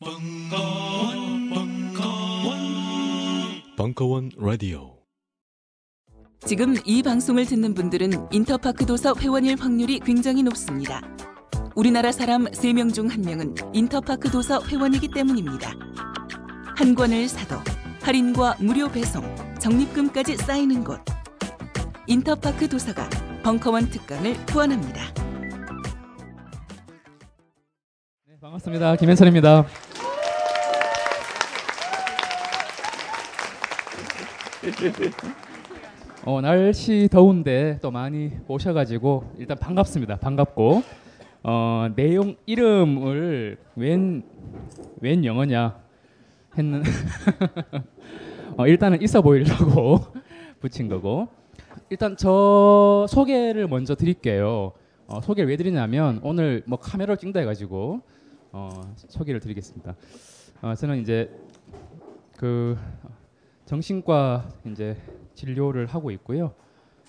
벙커원, 0.00 1.50
벙커원, 1.50 2.58
벙커원 3.76 4.30
라디오. 4.36 4.96
지금 6.46 6.76
이 6.84 7.02
방송을 7.02 7.44
듣는 7.46 7.74
분들은 7.74 8.28
인터파크 8.30 8.86
도서 8.86 9.12
회원일 9.18 9.56
확률이 9.58 9.98
굉장히 9.98 10.44
높습니다. 10.44 11.00
우리나라 11.74 12.12
사람 12.12 12.44
3명 12.44 12.94
중 12.94 13.08
1명은 13.08 13.70
인터파크 13.74 14.30
도서 14.30 14.62
회원이기 14.64 15.08
때문입니다. 15.08 15.72
한 16.76 16.94
권을 16.94 17.26
사도 17.26 17.56
할인과 18.00 18.58
무료 18.60 18.88
배송, 18.88 19.24
적립금까지 19.58 20.36
쌓이는 20.36 20.84
곳. 20.84 21.00
인터파크 22.06 22.68
도서가 22.68 23.10
벙커원 23.42 23.90
특강을 23.90 24.34
후원합니다. 24.48 25.12
네, 28.28 28.36
반갑습니다. 28.40 28.94
김현철입니다. 28.94 29.66
어, 36.24 36.40
날씨 36.40 37.08
더운데 37.10 37.78
또 37.80 37.92
많이 37.92 38.32
오셔가지고 38.48 39.34
일단 39.38 39.56
반갑습니다. 39.56 40.16
반갑고 40.16 40.82
어, 41.44 41.88
내용 41.94 42.34
이름을 42.44 43.56
웬, 43.76 44.24
웬 45.00 45.24
영어냐 45.24 45.80
했는 46.56 46.82
어, 48.58 48.66
일단은 48.66 49.00
있어 49.00 49.22
보이려고 49.22 50.00
붙인 50.60 50.88
거고 50.88 51.28
일단 51.88 52.16
저 52.16 53.06
소개를 53.08 53.68
먼저 53.68 53.94
드릴게요. 53.94 54.72
어, 55.06 55.20
소개를 55.20 55.48
왜 55.48 55.56
드리냐면 55.56 56.18
오늘 56.24 56.64
뭐 56.66 56.80
카메라로 56.80 57.16
찍다 57.16 57.38
해가지고 57.40 58.00
어, 58.50 58.70
소개를 58.96 59.40
드리겠습니다. 59.40 59.94
어, 60.62 60.74
저는 60.74 61.00
이제 61.00 61.30
그 62.36 62.76
정신과 63.68 64.48
이제 64.64 64.96
진료를 65.34 65.84
하고 65.84 66.10
있고요. 66.12 66.54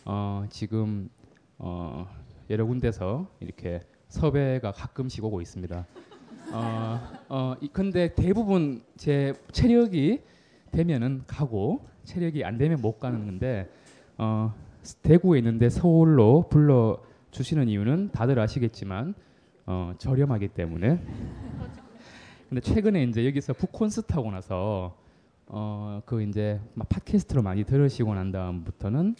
어, 0.04 0.44
지금 0.50 1.10
어, 1.58 2.06
여러 2.50 2.66
군데서 2.66 3.28
이렇게 3.40 3.80
섭외가 4.10 4.74
가끔씩 4.74 5.24
오고 5.24 5.40
있습니다. 5.40 5.86
어, 6.52 7.00
어, 7.30 7.56
이- 7.62 7.70
근데 7.70 8.14
대부분 8.14 8.84
제 8.98 9.34
체력이 9.54 10.20
되면은 10.72 11.24
가고 11.28 11.88
체력이 12.04 12.44
안 12.44 12.58
되면 12.58 12.82
못 12.82 13.00
가는 13.00 13.26
건데 13.26 13.70
어, 14.18 14.54
대구에 15.02 15.38
있는데 15.40 15.70
서울로 15.70 16.50
불러 16.50 17.02
주시는 17.32 17.70
이유는 17.70 18.12
다들 18.12 18.38
아시겠지만 18.38 19.14
어, 19.66 19.94
저렴하기 19.98 20.50
때문에. 20.50 21.00
근데 22.50 22.60
최근에 22.60 23.04
이제 23.04 23.26
여기서 23.26 23.54
북콘서트 23.54 24.12
하고 24.12 24.30
나서 24.30 24.99
어, 25.52 26.02
그 26.06 26.22
이제 26.22 26.62
막 26.76 26.88
팟캐스트로 26.90 27.42
많이 27.42 27.64
들으시고 27.64 28.14
난 28.14 28.32
다음부터는 28.32 29.16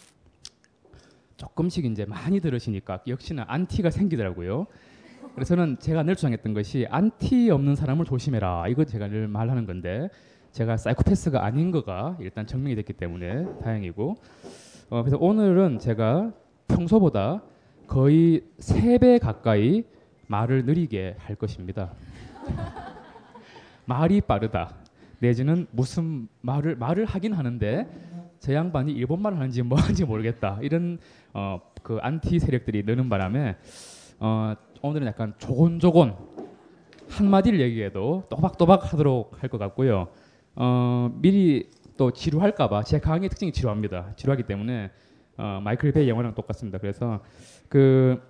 조금씩 1.36 1.84
이제 1.86 2.04
많이 2.04 2.40
들으시니까 2.40 3.00
역시나 3.08 3.44
안티가 3.48 3.90
생기더라고요. 3.90 4.66
그래서는 5.34 5.78
제가 5.80 6.02
늘 6.04 6.14
주장했던 6.14 6.54
것이 6.54 6.86
안티 6.88 7.50
없는 7.50 7.74
사람을 7.74 8.04
조심해라. 8.04 8.68
이거 8.68 8.84
제가 8.84 9.08
늘 9.08 9.26
말하는 9.26 9.66
건데 9.66 10.08
제가 10.52 10.76
사이코패스가 10.76 11.44
아닌 11.44 11.70
거가 11.72 12.16
일단 12.20 12.46
증명이 12.46 12.76
됐기 12.76 12.92
때문에 12.92 13.46
다행이고 13.62 14.16
어, 14.90 15.02
그래서 15.02 15.16
오늘은 15.18 15.78
제가 15.80 16.32
평소보다 16.68 17.42
거의 17.88 18.44
세 18.58 18.98
배 18.98 19.18
가까이 19.18 19.82
말을 20.28 20.64
느리게 20.64 21.16
할 21.18 21.34
것입니다. 21.34 21.92
말이 23.84 24.20
빠르다. 24.20 24.79
내지는 25.20 25.66
무슨 25.70 26.28
말을 26.40 26.76
말을 26.76 27.04
하긴 27.04 27.32
하는데 27.34 27.86
저 28.40 28.54
양반이 28.54 28.92
일본말 28.92 29.34
하는지 29.34 29.62
뭐 29.62 29.78
하는지 29.78 30.04
모르겠다. 30.04 30.58
이런 30.62 30.98
어, 31.34 31.60
그 31.82 31.98
안티 32.00 32.38
세력들이 32.38 32.82
느는 32.84 33.08
바람에 33.08 33.56
어, 34.18 34.54
오늘은 34.82 35.06
약간 35.06 35.34
조곤조곤 35.38 36.14
한 37.08 37.28
마디를 37.30 37.60
얘기해도 37.60 38.24
또박또박 38.30 38.92
하도록 38.92 39.42
할 39.42 39.50
것 39.50 39.58
같고요. 39.58 40.08
어, 40.56 41.10
미리 41.20 41.70
또 41.96 42.10
지루할까봐 42.10 42.84
제 42.84 42.98
강의 42.98 43.28
특징이 43.28 43.52
지루합니다. 43.52 44.14
지루하기 44.16 44.44
때문에 44.44 44.90
어, 45.36 45.60
마이클 45.62 45.92
베이 45.92 46.08
영화랑 46.08 46.34
똑같습니다. 46.34 46.78
그래서 46.78 47.20
그 47.68 48.20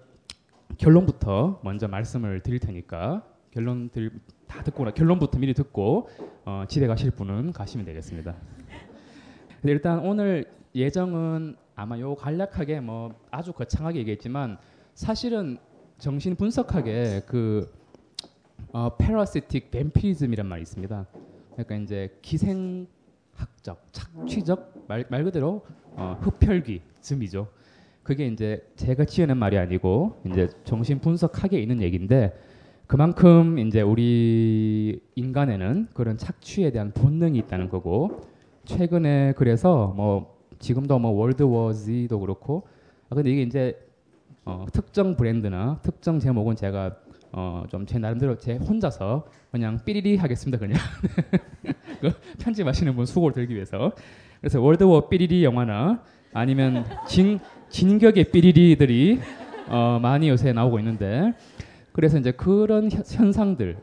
결론부터 0.78 1.60
먼저 1.62 1.86
말씀을 1.86 2.40
드릴 2.40 2.58
테니까 2.58 3.22
결론 3.52 3.90
들, 3.90 4.10
다 4.50 4.64
듣고 4.64 4.84
나 4.84 4.90
결론부터 4.90 5.38
미리 5.38 5.54
듣고 5.54 6.08
어, 6.44 6.64
집에 6.68 6.88
가실 6.88 7.12
분은 7.12 7.52
가시면 7.52 7.86
되겠습니다. 7.86 8.34
근데 9.60 9.72
일단 9.72 10.00
오늘 10.00 10.44
예정은 10.74 11.54
아마 11.76 11.98
요 12.00 12.16
간략하게 12.16 12.80
뭐 12.80 13.14
아주 13.30 13.52
거창하게 13.52 14.00
얘기했지만 14.00 14.58
사실은 14.94 15.58
정신 15.98 16.34
분석학에 16.34 17.22
그 17.26 17.72
어, 18.72 18.96
패러시틱 18.96 19.70
뱀피리즘이란 19.70 20.46
말이 20.46 20.62
있습니다. 20.62 21.06
그러니까 21.52 21.76
이제 21.76 22.18
기생학적, 22.20 22.88
착취적 23.92 24.84
말, 24.88 25.04
말 25.08 25.22
그대로 25.22 25.64
어, 25.92 26.18
흡혈귀즘이죠. 26.20 27.48
그게 28.02 28.26
이제 28.26 28.66
제가 28.74 29.04
지어낸 29.04 29.36
말이 29.36 29.56
아니고 29.58 30.20
이제 30.26 30.48
정신 30.64 30.98
분석학에 30.98 31.60
있는 31.60 31.80
얘기인데 31.82 32.36
그만큼 32.90 33.60
이제 33.60 33.82
우리 33.82 35.00
인간에는 35.14 35.86
그런 35.94 36.18
착취에 36.18 36.72
대한 36.72 36.90
본능이 36.90 37.38
있다는 37.38 37.68
거고 37.68 38.22
최근에 38.64 39.34
그래서 39.36 39.94
뭐 39.96 40.36
지금도 40.58 40.98
뭐 40.98 41.12
월드워 41.12 41.72
Z도 41.72 42.18
그렇고 42.18 42.66
아 43.08 43.14
근데 43.14 43.30
이게 43.30 43.42
이제 43.42 43.78
어, 44.44 44.66
특정 44.72 45.14
브랜드나 45.14 45.78
특정 45.84 46.18
제목은 46.18 46.56
제가 46.56 46.96
어, 47.30 47.62
좀 47.70 47.86
제 47.86 48.00
나름대로 48.00 48.36
제 48.36 48.56
혼자서 48.56 49.24
그냥 49.52 49.78
삐리리 49.84 50.16
하겠습니다 50.16 50.58
그냥. 50.58 50.76
그 52.02 52.10
편집하시는 52.40 52.96
분 52.96 53.06
수고를 53.06 53.34
들기 53.34 53.54
위해서. 53.54 53.92
그래서 54.40 54.60
월드워 54.60 55.08
삐리리 55.08 55.44
영화나 55.44 56.02
아니면 56.32 56.84
진 57.06 57.38
진격의 57.68 58.32
삐리리들이 58.32 59.20
어, 59.68 60.00
많이 60.02 60.28
요새 60.28 60.52
나오고 60.52 60.80
있는데 60.80 61.34
그래서 61.92 62.18
이제 62.18 62.32
그런 62.32 62.90
현- 62.90 63.02
현상들 63.04 63.78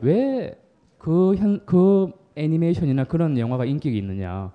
왜그현그 1.00 2.12
애니메이션이나 2.36 3.04
그런 3.04 3.38
영화가 3.38 3.64
인기가 3.64 3.96
있느냐. 3.96 4.52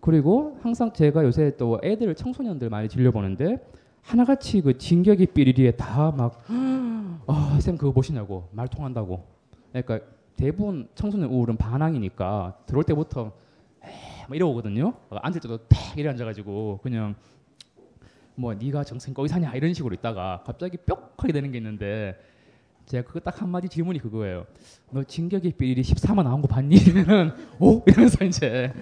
그리고 0.00 0.58
항상 0.62 0.92
제가 0.92 1.24
요새 1.24 1.56
또 1.56 1.78
애들 1.84 2.14
청소년들 2.14 2.70
많이 2.70 2.88
진료보는데 2.88 3.58
하나같이 4.02 4.62
그 4.62 4.78
진격의 4.78 5.26
삐리리에 5.26 5.72
다막아쌤 5.72 7.76
그거 7.78 7.92
보시냐고 7.92 8.48
말 8.52 8.66
통한다고. 8.68 9.24
그러니까 9.70 10.00
대부분 10.36 10.88
청소년 10.94 11.28
우울은 11.30 11.56
반항이니까 11.58 12.60
들어올 12.64 12.84
때부터 12.84 13.32
막 14.28 14.36
이러거든요. 14.36 14.94
앉을 15.10 15.40
때도 15.40 15.58
탁 15.68 15.98
이래 15.98 16.08
앉아가지고 16.08 16.80
그냥 16.82 17.14
뭐 18.36 18.54
네가 18.54 18.84
정생 18.84 19.12
거기 19.12 19.28
사냐 19.28 19.52
이런 19.54 19.74
식으로 19.74 19.92
있다가 19.94 20.42
갑자기 20.46 20.78
뿅 20.78 20.96
하게 21.18 21.32
되는 21.34 21.52
게 21.52 21.58
있는데 21.58 22.16
제가 22.90 23.06
그거 23.06 23.20
딱 23.20 23.40
한마디 23.40 23.68
질문이 23.68 24.00
그거예요. 24.00 24.46
너 24.90 25.04
진격의 25.04 25.52
삐리 25.52 25.80
14만 25.80 26.24
나온 26.24 26.42
거 26.42 26.48
봤니? 26.48 26.74
이러면은 26.74 27.30
오 27.60 27.84
이러면서 27.86 28.24
이제 28.24 28.72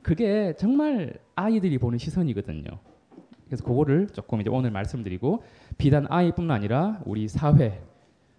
그게 0.00 0.54
정말 0.56 1.18
아이들이 1.34 1.76
보는 1.76 1.98
시선이거든요. 1.98 2.64
그래서 3.44 3.62
그거를 3.62 4.08
조금 4.08 4.40
이제 4.40 4.48
오늘 4.48 4.70
말씀드리고 4.70 5.44
비단 5.76 6.06
아이뿐만 6.08 6.56
아니라 6.56 7.02
우리 7.04 7.28
사회 7.28 7.82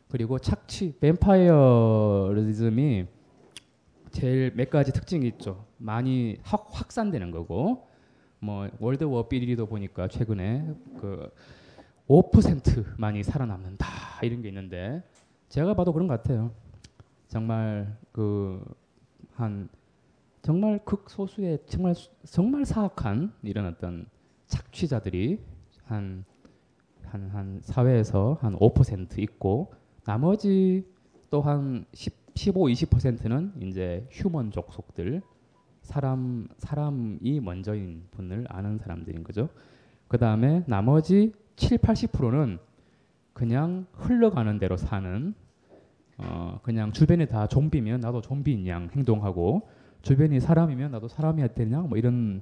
그리고 0.07 0.39
착취 0.39 0.95
뱀파이어리즘이 0.99 3.05
제일 4.09 4.51
몇 4.55 4.71
가지 4.71 4.91
특징이 4.91 5.27
있죠. 5.27 5.63
많이 5.77 6.39
확 6.41 6.69
확산되는 6.71 7.29
거고 7.29 7.87
뭐 8.39 8.67
월드워 8.79 9.27
삐리리도 9.27 9.67
보니까 9.67 10.07
최근에 10.07 10.73
그 10.99 11.29
5%만이 12.07 13.23
살아남는다 13.23 13.87
이런 14.23 14.41
게 14.41 14.47
있는데 14.49 15.03
제가 15.49 15.73
봐도 15.75 15.91
그런 15.93 16.07
것 16.07 16.21
같아요. 16.21 16.51
정말 17.27 17.95
그 18.11 18.61
한 19.37 19.69
정말 20.41 20.83
극소수의 20.83 21.59
정말 21.67 21.93
수- 21.93 22.09
정말 22.25 22.65
사악한 22.65 23.33
이런 23.43 23.67
어떤 23.67 24.07
착취자들이 24.47 25.39
한 25.85 26.25
한, 27.03 27.29
한 27.29 27.59
사회에서 27.61 28.37
한 28.41 28.55
5% 28.55 29.19
있고 29.19 29.73
나머지 30.05 30.85
또한 31.29 31.85
15, 31.93 32.65
20%는 32.65 33.53
이제 33.61 34.07
휴먼 34.11 34.51
족 34.51 34.71
속들 34.73 35.21
사람 35.81 36.47
사람이 36.57 37.39
먼저인 37.39 38.07
분을 38.11 38.45
아는 38.49 38.77
사람들인 38.77 39.23
거죠. 39.23 39.49
그 40.07 40.17
다음에 40.17 40.63
나머지 40.67 41.31
7, 41.57 41.79
80%는 41.79 42.59
그냥 43.33 43.85
흘러가는 43.93 44.57
대로 44.57 44.77
사는 44.77 45.33
어, 46.17 46.59
그냥 46.63 46.91
주변이 46.91 47.27
다 47.27 47.47
좀비면 47.47 47.99
나도 47.99 48.21
좀비인 48.21 48.65
양 48.67 48.89
행동하고 48.95 49.69
주변이 50.01 50.39
사람이면 50.39 50.91
나도 50.91 51.07
사람이야 51.07 51.49
되냐 51.49 51.81
뭐 51.81 51.97
이런 51.97 52.41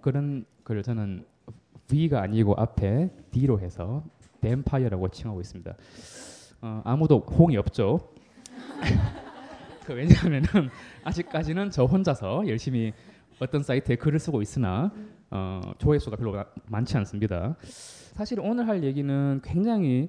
그런 0.00 0.44
걸 0.64 0.82
저는 0.82 1.24
V가 1.88 2.20
아니고 2.20 2.54
앞에 2.56 3.10
D로 3.30 3.58
해서 3.60 4.04
뱀파이어라고 4.40 5.08
칭하고 5.08 5.40
있습니다. 5.40 5.74
어, 6.60 6.82
아무도 6.84 7.18
호응이 7.18 7.56
없죠. 7.56 8.12
그 9.84 9.94
왜냐하면은 9.94 10.48
아직까지는 11.02 11.70
저 11.70 11.84
혼자서 11.84 12.46
열심히 12.46 12.92
어떤 13.40 13.62
사이트에 13.62 13.96
글을 13.96 14.18
쓰고 14.18 14.42
있으나 14.42 14.92
어, 15.30 15.60
조회수가 15.78 16.16
별로 16.16 16.32
마- 16.32 16.46
많지 16.68 16.96
않습니다. 16.98 17.56
사실 18.14 18.40
오늘 18.40 18.66
할 18.68 18.82
얘기는 18.84 19.40
굉장히 19.44 20.08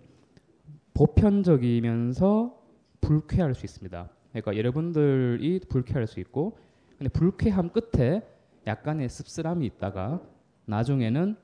보편적이면서 0.93 2.57
불쾌할 3.01 3.53
수 3.53 3.65
있습니다. 3.65 4.09
그러니까 4.31 4.57
여러분들이 4.57 5.59
불쾌할 5.69 6.07
수 6.07 6.19
있고, 6.19 6.57
근데 6.97 7.09
불쾌함 7.09 7.69
끝에 7.69 8.21
약간의 8.67 9.09
씁쓸함이 9.09 9.65
있다가 9.65 10.21
나중에는 10.65 11.35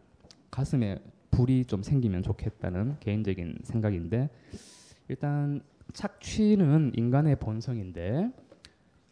가슴에 0.52 1.00
불이 1.32 1.66
좀 1.66 1.84
생기면 1.84 2.22
좋겠다는 2.24 2.98
개인적인 3.00 3.60
생각인데 3.64 4.30
일단 5.10 5.62
착취는 5.94 6.92
인간의 6.96 7.38
본성인데 7.38 8.32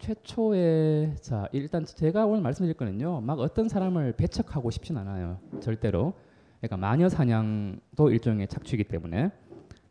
최초의 0.03 1.15
자 1.21 1.47
일단 1.53 1.85
제가 1.85 2.25
오늘 2.25 2.41
말씀드릴 2.41 2.75
거는요 2.75 3.21
막 3.21 3.39
어떤 3.39 3.69
사람을 3.69 4.11
배척하고 4.13 4.69
싶진 4.69 4.97
않아요. 4.97 5.39
절대로. 5.61 6.13
그러니까 6.59 6.75
마녀 6.75 7.07
사냥도 7.07 8.09
일종의 8.11 8.49
착취이기 8.49 8.83
때문에. 8.83 9.31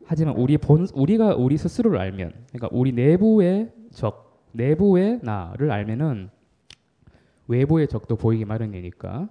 하지만 0.05 0.35
우리 0.35 0.59
본 0.59 0.87
우리가 0.93 1.33
우리 1.33 1.57
스스로를 1.57 1.99
알면 1.99 2.31
그러니까 2.49 2.69
우리 2.71 2.91
내부의 2.91 3.71
적 3.91 4.45
내부의 4.51 5.19
나를 5.23 5.71
알면은 5.71 6.29
외부의 7.47 7.87
적도 7.87 8.15
보이기 8.15 8.45
마련이니까. 8.45 9.29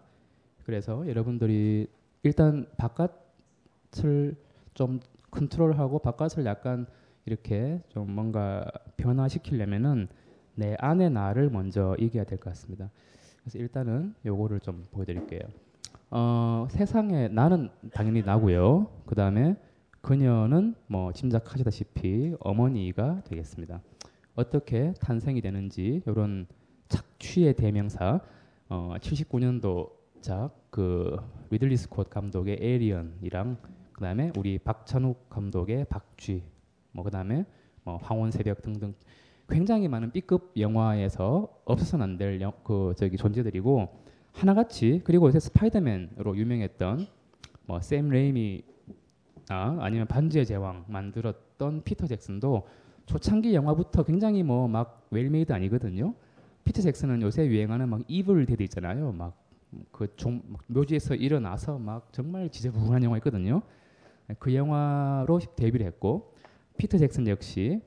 그래서 0.64 1.08
여러분들이 1.08 1.86
일단 2.24 2.66
바깥을 2.76 4.34
좀 4.74 4.98
컨트롤하고 5.30 6.00
바깥을 6.00 6.44
약간 6.44 6.86
이렇게 7.24 7.80
좀 7.88 8.12
뭔가 8.12 8.64
변화시키려면은 8.96 10.08
내 10.54 10.76
안의 10.78 11.10
나를 11.10 11.50
먼저 11.50 11.96
이겨야 11.98 12.24
될 12.24 12.38
것 12.38 12.50
같습니다. 12.50 12.90
그래서 13.40 13.58
일단은 13.58 14.14
요거를 14.24 14.60
좀 14.60 14.86
보여드릴게요. 14.92 15.40
어, 16.10 16.66
세상에 16.70 17.28
나는 17.28 17.70
당연히 17.92 18.22
나고요. 18.22 18.88
그 19.06 19.14
다음에 19.14 19.56
그녀는 20.00 20.74
뭐 20.86 21.12
짐작하시다시피 21.12 22.36
어머니가 22.40 23.22
되겠습니다. 23.24 23.80
어떻게 24.34 24.92
탄생이 25.00 25.40
되는지 25.40 26.02
이런 26.06 26.46
착취의 26.88 27.54
대명사 27.54 28.20
어, 28.68 28.94
79년도 29.00 29.90
작 30.20 30.62
그 30.72 31.18
리들리 31.50 31.76
스콧 31.76 32.08
감독의 32.08 32.56
에이리언이랑 32.62 33.58
그다음에 33.92 34.32
우리 34.38 34.58
박찬욱 34.58 35.28
감독의 35.28 35.84
박쥐 35.84 36.42
뭐 36.92 37.04
그다음에 37.04 37.44
뭐 37.84 37.98
황혼 37.98 38.30
새벽 38.30 38.62
등등 38.62 38.94
굉장히 39.52 39.88
많은 39.88 40.10
B급 40.12 40.52
영화에서 40.56 41.48
없어서는 41.64 42.04
안 42.04 42.18
될 42.18 42.40
그 42.64 42.94
저기 42.96 43.16
존재들이고 43.16 43.88
하나같이 44.32 45.02
그리고 45.04 45.26
요새 45.28 45.38
스파이더맨으로 45.40 46.36
유명했던 46.36 47.06
뭐 47.66 47.80
샘 47.80 48.08
레이미 48.08 48.62
아 49.50 49.76
아니면 49.80 50.06
반지의 50.06 50.46
제왕 50.46 50.84
만들었던 50.88 51.82
피터 51.84 52.06
잭슨도 52.06 52.66
초창기 53.06 53.54
영화부터 53.54 54.04
굉장히 54.04 54.42
뭐 54.42 54.68
막 54.68 55.06
well-made 55.10 55.52
아니거든요. 55.52 56.14
피터 56.64 56.80
잭슨은 56.82 57.22
요새 57.22 57.46
유행하는 57.46 57.88
막 57.88 58.02
이블 58.08 58.46
데드 58.46 58.62
있잖아요. 58.64 59.12
막 59.12 59.34
그 59.90 60.06
묘지에서 60.66 61.14
일어나서 61.14 61.78
막 61.78 62.12
정말 62.12 62.50
지저분한 62.50 63.02
영화 63.04 63.16
있거든요. 63.16 63.62
그 64.38 64.54
영화로 64.54 65.40
데뷔를 65.56 65.86
했고 65.86 66.34
피터 66.76 66.98
잭슨 66.98 67.26
역시 67.26 67.80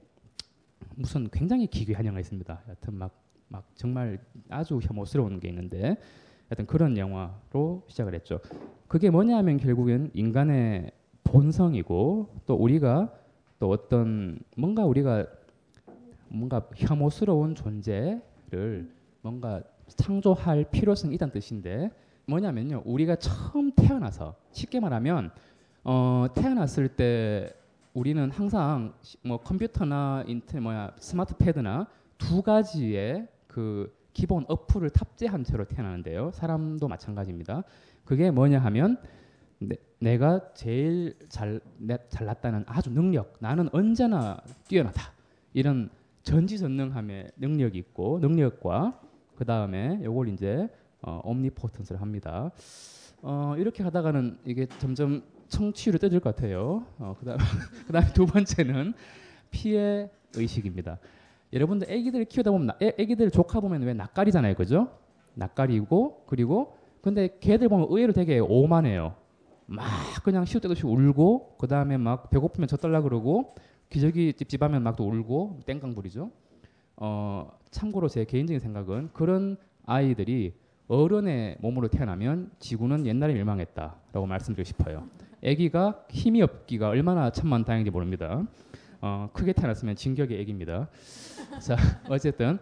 무슨 0.96 1.30
굉장히 1.30 1.68
기괴한 1.68 2.06
영화 2.06 2.20
있습니다. 2.20 2.62
여튼 2.70 2.94
막, 2.96 3.12
막 3.48 3.66
정말 3.76 4.20
아주 4.50 4.80
혐오스러운 4.82 5.40
게 5.40 5.50
있는데 5.50 5.98
여튼 6.52 6.66
그런 6.66 6.98
영화로 6.98 7.84
시작을 7.88 8.14
했죠. 8.14 8.40
그게 8.88 9.10
뭐냐면 9.10 9.58
결국엔 9.58 10.12
인간의 10.14 10.92
본성이고 11.24 12.42
또 12.46 12.56
우리가 12.56 13.12
또 13.60 13.70
어떤 13.70 14.40
뭔가 14.56 14.86
우리가 14.86 15.26
뭔가 16.28 16.68
혐오스러운 16.76 17.56
존재를 17.56 18.92
뭔가 19.22 19.62
창조할 19.88 20.66
필요성이 20.72 21.16
있다는 21.16 21.34
뜻인데 21.34 21.90
뭐냐면요 22.28 22.84
우리가 22.86 23.16
처음 23.18 23.72
태어나서 23.72 24.36
쉽게 24.52 24.80
말하면 24.80 25.32
어, 25.84 26.28
태어났을 26.34 26.90
때 26.90 27.54
우리는 27.96 28.30
항상 28.30 28.94
시- 29.02 29.18
뭐 29.24 29.38
컴퓨터나 29.38 30.26
인터 30.28 30.60
뭐야 30.60 30.92
스마트 31.00 31.34
패드나 31.38 31.88
두 32.18 32.42
가지의 32.42 33.26
그 33.48 33.90
기본 34.12 34.44
어플을 34.50 34.90
탑재한 34.90 35.46
채로 35.46 35.64
태어나는데요. 35.66 36.32
사람도 36.34 36.90
마찬가지입니다. 36.90 37.64
그게 38.04 38.32
뭐냐 38.32 38.60
하면 38.60 38.98
내, 40.00 40.18
가 40.18 40.54
제일 40.54 41.16
잘 41.30 41.62
내- 41.78 41.98
잘났다는 42.10 42.66
아주 42.68 42.92
능력, 42.92 43.38
나는 43.40 43.70
언제나 43.72 44.38
뛰어나다 44.68 45.14
이런 45.54 45.90
전지전능함의 46.24 47.32
능력이 47.38 47.78
있고 47.78 48.20
능력과 48.20 49.00
그 49.36 49.46
다음에 49.46 50.02
요걸 50.04 50.28
이제 50.30 50.68
어, 51.02 51.22
옴니포턴스를 51.24 52.02
합니다. 52.02 52.52
어, 53.22 53.56
이렇게 53.58 53.84
하다가는 53.84 54.40
이게 54.46 54.66
점점 54.80 55.24
청취율이 55.48 56.00
떨어질 56.00 56.20
것 56.20 56.36
같아요. 56.36 56.86
어, 57.00 57.16
그다음 57.20 57.38
그다음에 57.88 58.14
두 58.14 58.26
번째는 58.26 58.94
피해 59.52 60.10
의식입니다. 60.36 60.98
여러분들 61.54 61.90
아기들 61.92 62.26
키우다 62.26 62.52
보면 62.52 62.68
나- 62.68 62.78
애, 62.82 62.90
아기들 63.00 63.32
조카 63.32 63.60
보면 63.60 63.82
왜 63.84 63.94
낯가리잖아요, 63.94 64.56
그죠? 64.56 64.90
낯가리고 65.36 66.24
그리고 66.28 66.76
근데 67.02 67.38
걔들 67.40 67.70
보면 67.70 67.88
의외로 67.90 68.14
되게 68.14 68.40
오만해요. 68.40 69.16
막 69.68 69.86
그냥 70.24 70.46
시도 70.46 70.60
때도 70.62 70.72
없이 70.74 70.86
울고 70.86 71.56
그 71.58 71.68
다음에 71.68 71.98
막 71.98 72.30
배고프면 72.30 72.68
젖달라 72.68 73.02
그러고 73.02 73.56
기저귀 73.90 74.34
찝찝하면 74.34 74.84
막 74.84 74.96
또 74.96 75.08
울고 75.08 75.62
땡깡 75.66 75.94
부리죠. 75.96 76.32
어, 76.98 77.52
참고로 77.72 78.08
제 78.08 78.26
개인적인 78.26 78.60
생각은 78.60 79.10
그런 79.14 79.58
아이들이 79.86 80.54
어른의 80.88 81.58
몸으로 81.62 81.88
태어나면 81.88 82.52
지구는 82.60 83.06
옛날에 83.06 83.34
멸망했다라고 83.34 84.26
말씀드리고 84.26 84.66
싶어요. 84.68 85.08
아기가 85.46 86.06
힘이 86.10 86.42
없기가 86.42 86.90
얼마나 86.90 87.30
천만다행인지 87.30 87.92
모릅니다. 87.92 88.46
어, 89.02 89.30
크게 89.34 89.54
태어났으면 89.54 89.96
진격의 89.96 90.40
아기입니다. 90.42 90.90
자, 91.62 91.76
어쨌든 92.10 92.58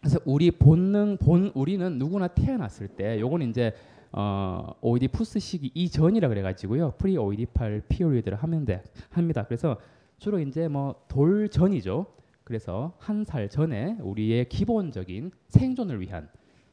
그래서 0.00 0.18
우리 0.24 0.50
본능 0.50 1.18
본 1.18 1.50
우리는 1.54 1.98
누구나 1.98 2.28
태어났을 2.28 2.88
때 2.88 3.20
요건 3.20 3.42
이제 3.42 3.74
어, 4.12 4.72
오이디푸스 4.80 5.40
시기 5.40 5.70
이전이라 5.74 6.28
그래가지고요 6.28 6.92
pre-oedipal 6.96 7.82
period를 7.88 8.38
하면 8.38 8.64
돼 8.64 8.82
합니다. 9.10 9.44
그래서 9.44 9.76
주로 10.18 10.38
이제 10.38 10.68
뭐 10.68 10.94
돌 11.08 11.48
전이죠. 11.50 12.06
그래서 12.44 12.94
한 12.98 13.24
살 13.24 13.48
전에 13.50 13.96
우리의 14.00 14.48
기본적인 14.48 15.32
생존을 15.48 16.00
위한 16.00 16.28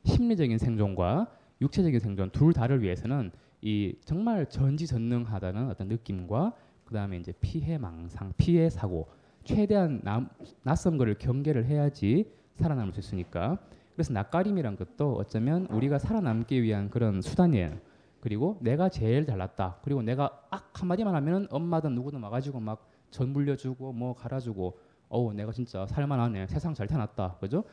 심리적인 0.06 0.58
생존과 0.60 1.28
육체적인 1.62 2.00
생존 2.00 2.30
둘 2.30 2.54
다를 2.54 2.82
위해서는 2.82 3.32
이 3.66 3.96
정말 4.04 4.46
전지전능하다는 4.50 5.70
어떤 5.70 5.88
느낌과 5.88 6.54
그 6.86 6.94
다음에 6.94 7.18
이제 7.18 7.32
피해 7.40 7.78
망상, 7.78 8.34
피해 8.38 8.70
사고 8.70 9.08
최대한 9.46 10.02
남, 10.04 10.30
낯선 10.64 10.98
거를 10.98 11.18
경계를 11.18 11.66
해야지 11.66 12.30
살아남을 12.56 12.94
수 12.94 13.00
있으니까 13.00 13.58
그래서 13.96 14.12
낯가림이란 14.14 14.76
것도 14.76 15.14
어쩌면 15.14 15.66
우리가 15.68 15.98
살아남기 16.00 16.62
위한 16.62 16.90
그런 16.90 17.22
수단이에요. 17.22 17.78
그리고 18.20 18.58
내가 18.62 18.90
제일 18.90 19.26
잘났다. 19.26 19.80
그리고 19.84 20.02
내가 20.02 20.46
악 20.50 20.82
한마디만 20.82 21.14
하면은 21.16 21.48
엄마든 21.50 21.96
누구든 21.96 22.22
와가지고 22.22 22.60
막 22.60 22.94
전 23.14 23.30
물려주고 23.30 23.94
뭐 23.94 24.16
갈아주고 24.16 24.76
어우 25.10 25.34
내가 25.34 25.52
진짜 25.52 25.86
살만하네. 25.86 26.48
세상 26.48 26.74
잘 26.74 26.88
태어났다. 26.88 27.38
그죠? 27.40 27.64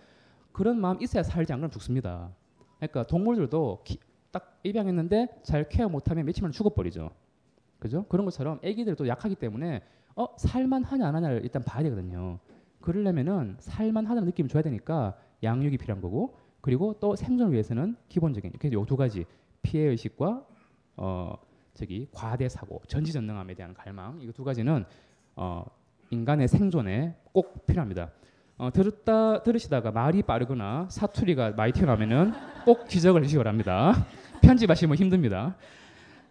그런 0.53 0.79
마음 0.79 1.01
있어야 1.01 1.23
살지 1.23 1.51
안 1.55 1.61
그러면 1.61 1.71
죽습니다. 1.71 2.31
그러니까 2.77 3.07
동물들도 3.07 3.81
기- 3.85 3.99
딱 4.33 4.61
입양했는데 4.63 5.29
잘 5.43 5.69
케어 5.69 5.89
못하면 5.89 6.27
며칠만 6.27 6.53
죽어버리죠. 6.53 7.11
그죠? 7.79 8.05
그런 8.09 8.25
것처럼 8.25 8.61
아기들도 8.65 9.09
약하기 9.09 9.37
때문에 9.37 9.83
어 10.17 10.27
살만하냐 10.37 11.07
안 11.07 11.15
하냐를 11.15 11.41
일단 11.43 11.63
봐야 11.63 11.83
되거든요. 11.85 12.39
그러려면은 12.81 13.57
살만하다는 13.59 14.27
느낌을 14.27 14.49
줘야 14.49 14.63
되니까 14.63 15.17
양육이 15.43 15.79
필요한 15.79 16.01
거고 16.01 16.37
그리고 16.61 16.95
또 17.01 17.17
생존을 17.17 17.53
위해서는 17.53 17.97
기본적인 18.09 18.51
이렇게 18.51 18.71
요두 18.73 18.97
가지 18.97 19.25
피해 19.63 19.85
의식과 19.85 20.47
어 20.97 21.35
저기 21.75 22.09
과대 22.13 22.49
사고 22.49 22.83
전지전능함에 22.87 23.55
대한 23.55 23.73
갈망 23.75 24.21
이거 24.21 24.33
두 24.33 24.45
가지는 24.45 24.85
어 25.37 25.65
인간의 26.11 26.49
생존에 26.49 27.17
꼭 27.33 27.67
필요합니다. 27.67 28.11
어, 28.59 28.71
들었다 28.71 29.43
들으시다가 29.43 29.91
말이 29.91 30.23
빠르거나 30.23 30.89
사투리가 30.91 31.53
많이 31.53 31.73
튀어나오면은 31.73 32.33
꼭 32.67 32.91
지적을 32.91 33.23
해주시기 33.23 33.39
바랍니다. 33.39 34.07
편집하시면 34.43 34.97
힘듭니다. 34.97 35.57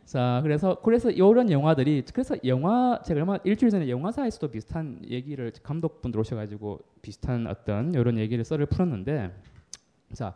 자, 0.05 0.39
그래서 0.43 0.79
그래서 0.81 1.11
이런 1.11 1.51
영화들이 1.51 2.03
그래서 2.13 2.35
영화 2.45 2.99
제가 3.03 3.19
얼마 3.19 3.37
일주일 3.43 3.69
전에 3.69 3.89
영화사에서도 3.89 4.47
비슷한 4.49 4.99
얘기를 5.07 5.51
감독분들 5.61 6.19
오셔가지고 6.19 6.79
비슷한 7.01 7.45
어떤 7.47 7.93
이런 7.93 8.17
얘기를 8.17 8.43
썰을 8.43 8.65
풀었는데 8.67 9.31
자. 10.13 10.33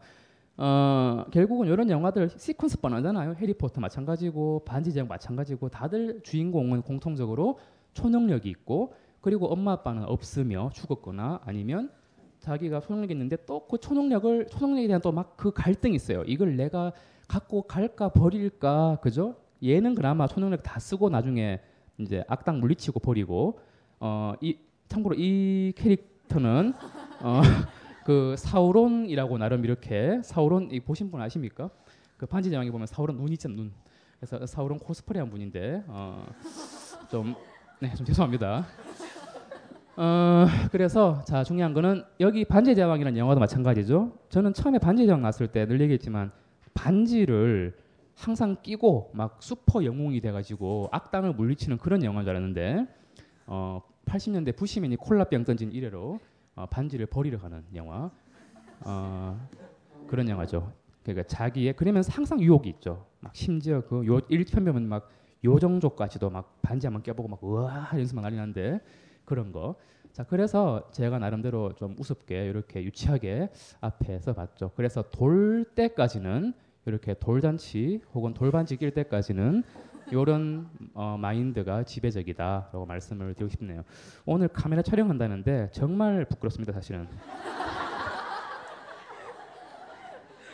어, 0.56 1.26
결국은 1.32 1.66
이런 1.68 1.90
영화들 1.90 2.28
시퀀스 2.28 2.80
뻔하잖아요. 2.80 3.34
해리포터 3.40 3.82
마찬가지고 3.82 4.64
반지제왕 4.66 5.08
마찬가지고 5.08 5.70
다들 5.70 6.22
주인공은 6.22 6.84
공통적으로 6.84 7.58
초능력이 7.96 8.50
있고 8.50 8.94
그리고 9.20 9.48
엄마 9.48 9.72
아빠는 9.72 10.04
없으며 10.04 10.70
죽었거나 10.72 11.40
아니면 11.44 11.90
자기가 12.40 12.82
초능력이 12.82 13.14
있는데 13.16 13.36
또 13.48 13.66
그 13.68 13.80
초능력을 13.80 14.46
초능력에 14.46 14.86
대한 14.86 15.02
또 15.02 15.12
막 15.12 15.36
그 15.38 15.52
갈등이 15.52 15.96
있어요. 15.96 16.22
이걸 16.28 16.56
내가 16.56 16.94
갖고 17.28 17.64
갈까 17.64 18.10
버릴까 18.10 19.00
그죠? 19.02 19.36
얘는 19.64 19.96
그나마 19.96 20.28
초능력 20.28 20.62
다 20.64 20.80
쓰고 20.80 21.10
나중에 21.10 21.60
이제 21.98 22.24
악당 22.28 22.60
물리치고 22.60 23.00
버리고 23.00 23.60
어 24.00 24.34
이 24.42 24.58
참고로 24.90 25.16
이 25.18 25.74
캐릭터는 25.76 26.74
어 27.22 27.42
그 28.06 28.36
사우론이라고 28.38 29.38
나름 29.38 29.64
이렇게 29.64 30.20
사우론 30.24 30.70
이 30.72 30.80
보신 30.82 31.10
분 31.10 31.22
아십니까? 31.22 31.70
그 32.18 32.26
반지 32.26 32.50
제왕에 32.50 32.70
보면 32.70 32.86
사우론 32.86 33.18
눈 33.18 33.32
있잖아 33.32 33.56
눈. 33.56 33.72
그래서 34.20 34.46
사우론 34.46 34.78
코스프레한 34.80 35.30
분인데 35.30 35.84
어좀 35.88 37.34
네, 37.80 37.94
좀 37.96 38.06
죄송합니다. 38.06 38.66
어, 39.96 40.46
그래서 40.72 41.24
자 41.26 41.44
중요한 41.44 41.74
거는 41.74 42.04
여기 42.20 42.46
반지의 42.46 42.76
제왕이라는 42.76 43.18
영화도 43.18 43.40
마찬가지죠. 43.40 44.12
저는 44.30 44.54
처음에 44.54 44.80
반지의 44.80 45.08
제왕 45.08 45.22
났을 45.22 45.48
때 45.48 45.66
늘 45.66 45.80
얘기했지만 45.82 46.32
반지를 46.74 47.76
항상 48.16 48.58
끼고 48.62 49.12
막 49.14 49.38
슈퍼 49.42 49.84
영웅이 49.84 50.22
돼가지고 50.22 50.90
악당을 50.92 51.34
물리치는 51.34 51.78
그런 51.78 52.04
영화인 52.04 52.26
줄 52.26 52.32
알았는데 52.32 52.88
어, 53.48 53.82
80년대 54.06 54.56
부시맨이 54.56 54.96
콜라병 54.98 55.44
던진 55.46 55.72
이래로 55.72 56.20
어, 56.56 56.66
반지를 56.68 57.06
버리러 57.08 57.40
가는 57.40 57.64
영화 57.76 58.12
어, 58.82 59.48
그런 60.08 60.30
영화죠. 60.30 60.72
그러니까 61.04 61.28
자기의 61.28 61.76
그러면서 61.76 62.12
항상 62.12 62.40
유혹이 62.40 62.70
있죠. 62.70 63.06
막 63.20 63.36
심지어 63.36 63.82
그 63.82 64.06
요 64.06 64.20
1편 64.20 64.66
보면 64.66 64.88
막 64.88 65.10
요정족까지도 65.44 66.30
막 66.30 66.62
반지 66.62 66.88
한번 66.88 67.04
껴보고 67.04 67.28
막 67.28 67.44
우와 67.44 67.90
막 68.14 68.22
난리 68.22 68.38
난데 68.38 68.80
그런 69.26 69.52
거. 69.52 69.76
자 70.14 70.24
그래서 70.24 70.88
제가 70.92 71.18
나름대로 71.18 71.74
좀 71.74 71.96
우습게 71.98 72.46
이렇게 72.46 72.84
유치하게 72.84 73.50
앞에서 73.82 74.34
봤죠. 74.34 74.72
그래서 74.76 75.02
돌 75.10 75.66
때까지는 75.76 76.54
이렇게 76.86 77.16
돌잔치 77.16 78.00
혹은 78.14 78.34
돌반지 78.36 78.78
낄 78.78 78.92
때까지는 78.92 79.64
이런 80.12 80.70
어, 80.94 81.18
마인드가 81.20 81.84
지배적이다라고 81.84 82.86
말씀을 82.86 83.34
드리고 83.34 83.50
싶네요. 83.50 83.84
오늘 84.26 84.50
카메라 84.50 84.84
촬영한다는데 84.84 85.70
정말 85.72 86.26
부끄럽습니다, 86.26 86.74
사실은. 86.74 87.08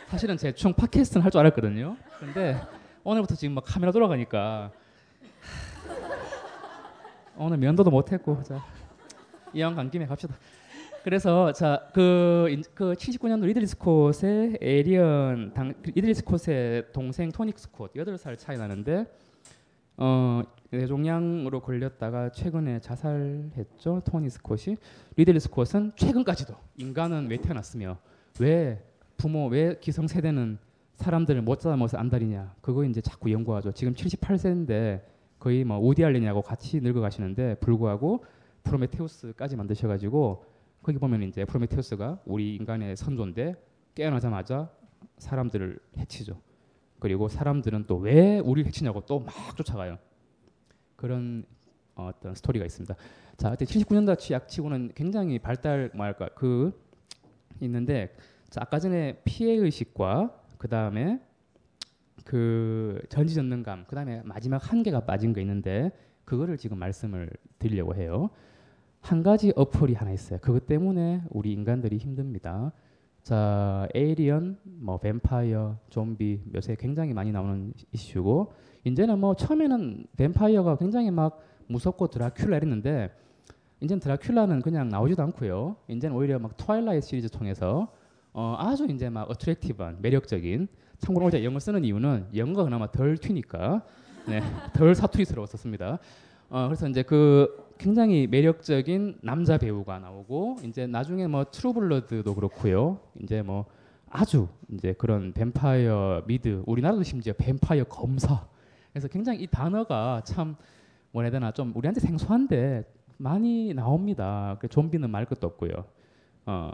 사실은 0.08 0.36
제 0.38 0.52
총 0.52 0.72
팟캐스트는 0.72 1.22
할 1.22 1.30
줄 1.30 1.40
알았거든요. 1.40 1.96
근데 2.18 2.58
오늘부터 3.04 3.34
지금 3.34 3.54
막 3.56 3.64
카메라 3.66 3.92
돌아가니까 3.92 4.70
오늘 7.36 7.58
면도도 7.58 7.90
못했고 7.90 8.42
자 8.42 8.64
이왕 9.52 9.74
간 9.74 9.90
김에 9.90 10.06
갑시다. 10.06 10.36
그래서 11.02 11.52
자그 11.52 12.62
그 12.74 12.92
79년도 12.92 13.46
리들리 13.46 13.66
스콧의 13.66 14.58
에이리언 14.60 15.54
당 15.54 15.72
리들리 15.82 16.12
스콧의 16.14 16.92
동생 16.92 17.32
토니 17.32 17.58
스콧 17.58 17.94
8살 17.94 18.36
차이 18.38 18.58
나는데 18.58 19.06
어 19.96 20.42
뇌종양으로 20.70 21.60
걸렸다가 21.62 22.30
최근에 22.32 22.80
자살했죠 22.80 24.02
토니 24.04 24.28
스콧이 24.28 24.76
리들리 25.16 25.40
스콧은 25.40 25.92
최근까지도 25.96 26.54
인간은 26.76 27.28
왜 27.30 27.38
태어났으며 27.38 27.96
왜 28.38 28.82
부모 29.16 29.46
왜 29.48 29.78
기성 29.80 30.06
세대는 30.06 30.58
사람들을 30.96 31.40
못 31.40 31.60
잡아먹어서 31.60 31.96
안달이냐 31.96 32.56
그거 32.60 32.84
이제 32.84 33.00
자꾸 33.00 33.32
연구하죠 33.32 33.72
지금 33.72 33.94
78세인데 33.94 35.00
거의 35.38 35.64
뭐 35.64 35.78
오디 35.78 36.04
알렌이하고 36.04 36.42
같이 36.42 36.80
늙어가시는데 36.80 37.56
불구하고 37.56 38.22
프로메테우스까지 38.64 39.56
만드셔가지고 39.56 40.44
거기 40.82 40.98
보면 40.98 41.22
이제 41.22 41.44
프로메테우스가 41.44 42.22
우리 42.24 42.56
인간의 42.56 42.96
선조인데 42.96 43.54
깨어나자마자 43.94 44.70
사람들을 45.18 45.78
해치죠. 45.98 46.40
그리고 46.98 47.28
사람들은 47.28 47.86
또 47.86 47.96
왜 47.98 48.38
우리를 48.38 48.66
해치냐고 48.68 49.00
또 49.06 49.20
막 49.20 49.56
쫓아가요. 49.56 49.98
그런 50.96 51.44
어, 51.94 52.10
떤 52.20 52.34
스토리가 52.34 52.64
있습니다. 52.64 52.94
자, 53.36 53.50
그때 53.50 53.64
79년도 53.64 54.32
약치고는 54.32 54.92
굉장히 54.94 55.38
발달 55.38 55.90
뭐랄까 55.94 56.28
그 56.34 56.72
있는데 57.60 58.14
자, 58.48 58.60
아까 58.62 58.78
전에 58.78 59.20
피해 59.24 59.54
의식과 59.54 60.42
그 60.58 60.68
다음에 60.68 61.20
그 62.24 63.00
전지전능감, 63.08 63.86
그 63.86 63.94
다음에 63.94 64.22
마지막 64.24 64.58
한 64.70 64.82
개가 64.82 65.00
빠진 65.00 65.32
거 65.32 65.40
있는데 65.40 65.90
그거를 66.24 66.58
지금 66.58 66.78
말씀을 66.78 67.30
드리려고 67.58 67.94
해요. 67.94 68.30
한 69.00 69.22
가지 69.22 69.52
어플이 69.56 69.94
하나 69.94 70.12
있어요. 70.12 70.38
그것 70.40 70.66
때문에 70.66 71.22
우리 71.30 71.52
인간들이 71.52 71.96
힘듭니다. 71.96 72.72
자, 73.22 73.86
에이리언, 73.94 74.58
뭐 74.64 74.98
뱀파이어, 74.98 75.78
좀비 75.88 76.40
요새 76.54 76.76
굉장히 76.78 77.12
많이 77.12 77.32
나오는 77.32 77.72
이슈고 77.92 78.52
이제는 78.84 79.18
뭐 79.18 79.34
처음에는 79.34 80.06
뱀파이어가 80.16 80.76
굉장히 80.76 81.10
막 81.10 81.42
무섭고 81.66 82.08
드라큘라 82.08 82.56
이랬는데 82.56 83.10
이제는 83.80 84.00
드라큘라는 84.00 84.62
그냥 84.62 84.88
나오지도 84.88 85.22
않고요. 85.22 85.76
이제는 85.88 86.16
오히려 86.16 86.38
막 86.38 86.56
트와일라이트 86.56 87.06
시리즈 87.06 87.28
통해서 87.28 87.92
어, 88.32 88.54
아주 88.58 88.86
이제 88.86 89.08
막 89.08 89.28
attractive한 89.30 89.98
매력적인 90.00 90.68
참고로 90.98 91.30
제가 91.30 91.44
영어 91.44 91.58
쓰는 91.58 91.84
이유는 91.84 92.28
영어가 92.34 92.64
그나마 92.64 92.90
덜 92.90 93.16
튀니까 93.16 93.82
네, 94.28 94.40
덜 94.74 94.94
사투리스러웠었습니다. 94.94 95.98
어, 96.50 96.64
그래서 96.66 96.88
이제 96.88 97.02
그 97.02 97.69
굉장히 97.80 98.26
매력적인 98.26 99.20
남자 99.22 99.56
배우가 99.56 99.98
나오고 99.98 100.58
이제 100.64 100.86
나중에 100.86 101.26
뭐 101.26 101.46
트루블러드도 101.50 102.34
그렇고요. 102.34 103.00
이제 103.22 103.40
뭐 103.40 103.64
아주 104.10 104.48
이제 104.70 104.92
그런 104.92 105.32
뱀파이어 105.32 106.24
미드 106.26 106.62
우리나라도 106.66 107.02
심지어 107.02 107.32
뱀파이어 107.38 107.84
검사. 107.84 108.46
그래서 108.92 109.08
굉장히 109.08 109.40
이 109.42 109.46
단어가 109.46 110.20
참 110.26 110.56
뭐라 111.12 111.26
해야 111.26 111.30
되나 111.30 111.52
좀 111.52 111.72
우리한테 111.74 112.00
생소한데 112.00 112.84
많이 113.16 113.72
나옵니다. 113.72 114.58
그 114.60 114.68
좀비는 114.68 115.08
말 115.08 115.24
것도 115.24 115.46
없고요. 115.46 115.84
어. 116.44 116.70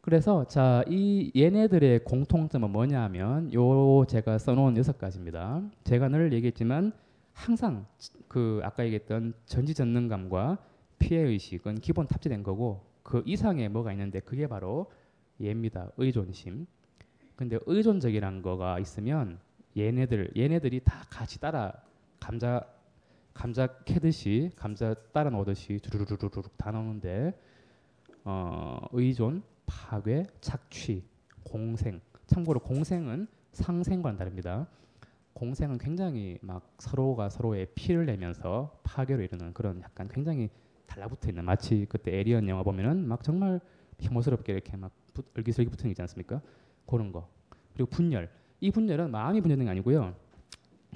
그래서 0.00 0.44
자 0.46 0.84
이 0.88 1.32
얘네들의 1.34 2.04
공통점은 2.04 2.70
뭐냐면 2.70 3.52
요 3.52 4.04
제가 4.06 4.38
써놓은 4.38 4.76
여섯 4.76 4.96
가지입니다. 4.96 5.60
제가 5.82 6.08
늘 6.08 6.32
얘기했지만 6.32 6.92
항상 7.32 7.84
그 8.28 8.60
아까 8.62 8.84
얘기했던 8.84 9.34
전지전능감과 9.46 10.58
피해 10.98 11.22
의식은 11.22 11.76
기본 11.76 12.06
탑재된 12.06 12.42
거고 12.42 12.84
그 13.02 13.22
이상의 13.24 13.68
뭐가 13.68 13.92
있는데 13.92 14.20
그게 14.20 14.46
바로 14.46 14.90
얘입니다. 15.40 15.90
의존심. 15.96 16.66
근데 17.36 17.58
의존적이란 17.66 18.42
거가 18.42 18.78
있으면 18.80 19.38
얘네들 19.76 20.32
얘네들이 20.36 20.80
다 20.84 21.04
같이 21.08 21.40
따라 21.40 21.72
감자 22.18 22.62
감자 23.32 23.68
캐듯이 23.84 24.50
감자 24.56 24.94
따라 25.12 25.30
넣듯이 25.30 25.78
두루루루룩 25.78 26.56
다 26.56 26.72
나오는데 26.72 27.32
어, 28.24 28.80
의존, 28.92 29.42
파괴, 29.64 30.24
착취, 30.40 31.02
공생. 31.44 32.00
참고로 32.26 32.60
공생은 32.60 33.26
상생과는 33.52 34.18
다릅니다. 34.18 34.66
공생은 35.38 35.78
굉장히 35.78 36.36
막 36.42 36.68
서로가 36.78 37.30
서로의 37.30 37.68
피를 37.76 38.06
내면서 38.06 38.76
파괴로 38.82 39.22
이르는 39.22 39.54
그런 39.54 39.80
약간 39.82 40.08
굉장히 40.08 40.50
달라붙어 40.86 41.28
있는 41.28 41.44
마치 41.44 41.86
그때 41.88 42.18
에리언 42.18 42.48
영화 42.48 42.64
보면은 42.64 43.06
막 43.06 43.22
정말 43.22 43.60
혐오스럽게 44.00 44.52
이렇게 44.52 44.76
막 44.76 44.90
얼기설기 45.36 45.70
붙는 45.70 45.84
게 45.84 45.90
있지 45.90 46.02
않습니까? 46.02 46.40
그런 46.86 47.12
거. 47.12 47.28
그리고 47.72 47.88
분열. 47.88 48.28
이 48.60 48.72
분열은 48.72 49.12
마음이 49.12 49.40
분열된 49.40 49.66
게 49.66 49.70
아니고요. 49.70 50.12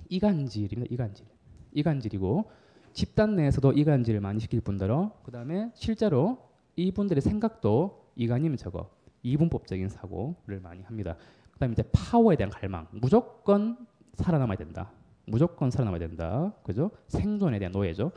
이간질입니다. 0.08 0.92
이간질. 0.92 1.24
이간질이고 1.70 2.50
집단 2.92 3.36
내에서도 3.36 3.70
이간질을 3.72 4.20
많이 4.20 4.40
시킬 4.40 4.60
뿐더러 4.60 5.20
그 5.22 5.30
다음에 5.30 5.70
실제로 5.74 6.50
이분들의 6.74 7.20
생각도 7.20 8.10
이간이면 8.16 8.56
저거 8.56 8.90
이분법적인 9.22 9.88
사고를 9.88 10.58
많이 10.60 10.82
합니다. 10.82 11.16
그다음에 11.52 11.74
이제 11.74 11.84
파워에 11.92 12.34
대한 12.34 12.50
갈망. 12.50 12.88
무조건 12.90 13.86
살아남아야 14.14 14.56
된다. 14.56 14.90
무조건 15.26 15.70
살아남아야 15.70 16.00
된다. 16.00 16.52
그죠? 16.62 16.90
생존에 17.08 17.58
대한 17.58 17.72
노예죠. 17.72 18.12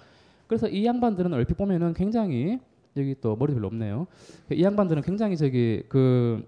그래서 0.47 0.67
이 0.67 0.85
양반들은 0.85 1.33
얼핏 1.33 1.55
보면은 1.55 1.93
굉장히 1.93 2.59
여기 2.97 3.15
또 3.19 3.35
머리 3.35 3.53
별로 3.53 3.67
없네요. 3.67 4.07
이 4.51 4.63
양반들은 4.63 5.01
굉장히 5.01 5.35
저기 5.37 5.83
그 5.89 6.47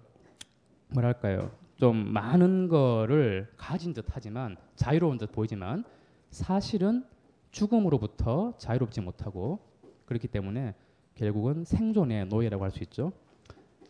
뭐랄까요 0.89 1.51
좀 1.75 1.95
많은 2.13 2.67
거를 2.69 3.49
가진 3.57 3.93
듯하지만 3.93 4.55
자유로운 4.75 5.17
듯 5.17 5.31
보이지만 5.31 5.83
사실은 6.31 7.03
죽음으로부터 7.51 8.53
자유롭지 8.57 9.01
못하고 9.01 9.59
그렇기 10.05 10.27
때문에 10.27 10.73
결국은 11.15 11.63
생존의 11.65 12.27
노예라고 12.27 12.63
할 12.63 12.71
수 12.71 12.83
있죠. 12.83 13.11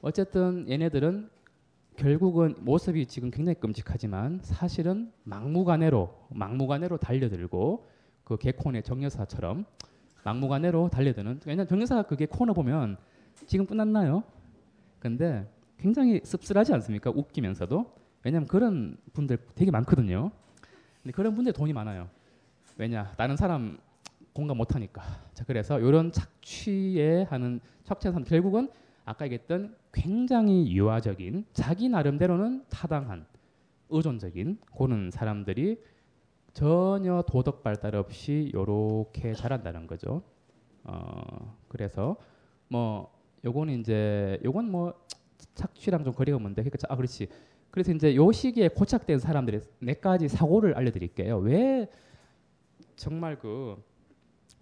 어쨌든 0.02 0.70
얘네들은 0.70 1.30
결국은 1.98 2.54
모습이 2.60 3.08
지금 3.08 3.32
굉장히 3.32 3.60
끔찍하지만 3.60 4.40
사실은 4.44 5.12
막무가내로 5.24 6.28
막무가내로 6.30 6.98
달려들고 6.98 7.88
그 8.24 8.38
개콘의 8.38 8.84
정여사처럼 8.84 9.66
막무가내로 10.24 10.90
달려드는 10.90 11.42
왜냐면 11.46 11.68
정여사 11.68 12.04
그게 12.04 12.28
코너 12.28 12.54
보면 12.54 12.98
지금 13.48 13.66
끝났나요? 13.66 14.24
근데 15.00 15.52
굉장히 15.78 16.22
씁쓸하지 16.24 16.72
않습니까? 16.76 17.10
웃기면서도 17.10 17.92
왜냐면 18.24 18.48
그런 18.48 18.98
분들 19.14 19.40
되게 19.56 19.72
많거든요. 19.72 20.30
근데 21.02 21.14
그런 21.14 21.34
분들 21.34 21.52
돈이 21.54 21.74
많아요. 21.74 22.10
왜냐 22.78 23.12
다른 23.18 23.36
사람 23.36 23.80
공감 24.34 24.58
못하니까. 24.58 25.02
자 25.34 25.44
그래서 25.46 25.80
이런 25.80 26.12
착취에 26.12 27.24
하는 27.24 27.60
착취한 27.86 28.14
사람 28.14 28.24
결국은 28.24 28.70
아까 29.08 29.24
얘기했던 29.24 29.74
굉장히 29.94 30.70
유아적인 30.76 31.46
자기 31.54 31.88
나름대로는 31.88 32.66
타당한 32.70 33.26
의존적인 33.90 34.60
그런 34.78 35.12
사람들이 35.12 35.82
전혀 36.52 37.24
도덕 37.26 37.64
발달 37.64 37.96
없이 37.96 38.52
요렇게 38.54 39.34
자란다는 39.34 39.88
거죠. 39.88 40.24
어 40.84 41.56
그래서 41.70 42.18
뭐 42.68 43.10
요거는 43.46 43.80
이제 43.80 44.40
요건 44.44 44.70
뭐 44.70 44.94
착취랑 45.56 46.04
좀 46.04 46.12
거리가 46.12 46.38
먼데 46.38 46.62
그러니까 46.62 46.78
아 46.90 46.98
그렇지. 46.98 47.30
그래서 47.72 47.94
이제 47.94 48.14
요 48.14 48.30
시기에 48.34 48.68
고착된 48.68 49.20
사람들의 49.20 49.62
네 49.80 49.94
가지 49.94 50.28
사고를 50.28 50.76
알려드릴게요. 50.76 51.38
왜 51.38 51.90
정말 52.98 53.40
그 53.40 53.82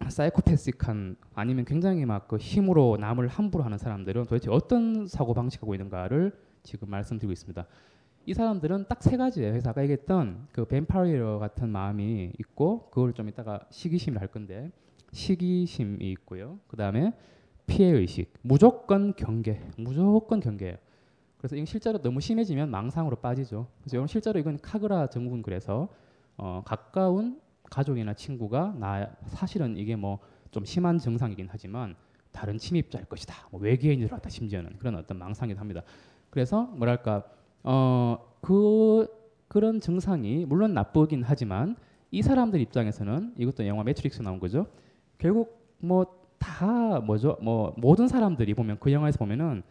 사이코패스한 0.08 1.16
아니면 1.34 1.64
굉장히 1.64 2.04
막 2.04 2.28
그 2.28 2.36
힘으로 2.36 2.96
남을 3.00 3.28
함부로 3.28 3.64
하는 3.64 3.78
사람들은 3.78 4.24
도대체 4.24 4.50
어떤 4.50 5.06
사고 5.06 5.34
방식하고 5.34 5.74
있는가를 5.74 6.32
지금 6.62 6.90
말씀드리고 6.90 7.32
있습니다. 7.32 7.66
이 8.26 8.34
사람들은 8.34 8.86
딱 8.88 9.02
세 9.02 9.16
가지예요. 9.16 9.52
그래서 9.52 9.70
아까 9.70 9.82
얘기했던 9.82 10.48
그 10.52 10.64
뱀파이어 10.64 11.38
같은 11.38 11.68
마음이 11.70 12.32
있고 12.40 12.88
그걸 12.90 13.12
좀 13.12 13.28
이따가 13.28 13.60
시기심을 13.70 14.20
할 14.20 14.28
건데 14.28 14.70
시기심이 15.12 15.98
있고요. 16.12 16.58
그 16.66 16.76
다음에 16.76 17.12
피해 17.66 17.90
의식, 17.90 18.32
무조건 18.42 19.14
경계, 19.14 19.60
무조건 19.76 20.40
경계예요. 20.40 20.76
그래서 21.38 21.54
이건 21.56 21.66
실제로 21.66 21.98
너무 22.02 22.20
심해지면 22.20 22.70
망상으로 22.70 23.16
빠지죠. 23.16 23.68
그래서 23.80 24.06
실제로 24.06 24.38
이건 24.40 24.58
카그라 24.60 25.08
증후군 25.08 25.42
그래서 25.42 25.88
어, 26.36 26.62
가까운 26.64 27.40
가족이나 27.70 28.14
친구가 28.14 28.76
나 28.78 29.10
사실은 29.26 29.76
이게 29.76 29.96
뭐 29.96 30.18
좀 30.56 30.64
심한 30.64 30.98
증상이긴 30.98 31.48
하지만 31.50 31.94
다른 32.32 32.56
침입자일 32.56 33.04
것이다. 33.04 33.48
뭐 33.50 33.60
외계인이 33.60 34.02
들어왔다 34.02 34.30
심지어는 34.30 34.78
그런 34.78 34.94
어떤 34.96 35.18
망상이기도 35.18 35.60
합니다. 35.60 35.82
그래서 36.30 36.62
뭐랄까 36.76 37.24
어그 37.62 39.06
그런 39.48 39.80
증상이 39.80 40.46
물론 40.46 40.72
나쁘긴 40.72 41.22
하지만 41.22 41.76
이 42.10 42.22
사람들 42.22 42.58
입장에서는 42.60 43.34
이것도 43.36 43.66
영화 43.66 43.84
매트릭스 43.84 44.22
나온 44.22 44.40
거죠. 44.40 44.66
결국 45.18 45.76
뭐 45.78 46.06
다 46.38 47.00
뭐죠? 47.00 47.38
뭐 47.42 47.74
모든 47.78 48.08
사람들이 48.08 48.54
보면 48.54 48.78
그 48.78 48.92
영화에서 48.92 49.18
보면은 49.18 49.62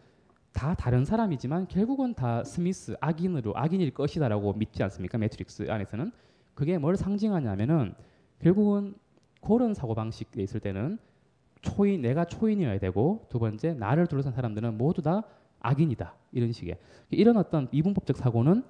다 0.52 0.74
다른 0.74 1.04
사람이지만 1.04 1.68
결국은 1.68 2.14
다 2.14 2.42
스미스 2.44 2.96
악인으로 3.00 3.52
악인일 3.56 3.92
것이다라고 3.92 4.52
믿지 4.54 4.82
않습니까? 4.82 5.16
매트릭스 5.18 5.70
안에서는 5.70 6.10
그게 6.56 6.78
뭘 6.78 6.96
상징하냐면은 6.96 7.94
결국은 8.40 8.94
그런 9.40 9.74
사고 9.74 9.94
방식에 9.94 10.42
있을 10.42 10.58
때는 10.58 10.98
초인 11.60 12.00
내가 12.00 12.24
초인이어야 12.24 12.78
되고 12.78 13.26
두 13.28 13.38
번째 13.38 13.74
나를 13.74 14.06
둘러싼 14.06 14.32
사람들은 14.32 14.76
모두 14.78 15.02
다 15.02 15.22
악인이다. 15.60 16.14
이런 16.32 16.52
식의. 16.52 16.78
이런 17.10 17.36
어떤 17.36 17.68
이분법적 17.72 18.16
사고는 18.16 18.64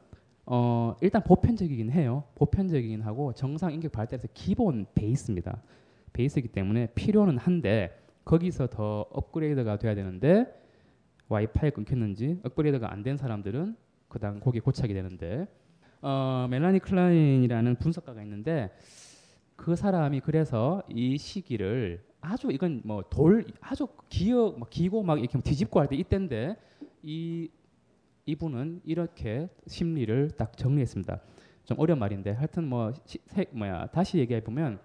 어 0.46 0.96
일단 1.00 1.22
보편적이긴 1.22 1.90
해요. 1.92 2.24
보편적이긴 2.34 3.02
하고 3.02 3.32
정상 3.32 3.72
인격 3.72 3.92
발달에서 3.92 4.28
기본 4.34 4.86
베이스입니다. 4.94 5.62
베이스이기 6.12 6.48
때문에 6.48 6.88
필요는 6.94 7.38
한데 7.38 7.96
거기서 8.24 8.66
더 8.66 9.06
업그레이드가 9.10 9.78
돼야 9.78 9.94
되는데 9.94 10.46
와이파이 11.28 11.70
끊겼는지 11.70 12.40
업그레이드가 12.42 12.92
안 12.92 13.04
된 13.04 13.16
사람들은 13.16 13.76
그다음 14.08 14.40
거기에 14.40 14.60
고착이 14.60 14.92
되는데 14.92 15.46
어, 16.08 16.46
멜라니 16.48 16.78
클라인이라는 16.78 17.74
분석가가 17.80 18.22
있는데 18.22 18.70
그 19.56 19.74
사람이 19.74 20.20
그래서 20.20 20.80
이 20.88 21.18
시기를 21.18 22.00
아주 22.20 22.52
이건 22.52 22.80
뭐 22.84 23.02
돌 23.10 23.44
아주 23.60 23.88
기억 24.08 24.56
막 24.56 24.70
기고 24.70 25.02
막 25.02 25.18
이렇게 25.18 25.36
뒤집고 25.40 25.80
할 25.80 25.88
때 25.88 25.96
이때인데 25.96 26.54
이 27.02 27.50
이분은 28.24 28.82
이렇게 28.84 29.48
심리를 29.66 30.30
딱 30.36 30.56
정리했습니다. 30.56 31.20
좀 31.64 31.80
어려운 31.80 31.98
말인데 31.98 32.30
하여튼 32.32 32.68
뭐 32.68 32.92
시, 33.04 33.18
세, 33.26 33.46
뭐야 33.50 33.88
다시 33.88 34.18
얘기해 34.18 34.44
보면 34.44 34.78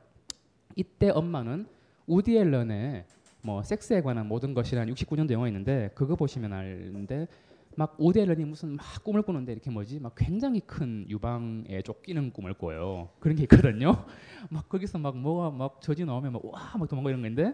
이때 0.76 1.12
엄마는 1.12 1.68
우디 2.08 2.36
앨런의 2.36 3.06
뭐 3.44 3.62
섹스에 3.62 4.02
관한 4.02 4.28
모든 4.28 4.56
것이라는 4.56 4.92
69년도 4.96 5.32
영화 5.34 5.48
있는데 5.50 5.92
그거 5.94 6.16
보시면 6.16 6.52
알는데 6.52 7.28
막 7.76 7.98
앨런이 8.16 8.46
무슨 8.46 8.76
막 8.76 8.84
꿈을 9.04 9.22
꾸는데 9.22 9.52
이렇게 9.54 9.70
뭐지? 9.72 10.00
막 10.00 10.14
굉장히 10.16 10.60
큰 10.60 11.06
유방에 11.10 11.82
쫓기는 11.84 12.32
꿈을 12.32 12.54
꿔요. 12.54 13.10
그런 13.20 13.36
게 13.38 13.44
있거든요. 13.44 14.06
막 14.50 14.68
거기서 14.70 14.98
막 15.00 15.18
뭐가 15.18 15.52
막 15.52 15.82
저지 15.82 16.06
나오면 16.06 16.34
막 16.34 16.42
와 16.46 16.78
막 16.78 16.88
도망가 16.90 17.10
이런 17.10 17.22
건데 17.22 17.54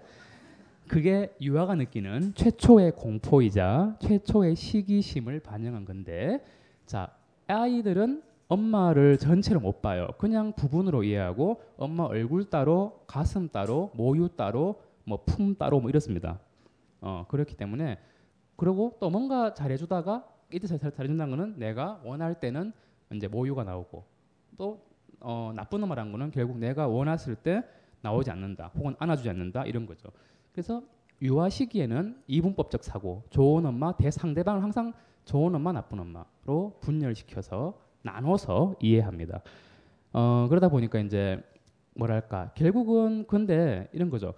그게 0.88 1.34
유아가 1.42 1.76
느끼는 1.76 2.34
최초의 2.34 2.94
공포이자 2.96 3.98
최초의 4.00 4.56
시기심을 4.56 5.42
반영한 5.42 5.86
건데 5.86 6.44
자 6.86 7.10
아이들은 7.48 8.24
엄마를 8.48 9.18
전체로 9.18 9.60
못 9.60 9.82
봐요. 9.82 10.08
그냥 10.18 10.54
부분으로 10.54 11.04
이해하고 11.04 11.62
엄마 11.78 12.04
얼굴 12.06 12.50
따로 12.50 13.04
가슴 13.06 13.50
따로 13.50 13.92
모유 13.96 14.30
따로 14.30 14.82
뭐 15.04 15.24
품 15.26 15.56
따로 15.56 15.80
뭐 15.82 15.90
이렇습니다. 15.90 16.40
어 17.02 17.26
그렇기 17.28 17.56
때문에 17.56 17.98
그리고 18.58 18.98
또 19.00 19.10
뭔가 19.10 19.54
잘해주다가 19.54 20.28
이때 20.52 20.68
잘, 20.68 20.80
잘해준다는 20.80 21.38
거는 21.38 21.60
내가 21.60 22.02
원할 22.04 22.40
때는 22.40 22.74
이제 23.14 23.28
모유가 23.28 23.64
나오고 23.64 24.04
또 24.58 24.86
어, 25.22 25.54
나쁜 25.56 25.82
놈이라는 25.82 26.12
거는 26.12 26.32
결국 26.32 26.58
내가 26.58 26.88
원했을 26.88 27.36
때 27.36 27.64
나오지 28.02 28.30
않는다 28.32 28.72
혹은 28.76 28.96
안아주지 29.00 29.30
않는다 29.30 29.64
이런 29.66 29.86
거죠. 29.86 30.10
그래서 30.52 30.84
유아 31.22 31.50
시기에는 31.50 32.22
이분법적 32.28 32.84
사고, 32.84 33.24
좋은 33.32 33.66
엄마, 33.66 33.96
대상대방을 33.96 34.62
항상 34.62 34.94
좋은 35.26 35.54
엄마, 35.56 35.72
나쁜 35.72 36.00
엄마로 36.00 36.78
분열시켜서 36.80 37.80
나눠서 38.04 38.76
이해합니다. 38.80 39.42
어, 40.14 40.46
그러다 40.48 40.70
보니까 40.70 41.00
이제 41.00 41.42
뭐랄까 41.96 42.52
결국은 42.54 43.26
근데 43.28 43.90
이런 43.92 44.10
거죠. 44.10 44.36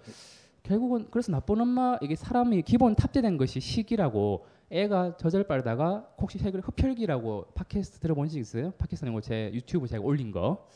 결국은 0.62 1.06
그래서 1.10 1.32
나쁜 1.32 1.60
엄마 1.60 1.98
이게 2.02 2.14
사람이 2.14 2.62
기본 2.62 2.94
탑재된 2.94 3.36
것이 3.38 3.60
시기라고 3.60 4.46
애가 4.70 5.16
저절 5.16 5.44
빨다가 5.44 6.06
혹시 6.20 6.38
책을 6.38 6.60
흡혈기라고 6.60 7.46
팟캐스트 7.54 7.98
들어본 8.00 8.28
적 8.28 8.38
있어요? 8.38 8.70
팟캐스트 8.72 9.04
는거 9.06 9.20
제 9.20 9.50
유튜브 9.52 9.86
제가 9.88 10.02
올린 10.04 10.30
거 10.30 10.66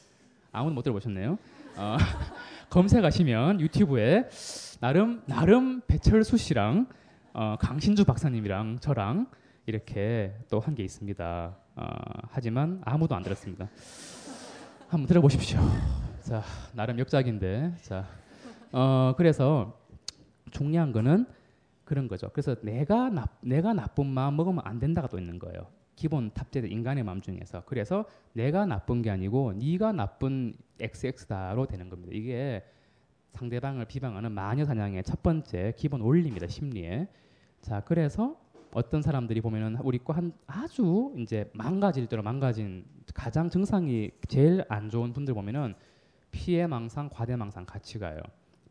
아무도 0.51 0.75
못 0.75 0.83
들어보셨네요. 0.83 1.39
어, 1.77 1.97
검색하시면 2.71 3.61
유튜브에 3.61 4.29
나름 4.81 5.23
나름 5.27 5.81
배철수 5.87 6.37
씨랑 6.39 6.89
어, 7.33 7.57
강신주 7.61 8.05
박사님이랑 8.05 8.79
저랑 8.81 9.27
이렇게 9.67 10.35
또 10.51 10.61
한 10.61 10.75
게 10.75 10.83
있습니다. 10.85 11.57
어, 11.77 11.87
하지만 12.31 12.81
아무도 12.85 13.15
안 13.15 13.23
들었습니다. 13.23 13.69
한번 14.89 15.07
들어보십시오. 15.09 15.61
자 16.23 16.43
나름 16.73 16.99
역작인데 16.99 17.75
자 17.83 18.07
어, 18.75 19.15
그래서 19.17 19.79
중요한 20.51 20.91
거는 20.91 21.27
그런 21.85 22.09
거죠. 22.09 22.29
그래서 22.33 22.57
내가 22.61 23.09
나, 23.09 23.27
내가 23.41 23.73
나쁜 23.73 24.07
마음 24.09 24.37
먹으면 24.37 24.63
안 24.65 24.81
된다가 24.81 25.07
또 25.07 25.17
있는 25.17 25.39
거예요. 25.39 25.69
기본 25.95 26.33
탑재된 26.33 26.73
인간의 26.73 27.05
마음 27.05 27.21
중에서. 27.21 27.63
그래서 27.67 28.05
내가 28.33 28.67
나쁜 28.67 29.01
게 29.01 29.11
아니고 29.11 29.53
네가 29.53 29.93
나쁜 29.93 30.55
XX다로 30.81 31.67
되는 31.67 31.89
겁니다. 31.89 32.11
이게 32.13 32.65
상대방을 33.35 33.85
비방하는 33.85 34.33
마녀 34.33 34.65
사냥의 34.65 35.05
첫 35.05 35.23
번째 35.23 35.73
기본 35.77 36.01
원리입니다. 36.01 36.49
심리에. 36.49 37.07
자, 37.61 37.81
그래서 37.81 38.37
어떤 38.73 39.03
사람들이 39.03 39.41
보면은 39.41 39.77
우리 39.85 39.99
거한 39.99 40.33
아주 40.49 41.15
이제 41.17 41.49
망가질 41.55 42.09
대로 42.09 42.25
망가진 42.25 42.85
가장 43.15 43.49
증상이 43.49 44.11
제일 44.27 44.65
안 44.69 44.91
좋은 44.91 45.13
분들 45.13 45.33
보면은 45.33 45.75
피해 46.33 46.67
망상, 46.67 47.09
과대 47.09 47.37
망상 47.37 47.65
같이 47.67 48.01
가요. 48.01 48.19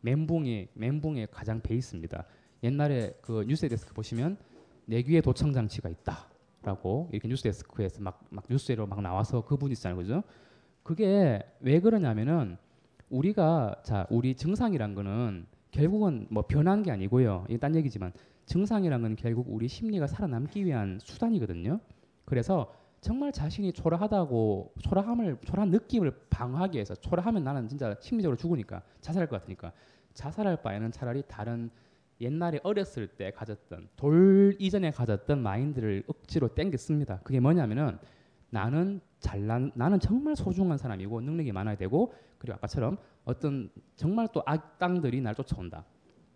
멘붕이 0.04 0.68
멘붕의 0.74 1.28
가장 1.30 1.60
베이스입니다. 1.60 2.26
옛날에 2.62 3.14
그 3.22 3.44
뉴스 3.48 3.68
데스크 3.68 3.94
보시면 3.94 4.36
내 4.84 5.02
귀에 5.02 5.22
도청 5.22 5.52
장치가 5.52 5.88
있다라고 5.88 7.08
이렇게 7.10 7.26
뉴스 7.26 7.42
데스크에서 7.42 8.02
막, 8.02 8.22
막 8.28 8.44
뉴스로 8.48 8.86
막 8.86 9.00
나와서 9.00 9.42
그분 9.44 9.72
있잖아요, 9.72 9.96
그죠? 9.96 10.22
그게 10.82 11.40
왜 11.60 11.80
그러냐면은 11.80 12.58
우리가 13.08 13.80
자 13.82 14.06
우리 14.10 14.34
증상이란 14.34 14.94
거는 14.94 15.46
결국은 15.70 16.26
뭐 16.30 16.42
변한 16.42 16.82
게 16.82 16.90
아니고요. 16.90 17.46
이게 17.48 17.58
딴 17.58 17.74
얘기지만 17.74 18.12
증상이란 18.44 19.00
건 19.00 19.16
결국 19.16 19.46
우리 19.48 19.68
심리가 19.68 20.06
살아남기 20.06 20.66
위한 20.66 20.98
수단이거든요. 21.02 21.80
그래서 22.26 22.70
정말 23.00 23.32
자신이 23.32 23.72
초라하다고 23.72 24.74
초라함을 24.80 25.38
초라한 25.44 25.70
느낌을 25.70 26.10
방어하기 26.30 26.76
위해서 26.76 26.94
초라하면 26.94 27.44
나는 27.44 27.68
진짜 27.68 27.94
심리적으로 28.00 28.36
죽으니까 28.36 28.82
자살할 29.00 29.28
것 29.28 29.40
같으니까 29.40 29.72
자살할 30.14 30.62
바에는 30.62 30.92
차라리 30.92 31.22
다른 31.28 31.70
옛날에 32.20 32.60
어렸을 32.62 33.08
때 33.08 33.32
가졌던 33.32 33.88
돌 33.96 34.56
이전에 34.58 34.90
가졌던 34.92 35.42
마인드를 35.42 36.04
억지로 36.06 36.54
땡겼습니다. 36.54 37.20
그게 37.20 37.40
뭐냐면은 37.40 37.98
나는 38.50 39.00
잘난 39.18 39.72
나는 39.74 39.98
정말 39.98 40.36
소중한 40.36 40.78
사람이고 40.78 41.20
능력이 41.20 41.50
많아야 41.52 41.76
되고 41.76 42.14
그리고 42.38 42.54
아까처럼 42.54 42.98
어떤 43.24 43.70
정말 43.96 44.28
또 44.32 44.42
악당들이 44.46 45.20
날 45.20 45.34
쫓아온다. 45.34 45.84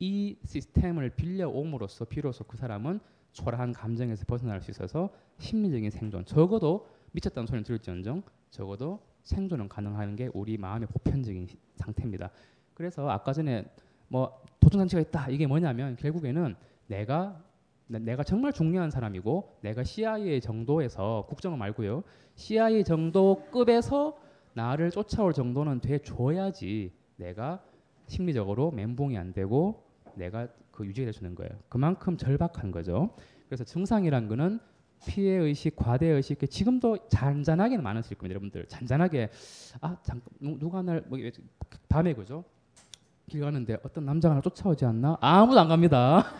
이 0.00 0.36
시스템을 0.44 1.10
빌려옴으로써 1.10 2.04
비로소 2.06 2.44
그 2.44 2.56
사람은 2.56 3.00
초라한 3.32 3.72
감정에서 3.72 4.24
벗어날 4.26 4.60
수 4.60 4.70
있어서 4.70 5.10
심리적인 5.38 5.90
생존 5.90 6.24
적어도 6.24 6.88
미쳤다는 7.12 7.46
소리는 7.46 7.64
들을지언정 7.64 8.22
적어도 8.50 9.00
생존은 9.22 9.68
가능한 9.68 10.16
게 10.16 10.30
우리 10.32 10.56
마음의 10.56 10.88
보편적인 10.88 11.46
상태입니다. 11.76 12.30
그래서 12.78 13.10
아까 13.10 13.32
전에 13.32 13.64
뭐 14.06 14.40
도전 14.60 14.78
장치가 14.80 15.02
있다 15.02 15.28
이게 15.28 15.46
뭐냐면 15.46 15.96
결국에는 15.96 16.54
내가 16.86 17.42
내가 17.88 18.22
정말 18.22 18.52
중요한 18.52 18.90
사람이고 18.90 19.58
내가 19.62 19.82
CIA 19.82 20.40
정도에서 20.40 21.26
국정원 21.28 21.58
말고요 21.58 22.04
CIA 22.36 22.84
정도 22.84 23.42
급에서 23.50 24.16
나를 24.54 24.90
쫓아올 24.90 25.32
정도는 25.32 25.80
돼 25.80 25.98
줘야지 25.98 26.92
내가 27.16 27.62
심리적으로 28.06 28.70
멘붕이 28.70 29.18
안 29.18 29.32
되고 29.32 29.84
내가 30.14 30.48
그 30.70 30.86
유지가 30.86 31.06
될수 31.06 31.24
거예요. 31.34 31.50
그만큼 31.68 32.16
절박한 32.16 32.70
거죠. 32.70 33.10
그래서 33.46 33.64
증상이란 33.64 34.28
거는 34.28 34.60
피해 35.06 35.34
의식, 35.36 35.76
과대 35.76 36.06
의식, 36.06 36.38
지금도 36.48 37.08
잔잔하게는 37.08 37.82
많으실 37.82 38.16
겁니다, 38.16 38.34
여러분들. 38.34 38.66
잔잔하게 38.66 39.30
아 39.80 39.96
잠깐 40.02 40.58
누가 40.58 40.82
날 40.82 41.04
뭐 41.08 41.18
밤에 41.88 42.14
그죠? 42.14 42.44
길 43.28 43.42
가는데 43.42 43.76
어떤 43.84 44.06
남자가 44.06 44.34
나 44.34 44.40
쫓아오지 44.40 44.84
않나? 44.86 45.18
아무도 45.20 45.60
안 45.60 45.68
갑니다. 45.68 46.24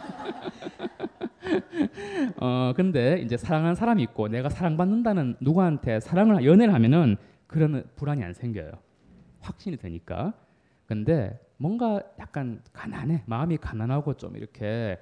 어 2.41 2.73
근데 2.77 3.21
이제 3.21 3.37
사랑하는 3.37 3.75
사람이 3.75 4.03
있고 4.05 4.29
내가 4.29 4.49
사랑받는다는 4.49 5.37
누구한테 5.41 6.01
사랑을 6.01 6.45
연애를 6.45 6.73
하면은 6.75 7.17
그러면 7.47 7.85
불안이 7.97 8.23
안 8.25 8.33
생겨요. 8.33 8.73
확신이 9.41 9.77
되니까. 9.77 10.33
근데 10.87 11.39
뭔가 11.59 12.01
약간 12.19 12.63
가난해. 12.73 13.23
마음이 13.27 13.59
가난하고 13.59 14.15
좀 14.15 14.37
이렇게 14.37 14.99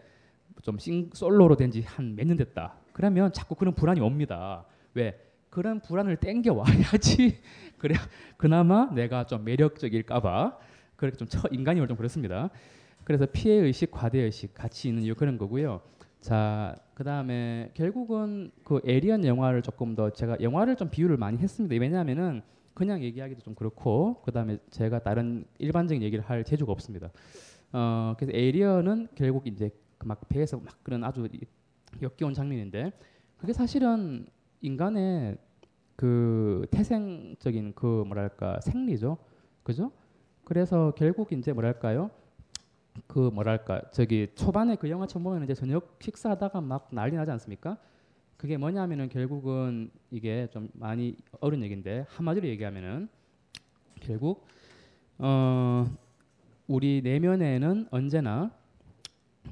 좀 0.62 0.79
싱, 0.79 1.11
솔로로 1.12 1.57
된 1.57 1.70
지 1.70 1.83
한 1.85 2.16
몇 2.16 2.27
년 2.27 2.37
됐다. 2.37 2.75
그러면 2.92 3.33
자꾸 3.33 3.55
그런 3.55 3.75
불안이 3.75 4.01
옵니다. 4.01 4.64
왜? 4.94 5.20
그런 5.51 5.81
불안을 5.81 6.16
땡겨 6.16 6.53
와야지. 6.55 7.40
그래 7.79 7.94
그나마 8.37 8.90
내가 8.92 9.25
좀 9.25 9.44
매력적일까 9.44 10.20
봐 10.20 10.59
그렇게 10.96 11.16
좀 11.16 11.28
처, 11.28 11.48
인간임을 11.50 11.88
좀 11.88 11.96
그렇습니다. 11.96 12.50
그래서 13.04 13.26
피해 13.26 13.54
의식, 13.56 13.90
과대 13.90 14.20
의식 14.20 14.54
같이 14.54 14.88
있는 14.88 15.02
이유 15.02 15.14
그런 15.14 15.38
거고요. 15.38 15.80
자, 16.20 16.74
그 16.94 17.04
다음에 17.04 17.70
결국은 17.74 18.50
그 18.64 18.80
에리언 18.85 19.24
영화를 19.24 19.62
조금 19.62 19.94
더 19.94 20.11
제가 20.11 20.38
영화를 20.40 20.76
좀 20.76 20.90
비유를 20.90 21.16
많이 21.16 21.38
했습니다. 21.38 21.76
왜냐하면은 21.80 22.42
그냥 22.74 23.02
얘기하기도 23.02 23.42
좀 23.42 23.54
그렇고 23.54 24.20
그 24.24 24.32
다음에 24.32 24.59
제가 24.70 24.98
다른 24.98 25.44
일반적인 25.59 26.02
얘기를 26.02 26.24
할 26.24 26.44
재주가 26.44 26.72
없습니다. 26.72 27.11
어, 27.72 28.14
그래서 28.18 28.37
에리언은 28.37 29.09
결국 29.14 29.46
이제 29.46 29.70
막 30.04 30.28
배에서 30.28 30.59
막 30.59 30.82
그런 30.82 31.04
아주 31.04 31.28
역겨운 32.02 32.35
장면인데 32.35 32.92
그게 33.38 33.52
사실은 33.52 34.26
인간의 34.61 35.38
그 35.94 36.66
태생적인 36.70 37.72
그 37.74 38.04
뭐랄까 38.06 38.61
생리죠, 38.61 39.16
그죠? 39.62 39.92
그래서 40.46 40.92
결국 40.96 41.32
이제 41.32 41.52
뭐랄까요? 41.52 42.09
그 43.09 43.18
뭐랄까 43.18 43.82
저기 43.90 44.28
초반에 44.37 44.76
그 44.76 44.88
영화 44.88 45.04
처음 45.04 45.24
보면 45.24 45.42
이제 45.42 45.54
저녁 45.54 45.96
식사하다가 46.00 46.61
막 46.61 46.87
난리 46.92 47.16
나지 47.16 47.32
않습니까? 47.32 47.76
그게 48.37 48.56
뭐냐면은 48.56 49.09
결국은 49.09 49.90
이게 50.12 50.46
좀 50.52 50.68
많이 50.74 51.16
어려운 51.40 51.64
얘기인데 51.64 52.06
한마디로 52.11 52.46
얘기하면은 52.46 53.09
결국 53.98 54.46
어 55.18 55.85
우리 56.68 57.02
내면에는 57.02 57.88
언제나 57.90 58.52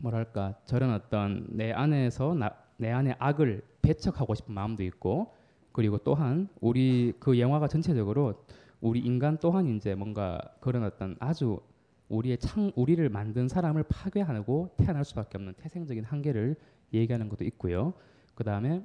뭐랄까 0.00 0.54
저런 0.64 0.92
어떤 0.92 1.44
내 1.48 1.72
안에서 1.72 2.34
나, 2.34 2.54
내 2.76 2.92
안에 2.92 3.16
악을 3.18 3.62
배척하고 3.82 4.36
싶은 4.36 4.54
마음도 4.54 4.84
있고 4.84 5.34
그리고 5.72 5.98
또한 5.98 6.48
우리 6.60 7.12
그 7.18 7.40
영화가 7.40 7.66
전체적으로 7.66 8.44
우리 8.84 9.00
인간 9.00 9.38
또한 9.38 9.66
이제 9.66 9.94
뭔가 9.94 10.40
그런 10.60 10.84
어떤 10.84 11.16
아주 11.18 11.60
우리의 12.08 12.38
창 12.38 12.70
우리를 12.76 13.08
만든 13.08 13.48
사람을 13.48 13.84
파괴하고 13.88 14.74
태어날 14.76 15.04
수밖에 15.04 15.38
없는 15.38 15.54
태생적인 15.54 16.04
한계를 16.04 16.56
얘기하는 16.92 17.28
것도 17.28 17.44
있고요. 17.44 17.94
그 18.34 18.44
다음에 18.44 18.84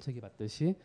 저기 0.00 0.20
봤듯이 0.20 0.76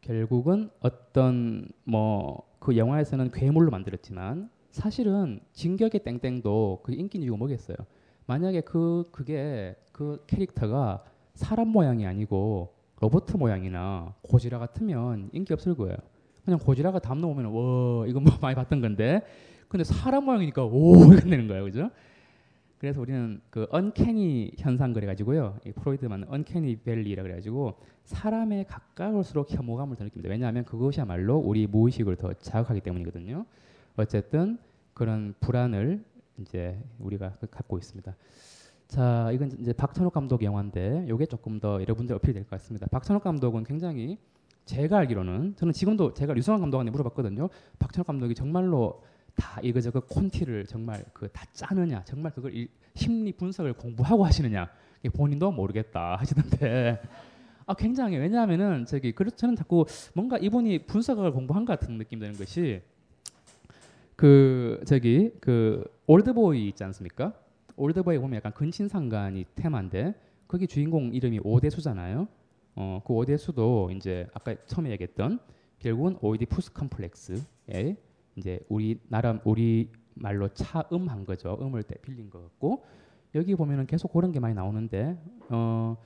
결국은 0.00 0.70
어떤 0.80 1.68
뭐 1.84 2.48
그 2.58 2.76
영화에서는 2.76 3.30
괴물로 3.30 3.70
만들었지만 3.70 4.50
사실은 4.70 5.40
진격의 5.52 6.02
땡땡도 6.02 6.80
그 6.82 6.92
인기 6.92 7.18
이유가 7.18 7.38
뭐겠어요? 7.38 7.76
만약에 8.26 8.60
그 8.62 9.04
그게 9.10 9.76
그 9.92 10.22
캐릭터가 10.26 11.04
사람 11.34 11.68
모양이 11.68 12.06
아니고 12.06 12.74
로버트 13.00 13.36
모양이나 13.36 14.14
고지라 14.22 14.58
같으면 14.58 15.30
인기 15.32 15.52
없을 15.52 15.74
거예요. 15.74 15.96
그냥 16.48 16.58
고지라가 16.60 16.98
담 16.98 17.20
넘으면 17.20 17.52
와 17.52 18.06
이거 18.06 18.20
뭐 18.20 18.32
많이 18.40 18.54
봤던 18.54 18.80
건데 18.80 19.20
근데 19.68 19.84
사람 19.84 20.24
모양이니까 20.24 20.64
오 20.64 21.12
이렇게 21.12 21.28
되는 21.28 21.46
거예요, 21.46 21.64
그죠? 21.64 21.90
그래서 22.78 23.02
우리는 23.02 23.38
그 23.50 23.66
언캐니 23.70 24.52
현상 24.56 24.94
그래가지고요. 24.94 25.58
이 25.66 25.72
프로이드만 25.72 26.24
언캐니 26.26 26.76
벨리라 26.76 27.22
그래가지고 27.22 27.74
사람에 28.04 28.64
가까울수록 28.64 29.50
혐오감을 29.50 29.96
더 29.96 30.04
느낍니다. 30.04 30.30
왜냐하면 30.30 30.64
그것이야말로 30.64 31.36
우리 31.36 31.66
무의식을 31.66 32.16
더 32.16 32.32
자극하기 32.32 32.80
때문이거든요. 32.80 33.44
어쨌든 33.98 34.56
그런 34.94 35.34
불안을 35.40 36.02
이제 36.38 36.80
우리가 36.98 37.36
갖고 37.50 37.76
있습니다. 37.76 38.16
자, 38.86 39.30
이건 39.32 39.52
이제 39.60 39.74
박찬욱 39.74 40.14
감독 40.14 40.42
영화인데 40.42 41.08
이게 41.12 41.26
조금 41.26 41.60
더 41.60 41.82
여러분들 41.82 42.16
어필이 42.16 42.32
될것 42.32 42.48
같습니다. 42.48 42.86
박찬욱 42.86 43.22
감독은 43.22 43.64
굉장히 43.64 44.16
제가 44.68 44.98
알기로는 44.98 45.56
저는 45.56 45.72
지금도 45.72 46.12
제가 46.12 46.34
류성환 46.34 46.60
감독한테 46.60 46.90
물어봤거든요. 46.92 47.48
박찬욱 47.78 48.06
감독이 48.06 48.34
정말로 48.34 49.02
다 49.34 49.60
이거저거 49.62 50.00
콘티를 50.00 50.66
정말 50.66 51.04
그 51.14 51.28
다 51.32 51.44
짜느냐, 51.52 52.02
정말 52.04 52.32
그걸 52.32 52.54
이, 52.54 52.68
심리 52.94 53.32
분석을 53.32 53.72
공부하고 53.72 54.24
하시느냐, 54.26 54.68
본인도 55.14 55.52
모르겠다 55.52 56.16
하시던데. 56.16 57.00
아 57.66 57.74
굉장히 57.74 58.16
왜냐하면은 58.18 58.84
저기 58.86 59.12
그래서 59.12 59.36
저는 59.36 59.56
자꾸 59.56 59.84
뭔가 60.14 60.36
이분이 60.38 60.86
분석을 60.86 61.32
공부한 61.32 61.64
것 61.64 61.78
같은 61.78 61.96
느낌 61.98 62.18
드는 62.18 62.34
것이 62.34 62.82
그 64.16 64.80
저기 64.86 65.30
그 65.40 65.84
올드보이 66.06 66.68
있지 66.68 66.84
않습니까? 66.84 67.32
올드보이 67.76 68.18
보면 68.18 68.36
약간 68.36 68.52
근친상간이 68.52 69.46
테마인데 69.54 70.14
거기 70.48 70.66
주인공 70.66 71.14
이름이 71.14 71.40
오대수잖아요. 71.44 72.26
어, 72.80 73.02
그 73.04 73.12
오대수도 73.12 73.90
이제 73.90 74.28
아까 74.32 74.54
처음에 74.66 74.90
얘기했던 74.92 75.40
결국은 75.80 76.16
오이디푸스 76.20 76.72
컴플렉스에 76.74 77.96
이제 78.36 78.60
우리 78.68 79.00
나라 79.08 79.40
우리 79.42 79.90
말로 80.14 80.46
차음한 80.54 81.26
거죠. 81.26 81.58
음을 81.60 81.82
때 81.82 81.96
빌린 82.02 82.30
것 82.30 82.40
같고 82.40 82.84
여기 83.34 83.56
보면은 83.56 83.84
계속 83.86 84.12
그런 84.12 84.30
게 84.30 84.38
많이 84.38 84.54
나오는데 84.54 85.18
어 85.50 85.96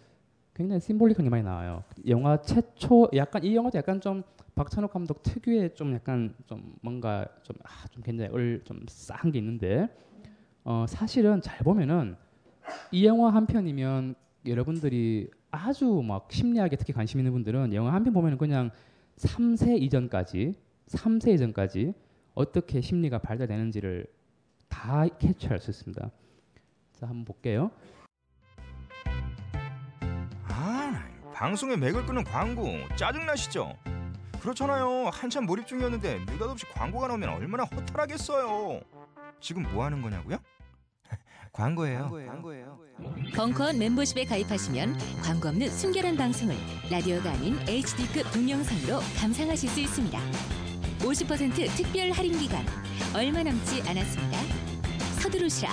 굉장히 0.55 0.81
심볼릭한 0.81 1.25
게 1.25 1.29
많이 1.29 1.43
나와요. 1.43 1.85
영화 2.09 2.41
최초 2.41 3.07
약간 3.15 3.45
이 3.45 3.55
영화도 3.55 3.77
약간 3.77 4.01
좀 4.01 4.23
박찬욱 4.55 4.91
감독 4.91 5.23
특유의 5.23 5.75
좀 5.75 5.93
약간 5.93 6.35
좀 6.47 6.75
뭔가 6.81 7.27
좀좀 7.43 7.63
아, 7.65 7.87
좀 7.89 8.03
굉장히 8.03 8.31
얼좀 8.33 8.87
싸한 8.89 9.31
게 9.31 9.39
있는데 9.41 9.89
어 10.65 10.87
사실은 10.89 11.43
잘 11.43 11.59
보면은 11.59 12.17
이 12.93 13.05
영화 13.05 13.29
한 13.29 13.45
편이면 13.45 14.15
여러분들이 14.47 15.31
아주 15.53 16.03
막 16.07 16.29
심리학에 16.33 16.77
특히 16.77 16.93
관심 16.93 17.21
있는 17.21 17.33
분들은 17.33 17.75
영화 17.75 17.93
한 17.93 18.03
편 18.05 18.13
보면은 18.13 18.39
그냥 18.39 18.71
3세 19.17 19.81
이전까지 19.83 20.55
3세 20.89 21.35
이전까지 21.35 21.93
어떻게 22.35 22.81
심리가 22.81 23.19
발달되는지를 23.19 24.07
다 24.69 25.07
캐치할 25.19 25.61
수 25.61 25.71
있습니다. 25.71 26.11
자, 26.95 27.07
한번 27.07 27.25
볼게요. 27.27 27.71
아, 30.49 31.05
방송에 31.35 31.77
맥을 31.77 32.07
끄는 32.07 32.25
광고 32.25 32.65
짜증나시죠? 32.97 33.77
그렇잖아요. 34.41 35.11
한참 35.13 35.45
몰입 35.47 35.67
중이었는데 35.67 36.21
느닷없이 36.21 36.65
광고가 36.73 37.09
나오면 37.09 37.29
얼마나 37.29 37.65
허탈하겠어요. 37.65 38.81
지금 39.41 39.63
뭐 39.73 39.85
하는 39.85 40.01
거냐고요? 40.01 40.39
광고예요. 41.53 42.11
광고예요. 42.11 42.79
벙커원 43.37 43.79
멤버십에 43.79 44.25
가입하시면 44.25 44.95
광고 45.23 45.49
없는 45.49 45.69
순결한 45.69 46.17
방송을 46.17 46.55
라디오가 46.91 47.31
아닌 47.31 47.57
HD급 47.69 48.33
동영상으로 48.33 49.01
감상하실 49.19 49.69
수 49.69 49.81
있습니다. 49.81 50.19
50% 51.01 51.77
특별 51.77 52.11
할인 52.11 52.39
기간 52.39 52.65
얼마 53.15 53.43
남지 53.43 53.83
않았습니다. 53.83 54.39
서두르시라 55.21 55.71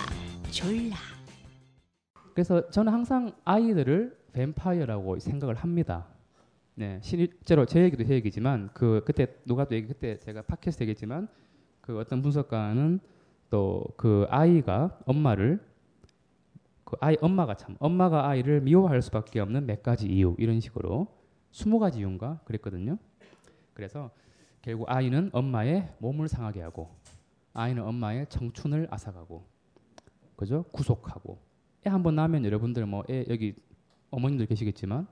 졸라. 0.51 0.97
그래서 2.33 2.69
저는 2.71 2.91
항상 2.91 3.31
아이들을 3.45 4.17
뱀파이어라고 4.33 5.19
생각을 5.19 5.55
합니다. 5.55 6.07
네, 6.75 6.99
실제로 7.01 7.65
제 7.65 7.81
얘기도 7.83 8.03
제 8.03 8.15
얘기지만 8.15 8.69
그 8.73 9.01
그때 9.05 9.27
누가 9.45 9.63
또 9.63 9.75
얘기 9.75 9.87
그때 9.87 10.19
제가 10.19 10.41
팟캐스트 10.41 10.83
얘기했지만 10.83 11.29
그 11.79 11.97
어떤 11.99 12.21
분석가는 12.21 12.99
또 13.49 13.83
그 13.97 14.25
아이가 14.29 14.97
엄마를 15.05 15.59
그 16.89 16.97
아이 16.99 17.15
엄마가 17.21 17.55
참 17.55 17.75
엄마가 17.79 18.27
아이를 18.27 18.61
미워할 18.61 19.01
수밖에 19.03 19.39
없는 19.39 19.65
몇 19.67 19.83
가지 19.83 20.07
이유 20.07 20.35
이런 20.39 20.59
식으로 20.59 21.07
스무 21.51 21.77
가지 21.79 21.99
이유인가 21.99 22.39
그랬거든요. 22.45 22.97
그래서 23.73 24.09
결국 24.61 24.89
아이는 24.89 25.29
엄마의 25.31 25.93
몸을 25.99 26.27
상하게 26.27 26.61
하고 26.61 26.89
아이는 27.53 27.83
엄마의 27.83 28.25
청춘을 28.29 28.87
앗아가고 28.89 29.45
그죠 30.35 30.63
구속하고 30.71 31.37
애 31.85 31.89
한 31.89 32.01
번 32.03 32.15
낳으면 32.15 32.43
여러분들 32.45 32.85
뭐 32.85 33.03
애 33.09 33.25
여기 33.29 33.55
어머님들 34.11 34.47
계시겠지만 34.47 35.07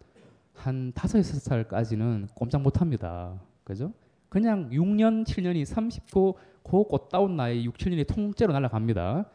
한 0.53 0.91
다섯 0.93 1.19
여섯 1.19 1.39
살까지는 1.39 2.29
꼼짝 2.33 2.61
못합니다. 2.61 3.39
그죠? 3.63 3.93
그냥 4.29 4.69
6년 4.71 5.23
7년이 5.25 5.63
30고 5.63 6.35
고 6.63 6.83
꽃다운 6.87 7.37
나이 7.37 7.63
6, 7.65 7.77
7년이 7.77 8.07
통째로 8.07 8.51
날아갑니다. 8.53 9.29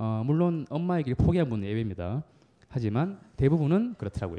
어, 0.00 0.22
물론 0.24 0.64
엄마의 0.70 1.02
길 1.02 1.16
포기한 1.16 1.48
분은 1.48 1.66
예외입니다. 1.66 2.22
하지만 2.68 3.18
대부분은 3.36 3.96
그렇더라고요. 3.98 4.38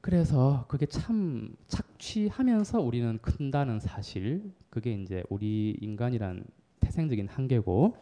그래서 0.00 0.64
그게 0.68 0.86
참 0.86 1.52
착취하면서 1.66 2.80
우리는 2.80 3.18
큰다는 3.20 3.80
사실 3.80 4.52
그게 4.70 4.92
이제 4.92 5.24
우리 5.30 5.76
인간이란 5.80 6.44
태생적인 6.78 7.26
한계고 7.26 7.96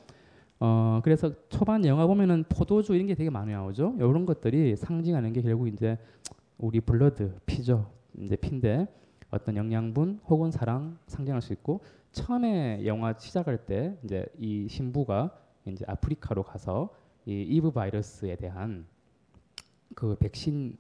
어 0.61 1.01
그래서 1.03 1.33
초반 1.49 1.87
영화 1.87 2.07
보면은 2.07 2.45
포도주 2.47 2.95
이런 2.95 3.07
게 3.07 3.15
되게 3.15 3.31
많이 3.31 3.53
나오죠. 3.53 3.95
이런 3.97 4.27
것들이 4.27 4.77
상징하는 4.77 5.33
게 5.33 5.41
결국 5.41 5.67
이제 5.67 5.97
우리 6.59 6.81
블러드 6.81 7.39
피죠. 7.47 7.91
이제 8.19 8.37
피인데 8.37 8.87
어떤 9.31 9.57
영양분 9.57 10.21
혹은 10.29 10.51
사랑 10.51 10.99
상징할 11.07 11.41
수 11.41 11.55
있고 11.55 11.81
처음에 12.13 12.85
영화 12.85 13.15
시작할 13.17 13.65
때 13.65 13.97
이제 14.05 14.27
이 14.39 14.67
신부가 14.69 15.31
이제 15.67 15.85
아프리카로 15.87 16.43
가서 16.43 16.95
이 17.27 17.43
이브 17.43 17.71
바이러스에 17.71 18.37
대한 18.37 18.87
그 19.95 20.17
백신을 20.17 20.77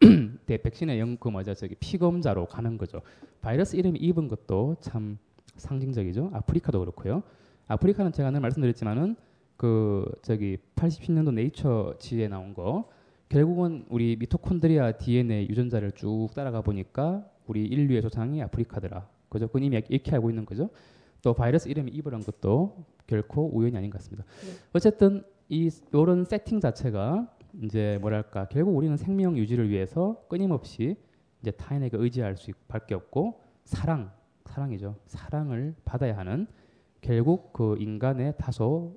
대 0.46 0.56
백신의 0.56 0.98
영그 0.98 1.28
뭐죠 1.28 1.54
저기 1.54 1.74
피검자로 1.76 2.46
가는 2.46 2.78
거죠. 2.78 3.02
바이러스 3.40 3.76
이름이 3.76 3.98
입은 3.98 4.28
것도 4.28 4.76
참 4.80 5.18
상징적이죠. 5.56 6.30
아프리카도 6.32 6.80
그렇고요. 6.80 7.22
아프리카는 7.68 8.12
제가 8.12 8.30
늘 8.30 8.40
말씀드렸지만은 8.40 9.16
그 9.56 10.10
저기 10.22 10.56
80년도 10.76 11.34
네이처 11.34 11.96
지에 11.98 12.28
나온 12.28 12.54
거 12.54 12.88
결국은 13.28 13.84
우리 13.88 14.16
미토콘드리아 14.16 14.92
DNA 14.92 15.48
유전자를 15.48 15.92
쭉 15.92 16.30
따라가 16.34 16.62
보니까 16.62 17.24
우리 17.46 17.64
인류의 17.64 18.02
조상이 18.02 18.42
아프리카더라. 18.42 19.06
그죠? 19.28 19.46
그건 19.46 19.62
이미 19.62 19.80
이렇게 19.88 20.12
알고 20.12 20.30
있는 20.30 20.44
거죠. 20.44 20.70
또 21.22 21.34
바이러스 21.34 21.68
이름이 21.68 21.90
이브란 21.92 22.22
것도 22.22 22.84
결코 23.06 23.50
우연이 23.52 23.76
아닌 23.76 23.90
것 23.90 23.98
같습니다. 23.98 24.24
어쨌든 24.72 25.22
이 25.48 25.70
이런 25.92 26.24
세팅 26.24 26.60
자체가 26.60 27.28
이제 27.62 27.98
뭐랄까 28.00 28.46
결국 28.48 28.76
우리는 28.76 28.96
생명 28.96 29.36
유지를 29.36 29.68
위해서 29.68 30.24
끊임없이 30.28 30.96
이제 31.42 31.50
타인에게 31.50 31.96
의지할 31.96 32.36
수밖에 32.36 32.94
없고 32.94 33.40
사랑 33.64 34.12
사랑이죠. 34.44 34.96
사랑을 35.06 35.74
받아야 35.84 36.16
하는 36.16 36.46
결국 37.00 37.52
그 37.52 37.76
인간의 37.78 38.34
다소 38.38 38.96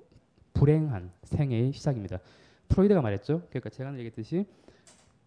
불행한 0.53 1.11
생애의 1.23 1.73
시작입니다. 1.73 2.19
프로이드가 2.67 3.01
말했죠. 3.01 3.43
그러니까 3.49 3.69
제가 3.69 3.93
얘기했듯이 3.93 4.45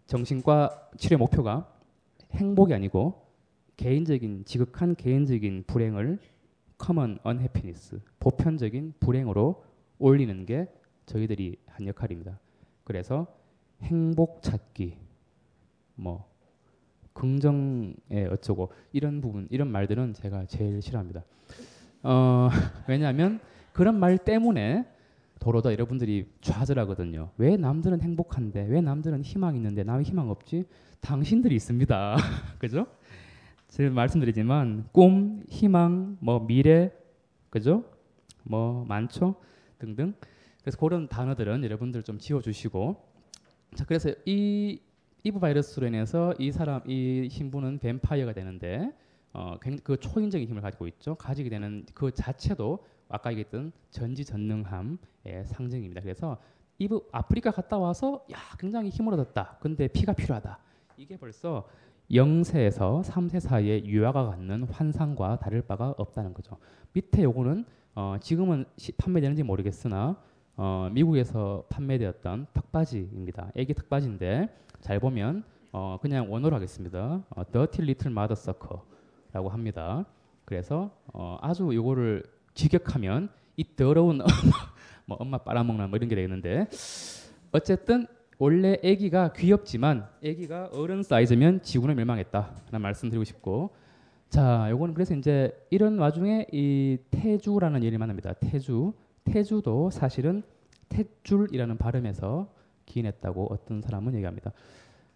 정신과 0.05 0.91
치료 0.97 1.17
목표가 1.17 1.73
행복이 2.31 2.73
아니고 2.73 3.25
개인적인 3.77 4.45
지극한 4.45 4.95
개인적인 4.95 5.65
불행을 5.67 6.19
common 6.81 7.19
unhappiness 7.25 7.99
보편적인 8.19 8.93
불행으로 8.99 9.63
올리는 9.99 10.45
게 10.45 10.67
저희들이 11.05 11.57
한 11.67 11.87
역할입니다. 11.87 12.39
그래서 12.83 13.27
행복 13.81 14.41
찾기 14.41 14.97
뭐 15.95 16.29
긍정에 17.13 18.27
어쩌고 18.31 18.71
이런 18.91 19.21
부분 19.21 19.47
이런 19.49 19.71
말들은 19.71 20.13
제가 20.13 20.45
제일 20.45 20.81
싫어합니다. 20.81 21.23
어, 22.03 22.49
왜냐하면 22.87 23.39
그런 23.73 23.99
말 23.99 24.17
때문에 24.17 24.85
도로다 25.39 25.71
여러분들이 25.71 26.29
좌절하거든요. 26.41 27.31
왜 27.37 27.57
남들은 27.57 28.01
행복한데 28.01 28.67
왜 28.69 28.81
남들은 28.81 29.23
희망 29.23 29.55
있는데 29.55 29.83
나왜 29.83 30.03
희망 30.03 30.29
없지? 30.29 30.65
당신들이 31.01 31.55
있습니다. 31.55 32.17
그죠? 32.59 32.87
제가 33.67 33.93
말씀드리지만 33.93 34.89
꿈, 34.91 35.43
희망, 35.49 36.17
뭐 36.19 36.45
미래, 36.45 36.91
그죠? 37.49 37.83
뭐 38.43 38.85
많죠? 38.85 39.35
등등. 39.77 40.13
그래서 40.61 40.77
그런 40.77 41.07
단어들은 41.07 41.63
여러분들 41.63 42.03
좀 42.03 42.17
지워주시고 42.17 43.03
자 43.75 43.85
그래서 43.85 44.11
이 44.25 44.81
이브 45.23 45.39
바이러스로 45.39 45.87
인해서 45.87 46.33
이 46.39 46.51
사람 46.51 46.81
이 46.87 47.27
신부는 47.29 47.79
뱀파이어가 47.79 48.33
되는데 48.33 48.93
어, 49.33 49.57
그 49.83 49.97
초인적인 49.97 50.47
힘을 50.47 50.61
가지고 50.61 50.87
있죠. 50.87 51.15
가지게 51.15 51.49
되는 51.49 51.85
그 51.93 52.11
자체도 52.11 52.85
아까 53.09 53.31
얘기했던 53.31 53.71
전지전능함의 53.91 54.97
상징입니다. 55.45 56.01
그래서 56.01 56.37
이브 56.79 57.07
아프리카 57.11 57.51
갔다 57.51 57.77
와서 57.77 58.25
야 58.31 58.37
굉장히 58.59 58.89
힘을 58.89 59.13
얻었다. 59.13 59.57
근데 59.59 59.87
피가 59.87 60.13
필요하다. 60.13 60.59
이게 60.99 61.15
벌써 61.15 61.67
0세에서 62.09 63.03
3세 63.03 63.39
사이에 63.39 63.85
유아가 63.85 64.25
갖는 64.25 64.63
환상과 64.63 65.37
다를 65.37 65.61
바가 65.61 65.93
없다는 65.95 66.33
거죠. 66.33 66.57
밑에 66.93 67.21
요거는 67.21 67.65
어, 67.93 68.15
지금은 68.19 68.65
시, 68.77 68.93
판매되는지 68.93 69.43
모르겠으나 69.43 70.19
어, 70.55 70.89
미국에서 70.91 71.65
판매되었던 71.69 72.47
턱바지입니다. 72.51 73.51
애기 73.55 73.75
턱바지인데 73.75 74.49
잘 74.79 74.99
보면 74.99 75.43
어, 75.71 75.99
그냥 76.01 76.31
원어로 76.31 76.55
하겠습니다. 76.55 77.23
어, 77.29 77.43
Dirty 77.51 77.83
Little 77.83 78.11
Mother 78.11 78.31
Sucker라고 78.31 79.49
합니다. 79.49 80.03
그래서 80.45 80.89
어, 81.13 81.37
아주 81.41 81.69
요거를 81.75 82.23
직역하면 82.55 83.29
이 83.55 83.63
더러운 83.75 84.21
엄마, 84.25 84.71
뭐 85.05 85.17
엄마 85.19 85.37
빨아먹나 85.37 85.85
뭐 85.85 85.97
이런 85.97 86.09
게 86.09 86.15
되겠는데 86.15 86.69
어쨌든 87.51 88.07
원래 88.39 88.77
아기가 88.83 89.33
귀엽지만 89.33 90.07
아기가 90.23 90.69
어른 90.73 91.01
사이즈면 91.01 91.61
지구는 91.63 91.95
멸망했다. 91.95 92.55
라는 92.71 92.81
말씀드리고 92.83 93.23
싶고 93.23 93.71
자, 94.29 94.67
요거는 94.69 94.93
그래서 94.93 95.15
이제 95.15 95.51
이런 95.69 95.97
와중에 95.97 96.47
이 96.51 96.97
태주라는 97.11 97.83
예를 97.83 97.97
만납니다. 97.97 98.33
태주. 98.33 98.93
태주도 99.23 99.89
사실은 99.89 100.43
탯줄이라는 100.89 101.77
발음에서 101.77 102.47
기인했다고 102.85 103.47
어떤 103.51 103.81
사람은 103.81 104.13
얘기합니다. 104.15 104.51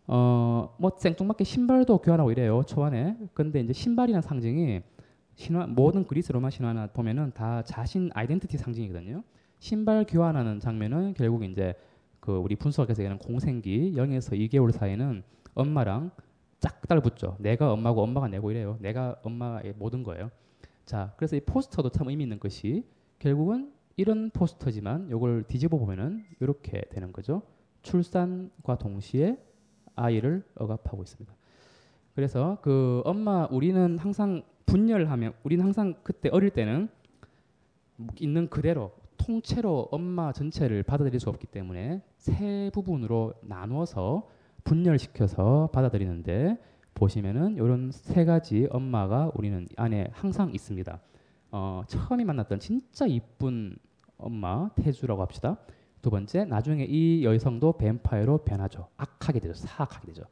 어, 0.08 0.76
뭐 0.78 0.92
생뚱맞게 0.98 1.44
신발도 1.44 2.00
교환하고 2.00 2.32
이래요. 2.32 2.64
초안에. 2.64 3.18
근데 3.34 3.60
이제 3.60 3.72
신발이라는 3.72 4.22
상징이 4.22 4.82
신화 5.36 5.68
모든 5.68 6.06
그리스 6.06 6.32
로마 6.32 6.50
신화나 6.50 6.88
보면은 6.88 7.32
다 7.34 7.62
자신 7.64 8.10
아이덴티티 8.14 8.58
상징이거든요. 8.58 9.24
신발 9.60 10.06
교환하는 10.08 10.60
장면은 10.60 11.14
결국 11.14 11.44
이제 11.44 11.76
그 12.22 12.38
우리 12.38 12.56
분석에서 12.56 13.02
얘기하는 13.02 13.18
공생기 13.18 13.94
0에서 13.96 14.40
2개월 14.50 14.72
사이는 14.72 15.24
엄마랑 15.56 16.12
짝 16.60 16.88
달붙죠. 16.88 17.36
내가 17.40 17.74
엄마고 17.74 18.04
엄마가 18.04 18.28
내고 18.28 18.52
이래요. 18.52 18.78
내가 18.80 19.16
엄마의 19.24 19.74
모든 19.78 20.04
거예요. 20.04 20.30
자, 20.86 21.14
그래서 21.18 21.36
이 21.36 21.40
포스터도 21.42 21.90
참 21.90 22.08
의미 22.10 22.24
있는 22.24 22.40
것이 22.40 22.86
결국은 23.18 23.74
이런 23.98 24.30
포스터지만 24.30 25.10
이걸 25.10 25.44
뒤집어 25.48 25.78
보면은 25.78 26.24
이렇게 26.40 26.82
되는 26.92 27.12
거죠. 27.12 27.42
출산과 27.82 28.78
동시에 28.78 29.38
아이를 29.96 30.44
억압하고 30.56 31.02
있습니다. 31.02 31.34
그래서 32.14 32.60
그 32.62 33.02
엄마 33.04 33.48
우리는 33.50 33.98
항상 33.98 34.44
분열하면 34.68 35.34
우리는 35.44 35.64
항상 35.64 35.96
그때 36.04 36.30
어릴 36.32 36.52
때는 36.52 36.88
있는 38.20 38.48
그대로 38.50 38.92
통째로 39.26 39.88
엄마 39.92 40.32
전체를 40.32 40.82
받아들일 40.84 41.20
수 41.20 41.30
없기 41.30 41.48
때문에 41.48 42.02
세 42.18 42.72
부분으로 42.74 43.36
나누어서 43.44 44.28
분열시켜서 44.64 45.70
받아들이는데 45.72 46.58
보시면은 46.96 47.56
이런 47.56 47.92
세 47.92 48.26
가지 48.26 48.68
엄마가 48.72 49.32
우리는 49.36 49.68
안에 49.78 50.10
항상 50.12 50.52
있습니다. 50.54 51.00
어, 51.52 51.84
처음에 51.88 52.24
만났던 52.24 52.60
진짜 52.60 53.06
이쁜 53.06 53.76
엄마 54.18 54.70
태주라고 54.76 55.22
합시다. 55.22 55.58
두 56.02 56.10
번째 56.10 56.46
나중에 56.46 56.86
이 56.86 57.24
여성도 57.24 57.74
뱀파이어로 57.74 58.40
변하죠. 58.40 58.88
악하게 58.98 59.40
되죠. 59.40 59.54
사악하게 59.54 60.08
되죠. 60.08 60.24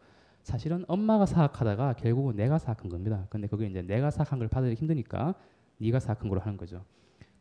사실은 0.41 0.83
엄마가 0.87 1.27
사악하다가 1.27 1.93
결국은 1.93 2.35
내가 2.35 2.57
사악한 2.57 2.89
겁니다. 2.89 3.27
근데 3.29 3.47
그게 3.47 3.67
이제 3.67 3.83
내가 3.83 4.09
사악한 4.09 4.39
걸 4.39 4.47
받아들이기 4.47 4.79
힘드니까 4.79 5.35
네가 5.77 5.99
사악한 5.99 6.27
걸로 6.27 6.41
하는 6.41 6.57
거죠. 6.57 6.83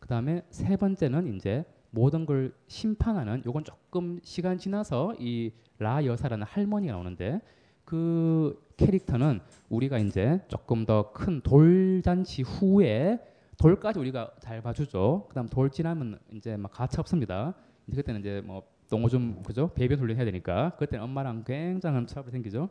그 0.09 0.15
다음에 0.15 0.43
세 0.49 0.75
번째는 0.79 1.37
이제 1.37 1.67
모든 1.91 2.25
걸 2.25 2.55
심판하는 2.67 3.43
요건 3.45 3.63
조금 3.63 4.19
시간 4.23 4.57
지나서 4.57 5.15
이 5.21 5.53
라 5.81 6.05
여사라는 6.05 6.45
할머니가 6.45 6.93
나오는데 6.95 7.41
그 7.85 8.61
캐릭터는 8.77 9.41
우리가 9.69 9.99
이제 9.99 10.41
조금 10.49 10.85
더 10.85 11.13
큰 11.13 11.41
돌잔치 11.41 12.43
후에 12.43 13.21
돌까지 13.59 13.99
우리가 14.01 14.33
잘 14.41 14.61
봐주죠. 14.61 15.27
그다음 15.29 15.47
돌 15.49 15.71
지나면 15.71 16.19
이제 16.33 16.57
막 16.57 16.73
가차 16.73 17.01
없습니다. 17.01 17.55
이제 17.87 17.97
그때는 17.97 18.21
이제 18.21 18.41
뭐 18.45 18.63
똥오 18.91 19.09
좀 19.09 19.43
그죠 19.45 19.71
배변 19.75 19.99
훈련 20.01 20.17
해야 20.17 20.25
되니까 20.25 20.71
그때는 20.79 21.05
엄마랑 21.05 21.45
굉장한 21.45 22.07
트러블 22.07 22.33
생기죠. 22.33 22.69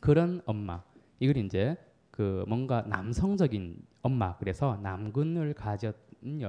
그런 0.00 0.40
엄마 0.46 0.82
이걸 1.20 1.36
이제 1.36 1.76
그 2.10 2.44
뭔가 2.48 2.82
남성적인 2.88 3.76
엄마 4.02 4.36
그래서 4.38 4.78
남근을 4.82 5.54
가졌 5.54 5.94
여, 5.94 5.94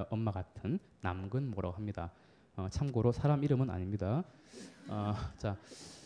엄마 0.09 0.31
같은 0.31 0.79
남근모라고 1.01 1.75
합니다. 1.75 2.11
어, 2.55 2.67
참고로 2.69 3.11
사람 3.11 3.43
이름은 3.43 3.69
아닙니다. 3.69 4.23
어, 4.88 5.13
자, 5.38 5.57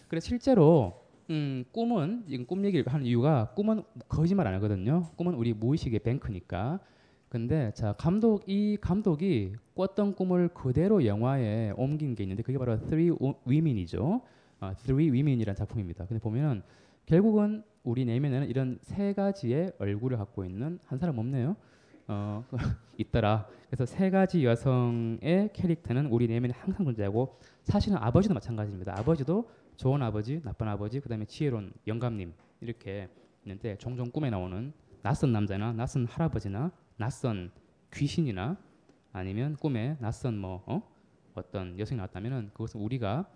그래 0.07 0.19
실제로 0.19 1.03
음, 1.29 1.63
꿈은 1.71 2.25
지금 2.27 2.45
꿈 2.45 2.65
얘기를 2.65 2.91
하는 2.91 3.05
이유가 3.05 3.53
꿈은 3.53 3.83
거짓말 4.07 4.47
안 4.47 4.55
하거든요. 4.55 5.03
꿈은 5.15 5.35
우리 5.35 5.53
무의식의 5.53 5.99
뱅크니까. 5.99 6.79
근데 7.29 7.71
자 7.75 7.93
감독 7.93 8.41
이 8.47 8.77
감독이 8.81 9.53
꿨던 9.75 10.15
꿈을 10.15 10.47
그대로 10.47 11.05
영화에 11.05 11.71
옮긴 11.77 12.15
게 12.15 12.23
있는데 12.23 12.41
그게 12.41 12.57
바로 12.57 12.79
Three 12.79 13.11
Women이죠. 13.47 14.21
어, 14.61 14.73
Three 14.83 15.11
Women이라는 15.11 15.55
작품입니다. 15.55 16.07
근데 16.07 16.19
보면은 16.19 16.63
결국은 17.05 17.63
우리 17.83 18.05
내면에는 18.05 18.49
이런 18.49 18.79
세 18.81 19.13
가지의 19.13 19.73
얼굴을 19.77 20.17
갖고 20.17 20.43
있는 20.43 20.79
한 20.85 20.97
사람 20.97 21.19
없네요. 21.19 21.55
어, 22.09 22.43
있더라. 22.97 23.47
그래서 23.67 23.85
세 23.85 24.09
가지 24.09 24.43
여성의 24.43 25.51
캐릭터는 25.53 26.07
우리 26.07 26.27
내면에 26.27 26.53
항상 26.57 26.83
존재하고 26.83 27.37
사실은 27.63 27.97
아버지도 27.99 28.33
마찬가지입니다. 28.33 28.97
아버지도 28.97 29.47
좋은 29.77 30.01
아버지, 30.01 30.41
나쁜 30.41 30.67
아버지, 30.67 30.99
그다음에 30.99 31.25
지혜로운 31.25 31.71
영감님 31.85 32.33
이렇게 32.61 33.07
있는데 33.43 33.77
종종 33.77 34.09
꿈에 34.09 34.31
나오는 34.31 34.73
낯선 35.03 35.31
남자나 35.31 35.73
낯선 35.73 36.07
할아버지나 36.07 36.71
낯선 36.97 37.51
귀신이나 37.93 38.57
아니면 39.13 39.55
꿈에 39.55 39.95
낯선 39.99 40.37
뭐 40.37 40.63
어? 40.65 40.81
어떤 41.35 41.77
여성이 41.77 41.97
나왔다면은 41.97 42.49
그것은 42.53 42.81
우리가 42.81 43.29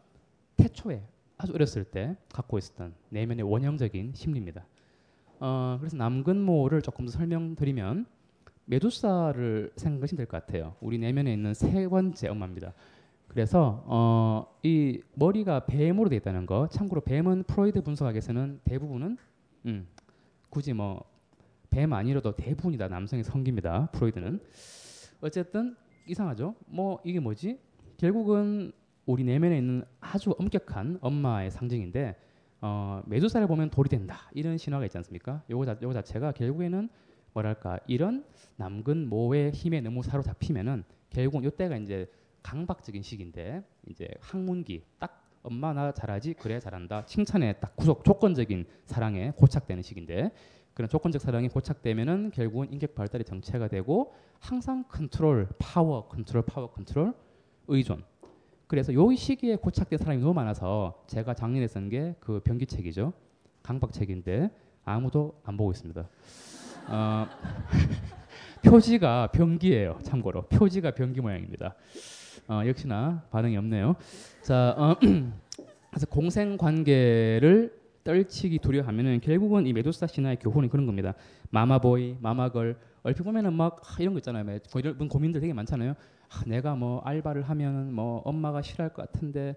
태초에 0.58 1.04
아주 1.38 1.54
어렸을 1.54 1.84
때 1.84 2.18
갖고 2.34 2.58
있었던 2.58 2.96
내면의 3.10 3.44
원형적인 3.44 4.14
심리입니다. 4.16 4.66
어, 5.40 5.78
그래서 5.80 5.96
남근모를 5.96 6.82
조금 6.82 7.06
더 7.06 7.12
설명드리면 7.12 8.08
메두사를 8.66 9.72
생각하시면 9.76 10.18
될 10.18 10.26
것 10.28 10.46
같아요. 10.46 10.76
우리 10.82 10.98
내면에 10.98 11.34
있는 11.34 11.54
세 11.54 11.88
번째 11.88 12.28
엄마입니다. 12.30 12.74
그래서 13.28 13.84
어, 13.88 14.56
이 14.64 15.02
머리가 15.16 15.66
뱀으로 15.66 16.10
되어 16.10 16.18
있다는 16.18 16.46
거. 16.46 16.68
참고로 16.70 17.02
뱀은 17.02 17.44
프로이드 17.44 17.82
분석학에서는 17.82 18.62
대부분은 18.64 19.18
음, 19.66 19.88
굳이 20.50 20.74
뭐 20.74 21.14
뱀 21.74 21.92
아니라도 21.92 22.36
대부분이 22.36 22.78
다 22.78 22.88
남성의 22.88 23.24
성기입니다. 23.24 23.88
프로이드는 23.94 24.40
어쨌든 25.22 25.76
이상하죠. 26.06 26.54
뭐 26.68 27.00
이게 27.04 27.20
뭐지? 27.20 27.60
결국은 27.98 28.72
우리 29.08 29.24
내면에 29.24 29.58
있는 29.58 29.84
아주 30.00 30.36
엄격한 30.38 31.00
엄마의 31.02 31.50
상징인데 31.50 32.16
어, 32.62 33.02
메두사를 33.08 33.48
보면 33.48 33.72
돌이 33.72 33.90
된다 33.90 34.30
이런 34.36 34.56
신화가 34.60 34.86
있지 34.86 34.98
않습니까? 35.00 35.42
요거, 35.50 35.66
자, 35.66 35.76
요거 35.82 35.94
자체가 35.94 36.32
결국에는 36.34 36.88
뭐랄까 37.34 37.80
이런 37.88 38.26
남근 38.58 39.08
모의 39.10 39.52
힘에 39.52 39.82
너무 39.82 40.04
사로잡히면은 40.04 40.84
결국은 41.10 41.44
이때가 41.44 41.78
이제 41.78 42.10
강박적인 42.42 43.02
시기인데 43.02 43.64
이제 43.88 44.08
학문기 44.20 44.84
딱 45.00 45.22
엄마 45.44 45.74
나 45.74 45.92
잘하지 45.92 46.34
그래 46.36 46.60
잘한다 46.60 47.06
칭찬에 47.06 47.54
딱 47.54 47.76
구속 47.76 48.04
조건적인 48.04 48.66
사랑에 48.86 49.32
고착되는 49.32 49.84
시기인데 49.84 50.32
그런 50.74 50.90
조건적 50.90 51.22
사랑이 51.22 51.50
고착되면은 51.50 52.32
결국은 52.32 52.72
인격 52.72 52.96
발달이 52.96 53.24
정체가 53.26 53.68
되고 53.68 54.14
항상 54.40 54.84
컨트롤 54.90 55.50
파워 55.60 56.08
컨트롤 56.08 56.44
파워 56.44 56.72
컨트롤 56.72 57.14
의존 57.68 58.04
그래서 58.68 58.94
요 58.94 59.14
시기에 59.14 59.58
고착된 59.58 60.00
사람이 60.00 60.22
너무 60.22 60.34
많아서 60.34 61.04
제가 61.08 61.34
작년에 61.34 61.68
쓴 61.68 61.90
게 61.90 62.16
그 62.20 62.40
변기책이죠 62.40 63.14
강박책인데 63.62 64.50
아무도 64.86 65.40
안 65.44 65.56
보고 65.58 65.72
있습니다. 65.72 66.08
어, 66.88 67.28
표지가 68.64 69.28
변기예요. 69.28 70.00
참고로 70.04 70.44
표지가 70.44 70.92
변기 70.92 71.22
모양입니다. 71.22 71.76
어, 72.48 72.62
역시나 72.66 73.24
반응이 73.32 73.58
없네요. 73.58 73.96
자, 74.42 74.76
어, 74.78 74.96
그래서 75.90 76.06
공생 76.08 76.58
관계를 76.58 77.84
떨치기 78.04 78.60
두려워하면은 78.60 79.22
결국은 79.22 79.66
이 79.66 79.74
메두사 79.74 80.08
신화의 80.08 80.38
교훈이 80.40 80.68
그런 80.68 80.86
겁니다. 80.86 81.14
마마보이, 81.52 82.18
마마걸 82.20 82.78
얼핏 83.04 83.24
보면은 83.24 83.54
막 83.54 83.82
아, 83.84 83.96
이런 84.00 84.14
거 84.14 84.20
있잖아요. 84.20 84.44
뭐 84.44 84.56
이런 84.76 85.08
고민들 85.08 85.40
되게 85.40 85.54
많잖아요. 85.54 85.94
아, 86.30 86.44
내가 86.46 86.76
뭐 86.76 87.02
알바를 87.02 87.44
하면 87.44 87.94
뭐 87.94 88.22
엄마가 88.26 88.62
싫어할 88.62 88.94
것 88.94 89.10
같은데 89.12 89.56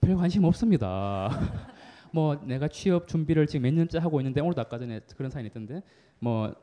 별 0.00 0.16
관심 0.16 0.44
없습니다. 0.44 1.28
뭐 2.12 2.40
내가 2.44 2.68
취업 2.68 3.06
준비를 3.08 3.46
지금 3.46 3.62
몇 3.62 3.74
년째 3.74 3.98
하고 3.98 4.20
있는데 4.20 4.40
오늘도 4.40 4.60
아까 4.60 4.78
전에 4.78 5.00
그런 5.16 5.30
사연이 5.30 5.48
있던데 5.48 5.82
뭐 6.18 6.54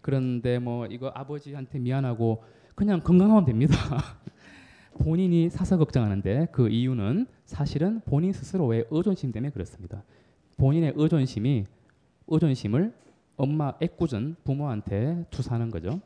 그런데 0.00 0.58
뭐 0.58 0.86
이거 0.86 1.08
아버지한테 1.14 1.78
미안하고 1.78 2.42
그냥 2.74 3.00
건강하면 3.00 3.44
됩니다. 3.44 3.74
본인이 4.98 5.50
사서 5.50 5.76
걱정하는데 5.78 6.48
그 6.52 6.68
이유는 6.68 7.26
사실은 7.44 8.00
본인 8.06 8.32
스스로의 8.32 8.86
의존심 8.90 9.32
때문에 9.32 9.50
그렇습니다. 9.50 10.02
본인의 10.56 10.94
의존심이 10.96 11.64
의존심을 12.28 12.92
엄마 13.36 13.74
애꿎은 13.80 14.36
부모한테 14.44 15.26
투사하는 15.30 15.70
거죠. 15.70 16.00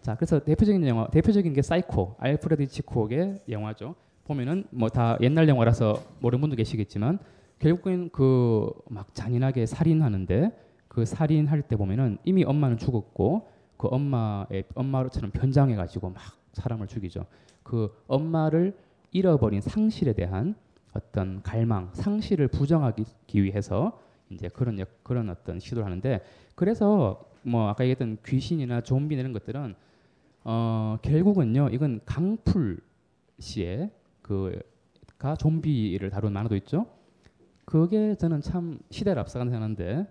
자, 0.00 0.16
그래서 0.16 0.40
대표적인 0.40 0.84
영화, 0.88 1.06
대표적인 1.08 1.52
게 1.52 1.62
사이코, 1.62 2.16
알프레드 2.18 2.66
히치콕의 2.66 3.42
영화죠. 3.48 3.94
보면은 4.24 4.64
뭐 4.70 4.88
다 4.88 5.16
옛날 5.20 5.48
영화라서 5.48 6.02
모르는 6.20 6.40
분도 6.40 6.56
계시겠지만 6.56 7.18
결국엔 7.62 8.10
그 8.10 8.70
막 8.88 9.14
잔인하게 9.14 9.66
살인하는데 9.66 10.50
그 10.88 11.04
살인할 11.04 11.62
때 11.62 11.76
보면은 11.76 12.18
이미 12.24 12.44
엄마는 12.44 12.76
죽었고 12.76 13.48
그 13.76 13.88
엄마의 13.88 14.64
엄마처럼 14.74 15.30
변장해 15.30 15.76
가지고 15.76 16.10
막 16.10 16.20
사람을 16.52 16.86
죽이죠. 16.88 17.24
그 17.62 17.94
엄마를 18.06 18.76
잃어버린 19.12 19.60
상실에 19.60 20.12
대한 20.12 20.54
어떤 20.92 21.42
갈망, 21.42 21.90
상실을 21.94 22.48
부정하기 22.48 23.42
위해서 23.42 23.98
이제 24.28 24.48
그런 24.48 24.78
역, 24.78 25.02
그런 25.04 25.30
어떤 25.30 25.58
시도를 25.58 25.84
하는데 25.84 26.20
그래서 26.54 27.24
뭐 27.42 27.68
아까 27.68 27.84
얘기했던 27.84 28.18
귀신이나 28.26 28.82
좀비 28.82 29.14
이런 29.14 29.32
것들은 29.32 29.74
어 30.44 30.98
결국은요 31.02 31.68
이건 31.70 32.00
강풀 32.04 32.80
씨의 33.38 33.90
그가 34.22 35.36
좀비를 35.36 36.10
다룬 36.10 36.32
만화도 36.32 36.56
있죠. 36.56 36.86
그게 37.72 38.14
저는 38.16 38.42
참 38.42 38.80
시대를 38.90 39.18
앞서간 39.18 39.48
생각하는데 39.48 40.06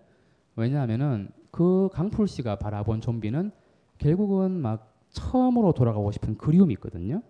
왜냐하면은 0.56 1.30
그 1.52 1.90
강풀 1.94 2.28
씨가 2.28 2.56
바라본 2.56 3.02
좀비는 3.02 3.52
결국은 4.00 4.60
막 4.60 4.96
처음으로 5.12 5.72
돌아가고 5.72 6.12
싶은 6.12 6.40
그리움이 6.40 6.74
있거든요. 6.74 7.22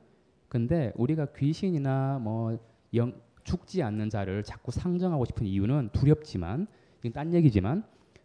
근데 0.47 0.93
우리가 0.95 1.33
귀신이나 1.35 2.19
뭐 2.21 2.57
영, 2.93 3.11
죽지 3.43 3.83
않는 3.83 4.09
자를 4.09 4.41
자꾸 4.43 4.71
상정하고 4.71 5.25
싶은 5.25 5.45
이유는 5.45 5.89
두렵지만 5.91 6.65
이건 6.99 7.11
딴 7.11 7.33
얘기지만 7.33 7.83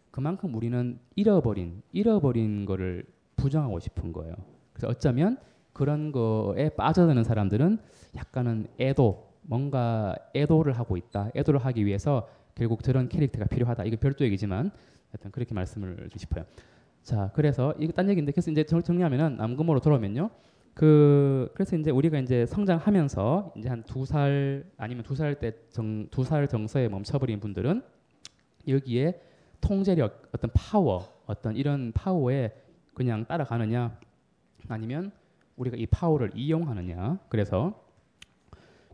그만큼 0.09 0.55
우리는 0.55 0.97
잃어버린 1.17 1.81
잃어버린 1.91 2.63
거를 2.63 3.03
부정하고 3.35 3.81
싶은 3.81 4.13
거예요. 4.13 4.33
그래서 4.71 4.87
어쩌면 4.87 5.35
그런 5.73 6.13
거에 6.13 6.69
빠져드는 6.69 7.25
사람들은 7.25 7.79
약간은 8.15 8.67
애도 8.79 9.26
뭔가 9.47 10.15
애도를 10.35 10.73
하고 10.73 10.97
있다. 10.97 11.31
애도를 11.35 11.59
하기 11.65 11.85
위해서 11.85 12.27
결국 12.55 12.83
저런 12.83 13.09
캐릭터가 13.09 13.45
필요하다. 13.45 13.85
이거 13.85 13.97
별도 13.97 14.25
얘기지만 14.25 14.71
하여튼 15.11 15.31
그렇게 15.31 15.53
말씀을 15.55 16.09
싶어요. 16.15 16.45
자, 17.03 17.31
그래서 17.33 17.73
이거 17.79 17.93
딴 17.93 18.09
얘기인데 18.09 18.31
그래서 18.33 18.51
이제 18.51 18.63
정리하면은 18.65 19.37
남금으로 19.37 19.79
돌아오면요. 19.79 20.29
그 20.73 21.49
그래서 21.55 21.75
이제 21.77 21.89
우리가 21.91 22.19
이제 22.19 22.45
성장하면서 22.45 23.53
이제 23.57 23.69
한 23.69 23.83
두 23.83 24.05
살 24.05 24.65
아니면 24.77 25.03
두 25.03 25.15
살 25.15 25.35
때 25.39 25.53
정 25.71 26.07
두 26.11 26.23
살 26.23 26.47
정서에 26.47 26.87
멈춰버린 26.89 27.39
분들은 27.39 27.81
여기에 28.67 29.21
통제력 29.61 30.29
어떤 30.33 30.51
파워 30.53 31.07
어떤 31.25 31.55
이런 31.55 31.91
파워에 31.93 32.51
그냥 32.93 33.25
따라가느냐 33.25 33.97
아니면 34.67 35.11
우리가 35.55 35.77
이 35.77 35.85
파워를 35.87 36.31
이용하느냐 36.35 37.19
그래서 37.29 37.86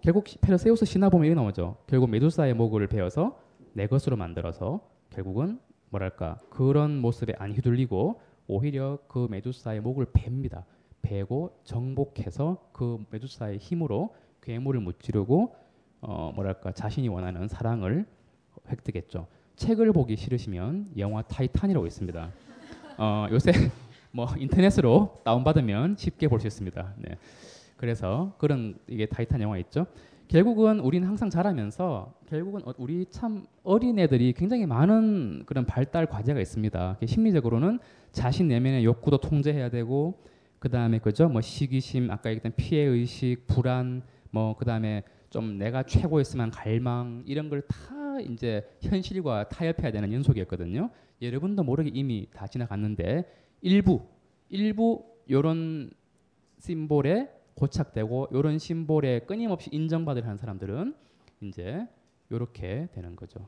결국 0.03 0.25
페르세우스 0.41 0.83
신화 0.83 1.07
보면 1.07 1.27
이게 1.27 1.33
나오죠 1.33 1.77
결국 1.87 2.09
메두사의 2.09 2.53
목을 2.55 2.87
베어서 2.87 3.39
내 3.71 3.87
것으로 3.87 4.17
만들어서 4.17 4.81
결국은 5.09 5.59
뭐랄까 5.89 6.39
그런 6.49 6.99
모습에 6.99 7.33
안 7.39 7.53
휘둘리고 7.53 8.19
오히려 8.47 8.99
그 9.07 9.27
메두사의 9.31 9.79
목을 9.79 10.07
뱁니다 10.11 10.65
베고 11.01 11.57
정복해서 11.63 12.69
그 12.73 13.01
메두사의 13.11 13.59
힘으로 13.59 14.13
괴물을 14.41 14.81
무찌르고 14.81 15.55
어 16.01 16.31
뭐랄까 16.35 16.73
자신이 16.73 17.07
원하는 17.07 17.47
사랑을 17.47 18.05
획득했죠. 18.67 19.27
책을 19.55 19.93
보기 19.93 20.17
싫으시면 20.17 20.91
영화 20.97 21.21
타이탄이라고 21.21 21.87
있습니다. 21.87 22.31
어 22.97 23.27
요새 23.31 23.51
뭐 24.11 24.27
인터넷으로 24.37 25.21
다운받으면 25.23 25.95
쉽게 25.97 26.27
볼 26.27 26.41
수 26.41 26.47
있습니다. 26.47 26.93
네. 26.97 27.17
그래서 27.87 28.33
그런 28.37 28.75
이게 28.87 29.05
타이탄 29.05 29.41
영화 29.41 29.57
있죠. 29.57 29.87
결국은 30.29 30.79
우리는 30.79 31.05
항상 31.05 31.29
자라면서 31.29 32.13
결국은 32.29 32.61
어- 32.65 32.73
우리 32.77 33.05
참 33.09 33.45
어린애들이 33.63 34.31
굉장히 34.37 34.65
많은 34.65 35.43
그런 35.45 35.65
발달 35.65 36.05
과제가 36.05 36.39
있습니다. 36.39 36.99
심리적으로는 37.05 37.79
자신 38.13 38.47
내면의 38.47 38.85
욕구도 38.85 39.17
통제해야 39.17 39.69
되고 39.69 40.23
그 40.59 40.69
다음에 40.69 40.99
그죠 40.99 41.27
뭐 41.27 41.41
시기심 41.41 42.09
아까 42.09 42.29
얘기했던 42.29 42.53
피해 42.55 42.83
의식 42.83 43.47
불안 43.47 44.01
뭐 44.31 44.55
그 44.57 44.63
다음에 44.63 45.03
좀 45.29 45.57
내가 45.57 45.83
최고였으면 45.83 46.51
갈망 46.51 47.23
이런 47.25 47.49
걸 47.49 47.63
다 47.67 48.21
이제 48.21 48.63
현실과 48.81 49.49
타협해야 49.49 49.91
되는 49.91 50.13
연속이었거든요. 50.13 50.89
여러분도 51.21 51.63
모르게 51.63 51.91
이미 51.93 52.27
다 52.33 52.47
지나갔는데 52.47 53.25
일부 53.59 53.99
일부 54.47 55.03
요런 55.29 55.91
심볼에 56.59 57.42
고착되고 57.55 58.29
요런 58.33 58.57
심볼에 58.59 59.19
끊임없이 59.21 59.69
인정받으려 59.71 60.25
하는 60.25 60.37
사람들은 60.37 60.95
이제 61.41 61.87
요렇게 62.31 62.89
되는 62.93 63.15
거죠. 63.15 63.47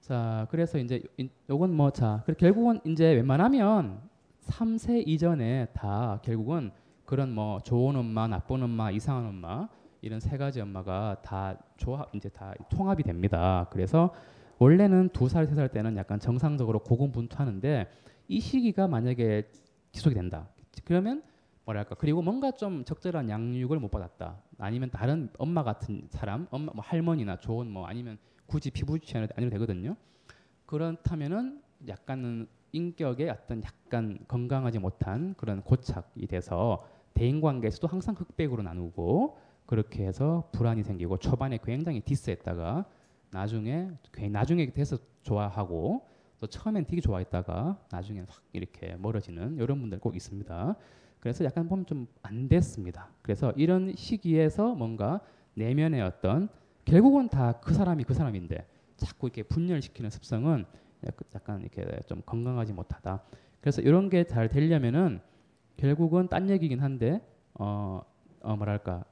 자, 0.00 0.46
그래서 0.50 0.78
이제 0.78 1.02
인- 1.16 1.30
요건 1.50 1.74
뭐 1.74 1.90
자, 1.90 2.24
결국은 2.38 2.80
이제 2.86 3.12
웬만하면 3.12 4.00
3세 4.46 5.06
이전에 5.06 5.66
다 5.74 6.20
결국은 6.24 6.70
그런 7.04 7.32
뭐 7.34 7.60
좋은 7.60 7.94
엄마, 7.96 8.26
나쁜 8.26 8.62
엄마, 8.62 8.90
이상한 8.90 9.26
엄마 9.26 9.68
이런 10.00 10.20
세 10.20 10.36
가지 10.38 10.60
엄마가 10.60 11.16
다 11.22 11.58
조합 11.76 12.14
이제 12.14 12.28
다 12.28 12.54
통합이 12.70 13.02
됩니다. 13.02 13.66
그래서 13.70 14.14
원래는 14.58 15.10
두 15.10 15.28
살, 15.28 15.46
세 15.46 15.54
살 15.54 15.68
때는 15.68 15.96
약간 15.96 16.18
정상적으로 16.18 16.80
고군분투하는데 16.80 17.86
이 18.28 18.40
시기가 18.40 18.88
만약에 18.88 19.48
지속이 19.92 20.14
된다. 20.14 20.48
그러면 20.84 21.22
뭐랄까 21.68 21.94
그리고 21.96 22.22
뭔가 22.22 22.50
좀 22.52 22.82
적절한 22.82 23.28
양육을 23.28 23.78
못 23.78 23.90
받았다. 23.90 24.40
아니면 24.58 24.90
다른 24.90 25.28
엄마 25.36 25.62
같은 25.62 26.06
사람, 26.08 26.46
엄마 26.50 26.72
뭐 26.72 26.82
할머니나 26.82 27.36
좋은 27.36 27.70
뭐 27.70 27.86
아니면 27.86 28.16
굳이 28.46 28.70
피부 28.70 28.98
주치 28.98 29.18
아니도 29.18 29.50
되거든요. 29.50 29.94
그렇다면은 30.64 31.62
약간은 31.86 32.48
인격의 32.72 33.28
어떤 33.28 33.62
약간 33.62 34.18
건강하지 34.28 34.78
못한 34.78 35.34
그런 35.36 35.62
고착이 35.62 36.26
돼서 36.26 36.86
대인 37.12 37.40
관계에서도 37.42 37.86
항상 37.86 38.14
흑백으로 38.16 38.62
나누고 38.62 39.36
그렇게 39.66 40.06
해서 40.06 40.48
불안이 40.52 40.82
생기고 40.82 41.18
초반에 41.18 41.58
굉장히 41.62 42.00
디스했다가 42.00 42.86
나중에 43.30 43.90
괜- 44.12 44.32
나중에 44.32 44.72
돼서 44.72 44.96
좋아하고 45.22 46.06
또 46.40 46.46
처음엔 46.46 46.86
되게 46.86 47.02
좋아했다가 47.02 47.78
나중에는 47.90 48.26
확 48.30 48.42
이렇게 48.54 48.96
멀어지는 48.96 49.56
이런 49.58 49.80
분들 49.80 49.98
꼭 50.00 50.16
있습니다. 50.16 50.76
그래서 51.20 51.44
약간 51.44 51.68
보면 51.68 51.86
좀 51.86 52.06
안 52.22 52.48
됐습니다. 52.48 53.08
그래서 53.22 53.52
이런 53.56 53.94
시기에서 53.96 54.74
뭔가 54.74 55.20
내면의 55.54 56.02
어떤 56.02 56.48
결국은 56.84 57.28
다 57.28 57.60
그 57.60 57.74
사람이 57.74 58.04
그 58.04 58.14
사람인데 58.14 58.66
자꾸 58.96 59.26
이렇게 59.28 59.42
분열시키는 59.42 60.10
습성은 60.10 60.64
약- 61.06 61.16
약간 61.34 61.60
이렇게 61.62 61.84
좀 62.06 62.22
건강하지 62.26 62.72
못하다. 62.72 63.22
그래서 63.60 63.80
이런 63.82 64.08
게 64.10 64.24
잘 64.24 64.48
되려면은 64.48 65.20
결국은 65.76 66.28
딴 66.28 66.48
얘기긴 66.50 66.80
한데 66.80 67.20
어, 67.54 68.02
어 68.40 68.56
뭐랄까 68.56 69.04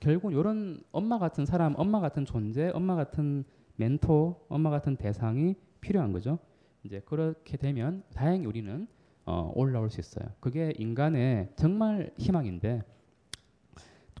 결국 0.00 0.32
이런 0.32 0.82
엄마 0.92 1.18
같은 1.18 1.46
사람, 1.46 1.74
엄마 1.76 2.00
같은 2.00 2.24
존재, 2.24 2.70
엄마 2.74 2.94
같은 2.96 3.44
멘토, 3.76 4.44
엄마 4.48 4.70
같은 4.70 4.96
대상이 4.96 5.54
필요한 5.80 6.12
거죠. 6.12 6.38
이제 6.82 7.00
그렇게 7.04 7.56
되면 7.56 8.02
다행히 8.14 8.46
우리는 8.46 8.86
어, 9.26 9.50
올라올 9.54 9.90
수 9.90 10.00
있어요. 10.00 10.28
그게 10.40 10.72
인간의 10.78 11.50
정말 11.56 12.10
희망인데 12.16 12.82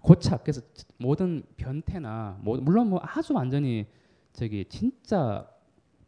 고착 0.02 0.44
그래서 0.44 0.60
모든 0.98 1.42
변태나 1.56 2.38
뭐, 2.42 2.58
물론 2.58 2.90
뭐 2.90 3.00
아주 3.02 3.32
완전히 3.34 3.86
저기 4.32 4.64
진짜 4.66 5.48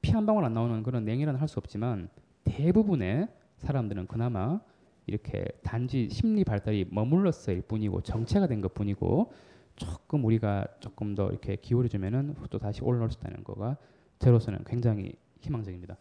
피 0.00 0.12
한 0.12 0.26
방울 0.26 0.44
안 0.44 0.54
나오는 0.54 0.82
그런 0.82 1.04
냉혈은 1.04 1.36
할수 1.36 1.58
없지만 1.58 2.08
대부분의 2.44 3.28
사람들은 3.58 4.06
그나마 4.06 4.60
이렇게 5.06 5.44
단지 5.62 6.08
심리 6.10 6.44
발달이 6.44 6.86
머물렀을 6.90 7.62
뿐이고 7.62 8.02
정체가 8.02 8.46
된 8.46 8.60
것 8.60 8.74
뿐이고 8.74 9.32
조금 9.74 10.24
우리가 10.24 10.66
조금 10.80 11.14
더 11.14 11.28
이렇게 11.30 11.56
기울여주면은 11.56 12.34
또 12.50 12.58
다시 12.58 12.82
올라올 12.84 13.10
수 13.10 13.18
있다는 13.18 13.42
거가 13.44 13.76
저로서는 14.18 14.64
굉장히 14.64 15.14
희망적입니다. 15.40 15.96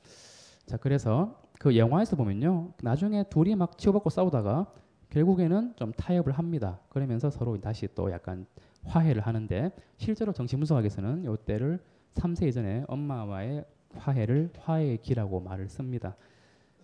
자 0.65 0.77
그래서 0.77 1.41
그 1.59 1.75
영화에서 1.77 2.15
보면요 2.15 2.73
나중에 2.81 3.23
둘이 3.29 3.55
막 3.55 3.77
치고받고 3.77 4.09
싸우다가 4.09 4.71
결국에는 5.09 5.73
좀 5.75 5.91
타협을 5.93 6.33
합니다. 6.33 6.79
그러면서 6.89 7.29
서로 7.29 7.59
다시 7.59 7.87
또 7.95 8.11
약간 8.11 8.45
화해를 8.85 9.21
하는데 9.21 9.71
실제로 9.97 10.33
정신분석학에서는 10.33 11.33
이때를 11.33 11.79
3세 12.15 12.47
이전에 12.47 12.83
엄마와의 12.87 13.65
화해를 13.95 14.51
화해의 14.59 14.97
기라고 15.01 15.39
말을 15.39 15.69
씁니다. 15.69 16.15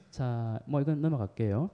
자, 0.10 0.60
뭐 0.66 0.82
이건 0.82 1.02
넘어갈게요. 1.02 1.70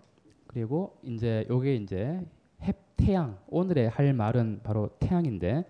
그리고 0.48 0.98
이제 1.04 1.46
요게 1.50 1.76
이제 1.76 2.26
해, 2.62 2.74
태양 2.98 3.38
오늘의 3.48 3.90
할 3.90 4.14
말은 4.14 4.62
바로 4.64 4.90
태양인데 5.00 5.66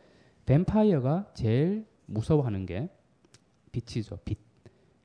뱀파이어가 0.45 1.31
제일 1.33 1.85
무서워하는 2.05 2.65
게 2.65 2.89
빛이죠. 3.71 4.17
빛. 4.23 4.39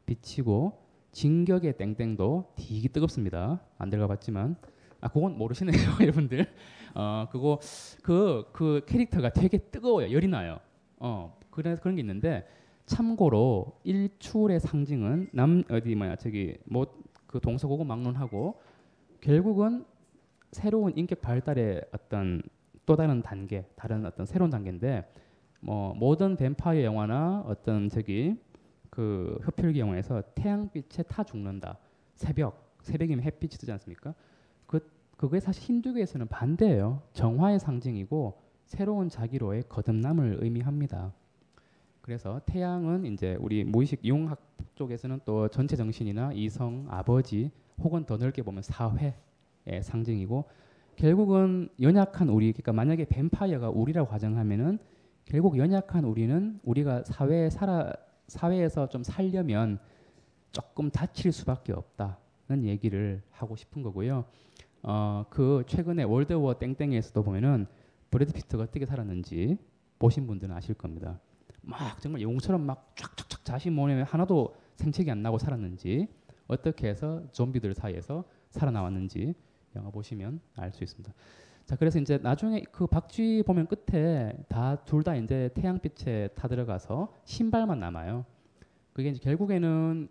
빛이고 0.06 0.83
진격의 1.14 1.78
땡땡도 1.78 2.52
되게 2.56 2.88
뜨겁습니다. 2.88 3.62
안 3.78 3.88
들어가봤지만 3.88 4.56
아 5.00 5.08
그건 5.08 5.38
모르시네요, 5.38 5.74
여러분들. 6.02 6.46
어 6.94 7.26
그거 7.30 7.58
그그 8.02 8.82
캐릭터가 8.86 9.30
되게 9.30 9.56
뜨거워요, 9.56 10.12
열이 10.12 10.28
나요. 10.28 10.60
어 10.98 11.38
그래서 11.50 11.80
그런 11.80 11.96
게 11.96 12.02
있는데 12.02 12.46
참고로 12.84 13.80
일출의 13.84 14.60
상징은 14.60 15.30
남 15.32 15.64
어디 15.70 15.94
뭐야 15.94 16.16
저기 16.16 16.58
뭐 16.66 16.84
그 17.34 17.40
동서고고 17.40 17.82
막론하고 17.82 18.60
결국은 19.20 19.84
새로운 20.52 20.96
인격 20.96 21.20
발달의 21.20 21.82
어떤 21.92 22.40
또 22.86 22.94
다른 22.94 23.22
단계, 23.22 23.66
다른 23.74 24.06
어떤 24.06 24.24
새로운 24.24 24.52
단계인데 24.52 25.10
뭐 25.58 25.92
모든 25.94 26.36
뱀파이어 26.36 26.84
영화나 26.84 27.42
어떤 27.44 27.88
저기 27.88 28.36
그 28.94 29.38
영화에서 29.76 30.22
태양빛에 30.36 31.02
타 31.04 31.24
죽는다. 31.24 31.78
새벽, 32.14 32.76
새벽이면 32.82 33.24
햇빛이 33.24 33.50
뜨지 33.50 33.72
않습니까? 33.72 34.14
그 34.66 34.88
그게 35.16 35.40
사실 35.40 35.62
힌두교에서는 35.64 36.28
반대예요. 36.28 37.02
정화의 37.12 37.58
상징이고 37.58 38.40
새로운 38.66 39.08
자기로의 39.08 39.64
거듭남을 39.68 40.38
의미합니다. 40.40 41.12
그래서 42.02 42.40
태양은 42.46 43.06
이제 43.06 43.36
우리 43.40 43.64
무의식 43.64 44.04
융학 44.04 44.40
쪽에서는 44.74 45.20
또 45.24 45.48
전체 45.48 45.74
정신이나 45.74 46.32
이성, 46.32 46.86
아버지 46.88 47.50
혹은 47.78 48.04
더 48.04 48.16
넓게 48.16 48.42
보면 48.42 48.62
사회의 48.62 49.14
상징이고 49.82 50.44
결국은 50.96 51.68
연약한 51.80 52.28
우리 52.28 52.52
그러니까 52.52 52.72
만약에 52.72 53.06
뱀파이어가 53.06 53.70
우리라고 53.70 54.08
가정하면은 54.08 54.78
결국 55.24 55.58
연약한 55.58 56.04
우리는 56.04 56.60
우리가 56.62 57.02
사회에 57.04 57.50
살아 57.50 57.92
사회에서 58.28 58.88
좀 58.88 59.02
살려면 59.02 59.78
조금 60.52 60.90
다칠 60.90 61.32
수밖에 61.32 61.72
없다는 61.72 62.64
얘기를 62.64 63.22
하고 63.30 63.56
싶은 63.56 63.82
거고요. 63.82 64.24
어, 64.82 65.24
그 65.30 65.64
최근에 65.66 66.04
월드워 66.04 66.58
땡땡에서도 66.58 67.22
보면은 67.22 67.66
브래드 68.10 68.32
피트가 68.32 68.64
어떻게 68.64 68.86
살았는지 68.86 69.58
보신 69.98 70.26
분들은 70.26 70.54
아실 70.54 70.74
겁니다. 70.74 71.18
막 71.62 72.00
정말 72.00 72.20
영웅처럼 72.22 72.60
막 72.60 72.94
쫙쫙쫙 72.94 73.44
자신 73.44 73.72
몸에 73.72 74.02
하나도 74.02 74.54
생책이 74.76 75.10
안 75.10 75.22
나고 75.22 75.38
살았는지 75.38 76.08
어떻게 76.46 76.88
해서 76.88 77.22
좀비들 77.32 77.74
사이에서 77.74 78.24
살아나왔는지 78.50 79.34
영화 79.74 79.90
보시면 79.90 80.40
알 80.56 80.70
수 80.72 80.84
있습니다. 80.84 81.12
자 81.64 81.76
그래서 81.76 81.98
이제 81.98 82.18
나중에 82.18 82.62
그 82.72 82.86
박쥐 82.86 83.44
보면 83.46 83.66
끝에 83.66 84.32
다 84.48 84.76
둘 84.84 85.02
다 85.02 85.16
이제 85.16 85.48
태양빛에 85.54 86.28
타 86.34 86.46
들어가서 86.48 87.12
신발만 87.24 87.80
남아요. 87.80 88.24
그게 88.92 89.08
이제 89.08 89.20
결국에는 89.20 90.08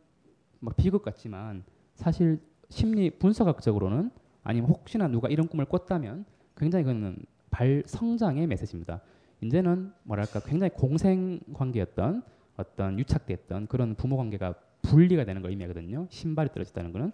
막 0.60 0.76
비극 0.76 1.04
같지만 1.04 1.64
사실 1.96 2.40
심리 2.70 3.10
분석학적으로는 3.12 4.10
아니면 4.44 4.70
혹시나 4.72 5.08
누가 5.08 5.30
이런 5.30 5.48
꿈을 5.48 5.66
꿨다면 5.66 6.26
굉장히 6.58 6.86
그는 6.86 7.18
발 7.52 7.84
성장의 7.86 8.48
메시지입니다. 8.48 9.02
이제는 9.42 9.92
뭐랄까 10.04 10.40
굉장히 10.40 10.72
공생 10.74 11.40
관계였던 11.54 12.24
어떤 12.58 12.98
유착됐던 13.00 13.68
그런 13.68 13.94
부모 13.96 14.18
관계가 14.18 14.56
분리가 14.82 15.24
되는 15.24 15.42
걸 15.42 15.52
의미하거든요. 15.52 16.08
신발이 16.10 16.50
떨어졌다는 16.52 16.92
거는 16.92 17.12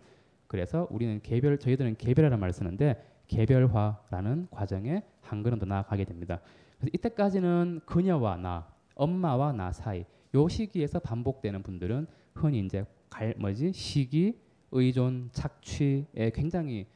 그래서 0.47 0.87
우리는 0.91 1.19
개별 1.21 1.59
저희들은 1.59 1.95
개별화라는 1.97 2.39
말을 2.39 2.53
쓰는데 2.53 3.03
개별화라는 3.29 4.47
과정에 4.51 5.03
한 5.21 5.41
걸음 5.43 5.59
더 5.59 5.65
나아가게 5.65 6.03
됩니다. 6.05 6.41
그래서 6.77 6.91
이때까지는 6.93 7.81
그녀와 7.85 8.37
나, 8.37 8.67
엄마와 8.95 9.53
나 9.53 9.71
사이 9.71 10.03
요 10.35 10.47
시기에서 10.49 10.99
반복되는 10.99 11.63
분들은 11.63 12.07
흔히 12.35 12.59
이제 12.59 12.85
갈 13.09 13.33
뭐지? 13.37 13.71
시기, 13.73 14.37
의존, 14.71 15.29
착취에 15.31 16.31
굉장히 16.35 16.87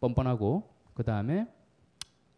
뻔뻔하고 0.00 0.68
그 0.94 1.02
다음에 1.02 1.46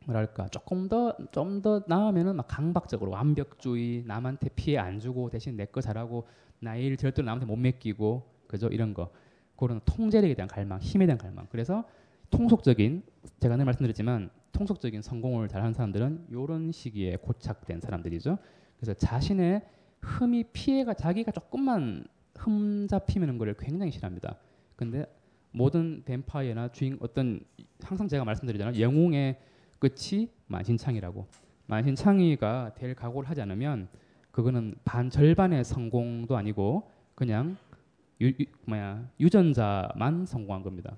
뭐랄까? 0.06 0.48
조금 0.48 0.88
더 0.88 1.16
좀 1.32 1.60
더 1.62 1.82
나으면은 1.86 2.36
막 2.36 2.46
강박적으로 2.48 3.10
완벽주의 3.12 4.02
남한테 4.06 4.48
피해 4.56 4.78
안 4.78 4.98
주고 5.00 5.28
대신 5.30 5.56
내 5.56 5.66
거 5.66 5.80
잘하고 5.80 6.26
나일 6.60 6.96
절대로 6.96 7.26
남한테 7.26 7.46
못 7.46 7.56
맡기고 7.56 8.22
그죠? 8.46 8.68
이런 8.68 8.94
거. 8.94 9.10
그런 9.56 9.80
통제력에 9.84 10.34
대한 10.34 10.48
갈망 10.48 10.80
힘에 10.80 11.06
대한 11.06 11.18
갈망. 11.18 11.46
그래서 11.50 11.84
통속적인 12.30 13.02
제가 13.40 13.56
늘 13.56 13.64
말씀드렸지만 13.64 14.30
통속적인 14.52 15.02
성공을 15.02 15.48
잘하는 15.48 15.72
사람들은 15.72 16.26
이런 16.30 16.72
시기에 16.72 17.16
고착된 17.16 17.80
사람들이죠 17.80 18.38
그래서 18.78 18.94
자신의 18.94 19.62
흠이 20.00 20.44
피해가 20.52 20.94
자기가 20.94 21.30
조금만 21.32 22.04
흠 22.36 22.86
잡히는 22.88 23.38
거를 23.38 23.54
굉장히 23.58 23.92
싫어합니다 23.92 24.36
근데 24.76 25.04
모든 25.52 26.02
뱀파이어나 26.04 26.68
주인 26.68 26.96
어떤 27.00 27.40
항상 27.82 28.08
제가 28.08 28.24
말씀드리잖아요 28.24 28.80
영웅의 28.80 29.36
끝이 29.80 30.28
만신창이라고. 30.46 31.26
만신창이가 31.66 32.74
될 32.74 32.94
각오를 32.94 33.28
하지 33.28 33.40
않으면 33.40 33.88
그거는 34.30 34.74
반 34.84 35.10
절반의 35.10 35.64
성공도 35.64 36.36
아니고 36.36 36.90
그냥 37.14 37.56
유, 38.20 38.28
유 38.28 38.44
뭐야 38.66 39.08
유전자만 39.18 40.26
성공한 40.26 40.62
겁니다. 40.62 40.96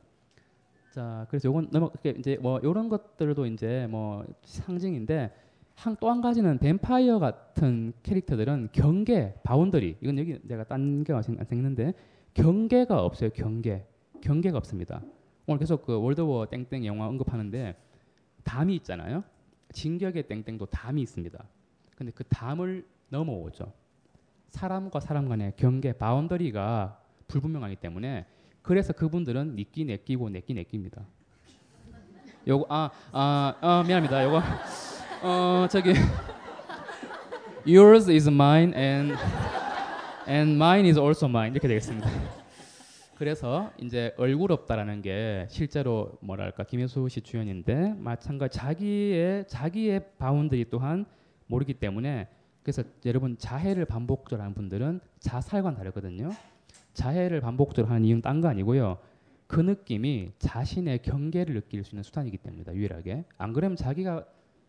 자, 0.93 1.25
그래서 1.31 1.49
요건 1.49 1.69
넘어 1.71 1.91
이제 2.05 2.37
뭐 2.43 2.59
이런 2.59 2.91
것들도 2.91 3.47
이제 3.47 3.87
뭐 3.89 4.27
상징인데 4.45 5.35
한또한 5.75 6.21
가지는 6.21 6.59
뱀파이어 6.59 7.19
같은 7.19 7.95
캐릭터들은 8.03 8.69
경계, 8.73 9.35
boundary 9.43 9.97
이건 10.03 10.19
여기 10.19 10.39
내가 10.43 10.65
딴게 10.65 11.15
안 11.15 11.23
생겼는데 11.23 11.95
경계가 12.35 13.03
없어요. 13.03 13.31
경계, 13.31 13.87
경계가 14.21 14.59
없습니다. 14.59 15.01
오늘 15.47 15.61
계속 15.61 15.87
그 15.87 15.99
World 15.99 16.28
War 16.28 16.45
땡땡 16.45 16.85
영화 16.85 17.07
언급하는데 17.07 17.75
담이 18.45 18.75
있잖아요. 18.77 19.25
진격의 19.73 20.29
땡땡도 20.29 20.67
담이 20.67 21.01
있습니다. 21.01 21.43
근데 21.97 22.13
그 22.15 22.23
담을 22.25 22.85
넘어오죠. 23.09 23.73
사람과 24.51 25.01
사람 25.01 25.27
간의 25.27 25.55
경계 25.57 25.95
boundary가 25.95 27.01
불분명하기 27.29 27.77
때문에 27.77 28.27
그래서 28.63 28.93
그분들은 28.93 29.57
니끼 29.57 29.85
내끼고 29.85 30.31
내끼 30.31 30.55
내끼입니다. 30.55 31.03
요거 32.47 32.67
아, 32.69 32.91
아, 33.13 33.55
아 33.61 33.85
미안합니다. 33.87 34.25
요거 34.25 34.43
어 35.23 35.69
저기 35.71 35.93
yours 37.67 38.11
is 38.11 38.29
mine 38.29 38.73
and 38.77 39.15
and 40.29 40.53
mine 40.55 40.89
is 40.89 40.99
also 40.99 41.29
mine 41.29 41.53
이렇게 41.53 41.69
되겠습니다. 41.69 42.09
그래서 43.17 43.71
이제 43.79 44.15
얼굴 44.17 44.51
없다라는 44.51 45.03
게 45.03 45.47
실제로 45.49 46.19
뭐랄까 46.21 46.65
김혜수 46.65 47.09
씨 47.09 47.21
주연인데 47.21 47.95
마찬가지 47.99 48.59
자기의 48.59 49.47
자기의 49.47 50.07
boundary 50.19 50.71
또한 50.71 51.05
모르기 51.47 51.75
때문에 51.75 52.29
그래서 52.63 52.83
여러분 53.05 53.37
자해를 53.39 53.85
반복적으로 53.85 54.43
하는 54.43 54.55
분들은 54.55 55.01
자살과는 55.21 55.77
다르거든요. 55.77 56.31
자해를 56.95 57.41
반복적으로 57.41 57.93
하는 57.93 58.05
이유는 58.05 58.23
딴 58.23 58.41
거 58.41 58.49
아니고요. 58.49 58.99
그 59.47 59.61
느낌이 59.61 60.33
자신의 60.39 61.03
경계를 61.03 61.55
느낄 61.55 61.85
수 61.85 61.95
있는 61.95 62.03
수단이기 62.03 62.39
때문이다. 62.39 62.75
유일하게. 62.75 63.25
안 63.39 63.53
그러면 63.53 63.77
자기가 63.77 64.25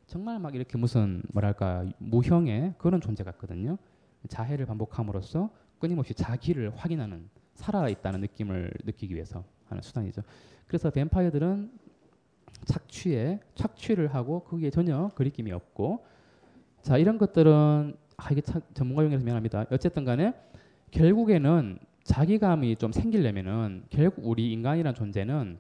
정말 0.08 0.40
막 0.40 0.54
이렇게 0.56 0.78
무슨 0.78 1.24
뭐랄까 1.34 1.86
무형의 2.00 2.74
그런 2.78 3.00
존재 3.00 3.24
같거든요. 3.24 3.78
자해를 4.28 4.66
반복함으로써 4.66 5.50
끊임없이 5.80 6.14
자기를 6.14 6.74
확인하는 6.76 7.30
살아 7.56 7.88
있다는 7.88 8.22
느낌을 8.22 8.72
느끼기 8.84 9.14
위해서 9.16 9.44
하는 9.68 9.82
수단이죠. 9.82 10.22
그래서 10.68 10.90
뱀파이어들은 10.90 11.72
착취에 12.66 13.40
착취를 13.56 14.14
하고 14.14 14.44
그게 14.44 14.70
전혀 14.70 15.10
그리낌이 15.16 15.52
없고 15.52 16.06
자 16.82 16.98
이런 16.98 17.18
것들은 17.18 17.96
아 18.18 18.30
이게 18.32 18.42
참 18.42 18.62
전문가 18.74 19.04
용어라서 19.04 19.24
미안합니다. 19.24 19.66
어쨌든 19.72 20.04
간에 20.04 20.34
결국에는 20.92 21.80
자기감이 22.04 22.76
좀 22.76 22.92
생기려면은 22.92 23.84
결국 23.90 24.28
우리 24.28 24.52
인간이란 24.52 24.94
존재는 24.94 25.58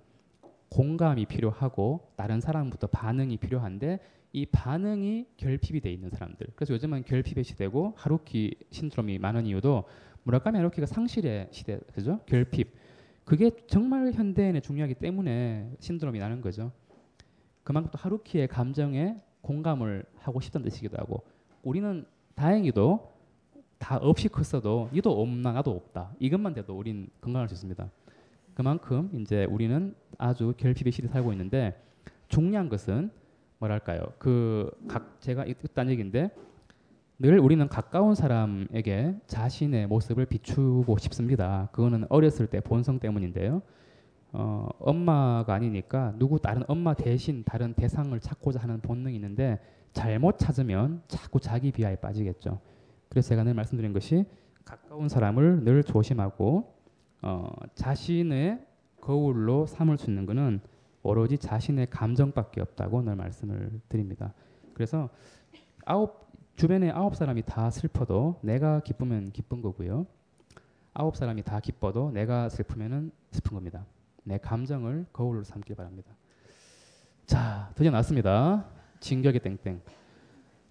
공감이 0.70 1.26
필요하고 1.26 2.12
다른 2.16 2.42
사람부터 2.42 2.88
반응이 2.88 3.38
필요한데 3.38 4.00
이 4.34 4.46
반응이 4.48 5.28
결핍이 5.38 5.80
돼 5.80 5.92
있는 5.92 6.10
사람들. 6.10 6.48
그래서 6.56 6.74
요즘은 6.74 7.04
결핍의 7.06 7.44
시대고 7.44 7.94
하루키 7.96 8.56
신드롬이 8.72 9.20
많은 9.20 9.46
이유도 9.46 9.84
무라카미 10.24 10.58
하루키가 10.58 10.88
상실의 10.88 11.50
시대 11.52 11.80
그죠? 11.94 12.20
결핍. 12.26 12.76
그게 13.24 13.52
정말 13.68 14.12
현대인에 14.12 14.60
중요하기 14.60 14.96
때문에 14.96 15.72
신드롬이 15.80 16.20
나는 16.20 16.42
거죠. 16.42 16.72
그만큼 17.64 17.92
또 17.92 17.98
하루키의 18.00 18.48
감정에 18.48 19.16
공감을 19.42 20.04
하고 20.18 20.42
싶다는 20.42 20.66
뜻이기도 20.66 20.98
하고 20.98 21.24
우리는 21.62 22.06
다행히도 22.36 23.13
다 23.84 23.98
없이 23.98 24.30
컸어도 24.30 24.90
니도 24.94 25.22
없나 25.22 25.52
나도 25.52 25.72
없다 25.72 26.14
이것만 26.18 26.54
돼도 26.54 26.78
우린 26.78 27.10
건강할 27.20 27.50
수 27.50 27.54
있습니다. 27.56 27.90
그만큼 28.54 29.10
이제 29.20 29.44
우리는 29.46 29.94
아주 30.18 30.54
결핍의 30.56 30.94
시대에 30.94 31.10
살고 31.10 31.34
있는데 31.34 31.78
중요한 32.30 32.70
것은 32.70 33.12
뭐랄까요 33.60 34.14
그 34.20 34.72
각 34.88 35.20
제가 35.20 35.44
이딴 35.44 35.90
얘기인데 35.90 36.30
늘 37.20 37.40
우리는 37.40 37.68
가까운 37.68 38.16
사람에게 38.16 39.16
자신의 39.28 39.88
모습을 39.88 40.28
비추고 40.28 40.98
싶습니다. 41.00 41.68
그거는 41.74 42.06
어렸을 42.10 42.48
때 42.48 42.62
본성 42.62 43.00
때문인데요. 43.00 43.62
어, 44.32 44.68
엄마가 44.80 45.54
아니니까 45.54 46.14
누구 46.18 46.40
다른 46.40 46.64
엄마 46.70 46.94
대신 46.94 47.44
다른 47.44 47.74
대상을 47.74 48.18
찾고자 48.20 48.62
하는 48.62 48.80
본능이 48.80 49.16
있는데 49.16 49.60
잘못 49.92 50.38
찾으면 50.40 51.04
자꾸 51.10 51.40
자기 51.42 51.72
비하에 51.72 51.98
빠지겠죠. 51.98 52.60
그래서 53.14 53.30
제가 53.30 53.44
늘 53.44 53.54
말씀드린 53.54 53.94
것이 53.94 54.26
가까운 54.66 55.08
사람을 55.08 55.64
늘 55.64 55.84
조심하고 55.84 56.74
어, 57.22 57.52
자신의 57.76 58.66
거울로 59.00 59.68
삼을 59.68 60.00
수 60.00 60.10
있는 60.10 60.26
것은 60.26 60.60
오로지 61.04 61.38
자신의 61.38 61.92
감정밖에 61.92 62.60
없다고 62.62 63.04
늘 63.04 63.16
말씀을 63.16 63.80
드립니다. 63.88 64.34
그래서 64.74 65.10
아홉 65.86 66.24
주변에 66.56 66.90
아홉 66.90 67.16
사람이 67.16 67.44
다 67.44 67.70
슬퍼도 67.70 68.40
내가 68.42 68.80
기쁘면 68.80 69.32
기쁜 69.32 69.62
거고요. 69.62 70.08
아홉 70.94 71.16
사람이 71.16 71.44
다 71.44 71.60
기뻐도 71.60 72.10
내가 72.12 72.50
슬프면은 72.50 73.12
슬픈 73.32 73.54
겁니다. 73.56 73.86
내 74.24 74.40
감정을 74.40 75.06
거울로 75.14 75.44
삼길 75.44 75.76
바랍니다. 75.76 76.12
자, 77.28 77.72
드디어 77.76 77.92
나왔습니다. 77.92 78.66
진격의 79.00 79.42
땡땡. 79.42 79.82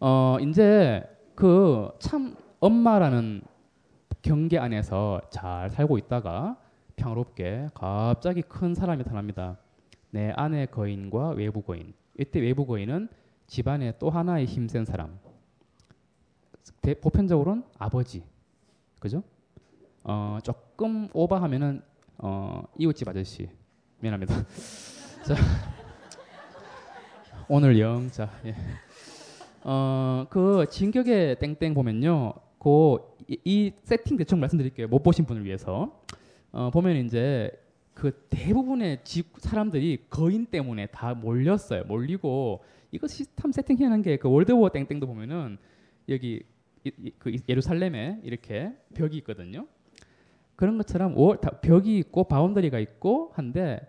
어, 0.00 0.38
이제 0.40 1.04
그 1.34 1.90
참 1.98 2.36
엄마라는 2.60 3.42
경계 4.22 4.58
안에서 4.58 5.20
잘 5.30 5.70
살고 5.70 5.98
있다가 5.98 6.56
평화롭게 6.96 7.68
갑자기 7.74 8.42
큰 8.42 8.74
사람이 8.74 9.02
나타납니다. 9.02 9.58
내 10.10 10.30
안의 10.36 10.70
거인과 10.70 11.30
외부 11.30 11.62
거인. 11.62 11.94
이때 12.18 12.38
외부 12.38 12.66
거인은 12.66 13.08
집안의 13.46 13.94
또 13.98 14.10
하나의 14.10 14.46
힘센 14.46 14.84
사람. 14.84 15.18
대, 16.80 16.94
보편적으로는 16.94 17.64
아버지. 17.78 18.22
그죠? 19.00 19.22
어, 20.04 20.38
조금 20.42 21.08
오버하면은 21.12 21.82
어, 22.18 22.62
이웃집 22.78 23.08
아저씨. 23.08 23.48
미안합니다. 24.00 24.34
자, 25.26 25.34
오늘 27.48 27.78
영. 27.80 28.08
자, 28.10 28.30
예. 28.44 28.54
어, 29.64 30.26
그 30.30 30.66
진격의 30.70 31.38
땡땡 31.38 31.74
보면요. 31.74 32.34
그 32.58 32.98
이, 33.28 33.38
이 33.44 33.72
세팅 33.84 34.16
대충 34.16 34.40
말씀드릴게요. 34.40 34.88
못 34.88 35.02
보신 35.02 35.24
분을 35.24 35.44
위해서. 35.44 36.02
어, 36.50 36.70
보면 36.70 36.96
이제 37.06 37.50
그 37.94 38.26
대부분의 38.30 39.00
집 39.04 39.32
사람들이 39.38 40.06
거인 40.10 40.46
때문에 40.46 40.86
다 40.86 41.14
몰렸어요. 41.14 41.84
몰리고 41.84 42.64
이거 42.90 43.06
시스템 43.06 43.52
세팅해놓은 43.52 44.02
게 44.02 44.16
그 44.16 44.28
World 44.30 44.54
War 44.54 44.68
땡땡도 44.70 45.06
보면은 45.06 45.58
여기 46.08 46.42
이, 46.84 46.92
이, 46.98 47.10
그 47.18 47.34
예루살렘에 47.48 48.20
이렇게 48.24 48.72
벽이 48.94 49.16
있거든요. 49.18 49.66
그런 50.56 50.76
것처럼 50.76 51.16
wall, 51.16 51.40
다, 51.40 51.50
벽이 51.60 51.96
있고 51.98 52.24
boundary가 52.24 52.78
있고 52.80 53.30
한데 53.34 53.80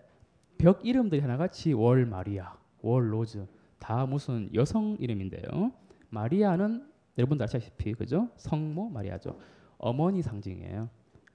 벽 0.58 0.86
이름들이 0.86 1.20
하나같이 1.20 1.72
Wall 1.72 2.06
마리아, 2.06 2.56
Wall 2.82 3.12
로즈 3.12 3.46
다 3.84 4.06
무슨 4.06 4.48
여성 4.54 4.96
이름인데요. 4.98 5.70
마리아는 6.08 6.88
여러분도 7.18 7.44
아시다시피 7.44 7.92
그죠? 7.92 8.30
성모 8.36 8.88
마리아죠. 8.88 9.38
어머니 9.76 10.22
상징이에요. 10.22 10.88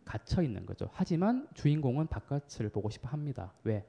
갇혀 0.04 0.42
있는 0.42 0.66
거죠. 0.66 0.90
하지만 0.92 1.48
주인공은 1.54 2.08
바깥을 2.08 2.70
보고 2.70 2.90
싶어 2.90 3.08
합니다. 3.10 3.54
왜? 3.64 3.86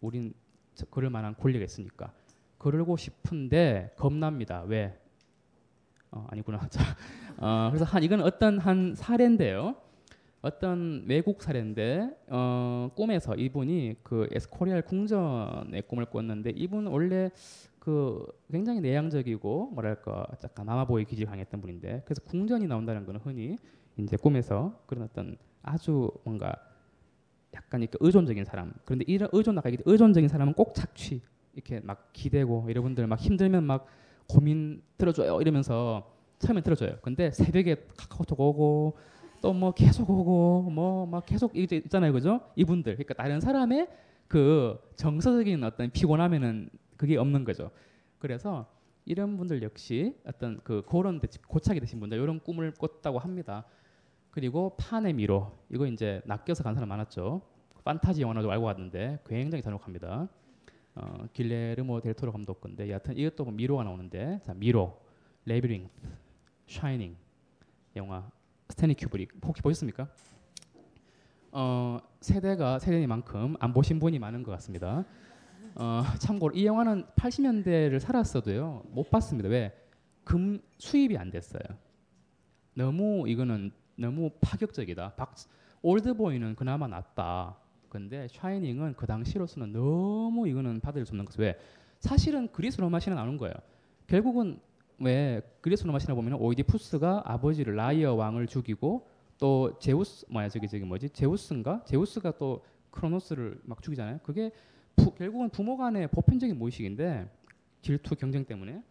우린 0.00 0.32
저- 0.74 0.86
그럴 0.86 1.10
만한 1.10 1.34
권리가 1.36 1.62
있으니까. 1.62 2.10
그러고 2.56 2.96
싶은데 2.96 3.92
겁납니다. 3.98 4.62
왜? 4.62 4.98
어, 6.10 6.26
아니구나. 6.30 6.58
자, 6.72 6.82
어, 7.36 7.68
그래서 7.70 7.84
한 7.84 8.02
이건 8.02 8.22
어떤 8.22 8.58
한 8.58 8.94
사례인데요. 8.94 9.76
어떤 10.40 11.04
외국 11.06 11.42
사례인데 11.42 12.16
어, 12.28 12.90
꿈에서 12.96 13.34
이분이 13.34 13.96
그 14.02 14.26
에스코리알 14.32 14.80
궁전의 14.86 15.82
꿈을 15.82 16.06
꿨는데 16.06 16.52
이분 16.56 16.86
원래 16.86 17.30
그 17.80 18.26
굉장히 18.52 18.80
내향적이고 18.80 19.72
뭐랄까 19.74 20.26
약간 20.44 20.66
마마보이 20.66 21.06
기질 21.06 21.26
강했던 21.26 21.60
분인데 21.60 22.02
그래서 22.04 22.22
궁전이 22.22 22.68
나온다는 22.68 23.06
거는 23.06 23.20
흔히 23.22 23.56
이제 23.96 24.16
꿈에서 24.16 24.80
그런 24.86 25.04
어떤 25.04 25.36
아주 25.62 26.10
뭔가 26.24 26.54
약간 27.54 27.82
이렇게 27.82 27.98
의존적인 28.00 28.44
사람. 28.44 28.72
그런데 28.84 29.04
이런 29.08 29.28
의존 29.32 29.58
아까 29.58 29.70
얘기했 29.70 29.82
의존적인 29.86 30.28
사람은 30.28 30.54
꼭 30.54 30.74
착취 30.74 31.22
이렇게 31.54 31.80
막 31.80 32.10
기대고 32.12 32.66
여러분들 32.68 33.06
막 33.08 33.18
힘들면 33.20 33.64
막 33.64 33.86
고민 34.28 34.82
들어줘요 34.98 35.40
이러면서 35.40 36.14
처음에 36.38 36.60
들어줘요. 36.62 36.98
근데 37.02 37.30
새벽에 37.32 37.76
카카오톡 37.96 38.40
오고 38.40 38.96
또 39.42 39.52
뭐 39.54 39.72
계속 39.72 40.08
오고 40.10 40.70
뭐 40.70 41.06
막 41.06 41.26
계속 41.26 41.56
이제 41.56 41.76
있잖아요. 41.76 42.12
그죠? 42.12 42.40
이분들. 42.56 42.94
그러니까 42.96 43.14
다른 43.14 43.40
사람의 43.40 43.88
그 44.28 44.78
정서적인 44.96 45.64
어떤 45.64 45.90
피곤함에는 45.90 46.70
그게 47.00 47.16
없는 47.16 47.44
거죠. 47.44 47.70
그래서 48.18 48.70
이런 49.06 49.38
분들 49.38 49.62
역시 49.62 50.14
어떤 50.26 50.60
그 50.62 50.82
그런 50.86 51.18
데- 51.18 51.28
고착이 51.48 51.80
되신 51.80 51.98
분들 51.98 52.18
이런 52.18 52.38
꿈을 52.40 52.72
꿨다고 52.74 53.18
합니다. 53.18 53.64
그리고 54.30 54.76
판의 54.76 55.14
미로 55.14 55.50
이거 55.70 55.86
이제 55.86 56.20
낚여서 56.26 56.62
간 56.62 56.74
사람 56.74 56.90
많았죠. 56.90 57.40
판타지 57.84 58.20
영화도 58.20 58.50
알고 58.50 58.66
왔는데 58.66 59.20
굉장히 59.24 59.62
잔혹합니다. 59.62 60.28
어, 60.94 61.24
길레르모 61.32 62.02
델토로 62.02 62.32
감독 62.32 62.60
건데 62.60 62.90
여하튼 62.90 63.16
이것도 63.16 63.44
뭐 63.44 63.52
미로가 63.54 63.82
나오는데 63.84 64.40
자 64.44 64.52
미로 64.52 65.00
labyrinth 65.46 65.88
샤이닝 66.66 67.16
영화 67.96 68.30
스탠리 68.68 68.92
큐브릭. 68.94 69.38
혹시 69.42 69.62
보셨습니까? 69.62 70.06
어, 71.52 71.98
세대가 72.20 72.78
세대니만큼 72.78 73.56
안 73.58 73.72
보신 73.72 73.98
분이 73.98 74.18
많은 74.18 74.42
것 74.42 74.50
같습니다. 74.52 75.06
어, 75.74 76.02
참고로 76.18 76.54
이 76.54 76.66
영화는 76.66 77.06
80년대를 77.16 78.00
살았어도요 78.00 78.84
못 78.90 79.10
봤습니다. 79.10 79.48
왜? 79.48 79.72
금 80.24 80.60
수입이 80.78 81.16
안 81.16 81.30
됐어요. 81.30 81.62
너무 82.74 83.28
이거는 83.28 83.72
너무 83.96 84.30
파격적이다. 84.40 85.14
박, 85.16 85.34
올드보이는 85.82 86.54
그나마 86.54 86.86
낫다. 86.86 87.56
근데 87.88 88.28
샤이닝은 88.30 88.94
그 88.94 89.06
당시로서는 89.06 89.72
너무 89.72 90.48
이거는 90.48 90.80
받을 90.80 91.04
수 91.04 91.10
없는 91.10 91.24
것이 91.24 91.40
왜? 91.40 91.58
사실은 91.98 92.48
그리스 92.52 92.80
로마 92.80 93.00
신화 93.00 93.16
나오는 93.16 93.36
거예요. 93.36 93.54
결국은 94.06 94.60
왜 94.98 95.40
그리스 95.60 95.84
로마 95.84 95.98
신화 95.98 96.14
보면 96.14 96.34
오이디푸스가 96.34 97.22
아버지를 97.24 97.74
라이오스 97.76 98.14
왕을 98.14 98.46
죽이고 98.46 99.06
또 99.38 99.78
제우스 99.78 100.26
뭐야 100.28 100.48
저기 100.48 100.68
저기 100.68 100.84
뭐지 100.84 101.10
제우스인가 101.10 101.82
제우스가 101.84 102.32
또 102.38 102.62
크로노스를 102.90 103.60
막 103.64 103.82
죽이잖아요. 103.82 104.20
그게 104.22 104.52
부, 105.04 105.14
결국은 105.14 105.48
부모 105.48 105.76
간의 105.76 106.08
보편적인 106.08 106.58
무의식인데 106.58 107.28
질투 107.82 108.14
경쟁 108.14 108.44
때문에. 108.44 108.82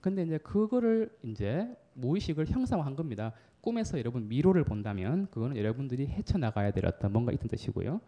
근데 0.00 0.22
이제 0.22 0.38
그거를 0.38 1.10
이제 1.22 1.74
무의식을 1.94 2.46
형상화한 2.46 2.96
겁니다. 2.96 3.32
꿈에서 3.60 3.98
여러분 3.98 4.28
미로를 4.28 4.64
본다면 4.64 5.26
그거는 5.30 5.56
여러분들이 5.56 6.06
헤쳐나가야 6.06 6.72
될 6.72 6.84
어떤 6.86 7.12
뭔가 7.12 7.32
있던 7.32 7.48
뜻이고요. 7.48 8.00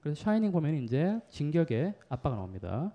그래서 0.00 0.22
샤이닝 0.22 0.52
보면 0.52 0.76
이제 0.76 1.18
진격의 1.28 1.94
아빠가 2.08 2.36
나옵니다. 2.36 2.92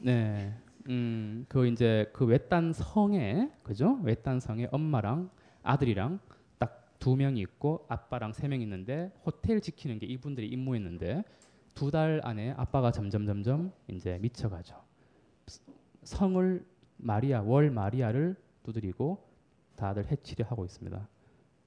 네. 0.00 0.52
음, 0.88 1.46
그 1.48 1.66
이제 1.66 2.10
그 2.12 2.26
외딴 2.26 2.72
성에 2.72 3.50
그죠? 3.62 3.98
외딴 4.02 4.40
성에 4.40 4.68
엄마랑 4.70 5.30
아들이랑 5.62 6.20
딱 6.58 6.86
두 6.98 7.16
명이 7.16 7.40
있고 7.40 7.84
아빠랑 7.88 8.32
세 8.32 8.48
명 8.48 8.60
있는데 8.62 9.12
호텔 9.24 9.60
지키는 9.60 9.98
게 9.98 10.06
이분들이 10.06 10.48
임무였는데 10.48 11.24
두 11.76 11.90
달 11.90 12.20
안에 12.24 12.52
아빠가 12.56 12.90
점점 12.90 13.26
점점 13.26 13.70
이제 13.86 14.18
미쳐가죠. 14.22 14.74
성을 16.02 16.66
마리아 16.96 17.42
월 17.42 17.70
마리아를 17.70 18.34
두드리고 18.62 19.22
다들 19.76 20.10
해치려 20.10 20.46
하고 20.46 20.64
있습니다. 20.64 21.06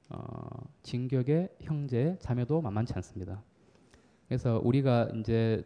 어, 0.09 0.49
진격의 0.81 1.49
형제 1.61 2.17
자매도 2.19 2.59
만만치 2.59 2.93
않습니다. 2.95 3.43
그래서 4.27 4.59
우리가 4.63 5.09
이제 5.19 5.63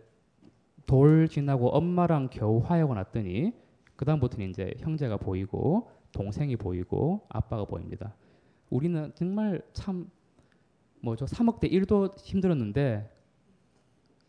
돌 0.85 1.29
지나고 1.29 1.69
엄마랑 1.69 2.27
겨우 2.29 2.59
화해하고 2.59 2.93
났더니 2.95 3.53
그 3.95 4.03
다음부터는 4.03 4.49
이제 4.49 4.73
형제가 4.79 5.17
보이고 5.17 5.89
동생이 6.11 6.57
보이고 6.57 7.25
아빠가 7.29 7.63
보입니다. 7.63 8.13
우리는 8.69 9.09
정말 9.15 9.61
참 9.71 10.09
뭐죠 10.99 11.23
3억 11.25 11.61
대 11.61 11.69
1도 11.69 12.17
힘들었는데 12.19 13.09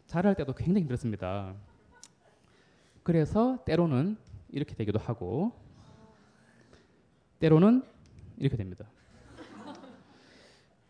자랄 0.07 0.35
때도 0.35 0.55
굉장히 0.55 0.83
힘들었습니다. 0.83 1.55
그래서 3.03 3.59
때로는 3.65 4.17
이렇게 4.51 4.75
되기도 4.75 4.99
하고 4.99 5.53
때로는 7.39 7.83
이렇게 8.39 8.57
됩니다. 8.57 8.87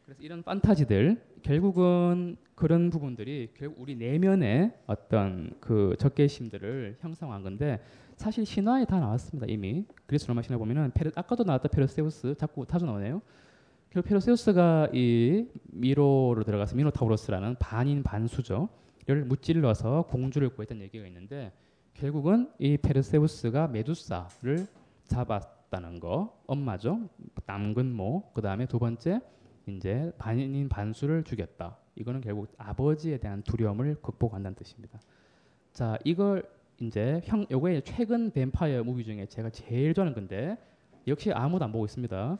그래서 0.04 0.22
이런 0.22 0.42
판타지들 0.42 1.20
결국은 1.42 2.36
그런 2.54 2.90
부분들이 2.90 3.50
결국 3.54 3.80
우리 3.80 3.96
내면의 3.96 4.72
어떤 4.86 5.56
그 5.60 5.96
적개심들을 5.98 6.98
형성한 7.00 7.42
건데 7.42 7.82
사실 8.16 8.46
신화에 8.46 8.84
다 8.84 9.00
나왔습니다 9.00 9.46
이미 9.48 9.84
그리스 10.06 10.28
로마 10.28 10.42
신화 10.42 10.58
보면은 10.58 10.92
페르, 10.94 11.10
아까도 11.16 11.42
나왔다 11.42 11.68
페르세우스 11.68 12.34
자꾸 12.36 12.66
자주 12.66 12.86
나오네요. 12.86 13.20
결국 13.90 14.08
페르세우스가 14.08 14.90
이 14.92 15.46
미로로 15.66 16.42
들어가서 16.44 16.76
미노타우로스라는 16.76 17.56
반인 17.58 18.02
반수죠. 18.02 18.68
를 19.06 19.24
무찔러서 19.26 20.06
공주를 20.08 20.48
구했던 20.50 20.80
얘기가 20.80 21.06
있는데 21.08 21.52
결국은 21.92 22.50
이 22.58 22.78
페르세우스가 22.78 23.68
메두사를 23.68 24.66
잡았다는 25.04 26.00
거 26.00 26.40
엄마죠? 26.46 27.08
남근모 27.46 28.30
그 28.32 28.40
다음에 28.40 28.64
두 28.66 28.78
번째 28.78 29.20
이제 29.66 30.10
반인 30.16 30.68
반수를 30.70 31.22
죽였다. 31.22 31.76
이거는 31.96 32.22
결국 32.22 32.48
아버지에 32.56 33.18
대한 33.18 33.42
두려움을 33.42 33.96
극복한다는 34.00 34.54
뜻입니다. 34.56 34.98
자 35.72 35.98
이걸 36.04 36.48
이제 36.80 37.20
형 37.24 37.46
요거에 37.50 37.82
최근 37.82 38.30
뱀파이어 38.30 38.84
movie 38.84 39.04
중에 39.04 39.26
제가 39.26 39.50
제일 39.50 39.92
좋아하는 39.92 40.14
건데 40.14 40.56
역시 41.06 41.30
아무도 41.30 41.64
안 41.64 41.72
보고 41.72 41.84
있습니다. 41.84 42.38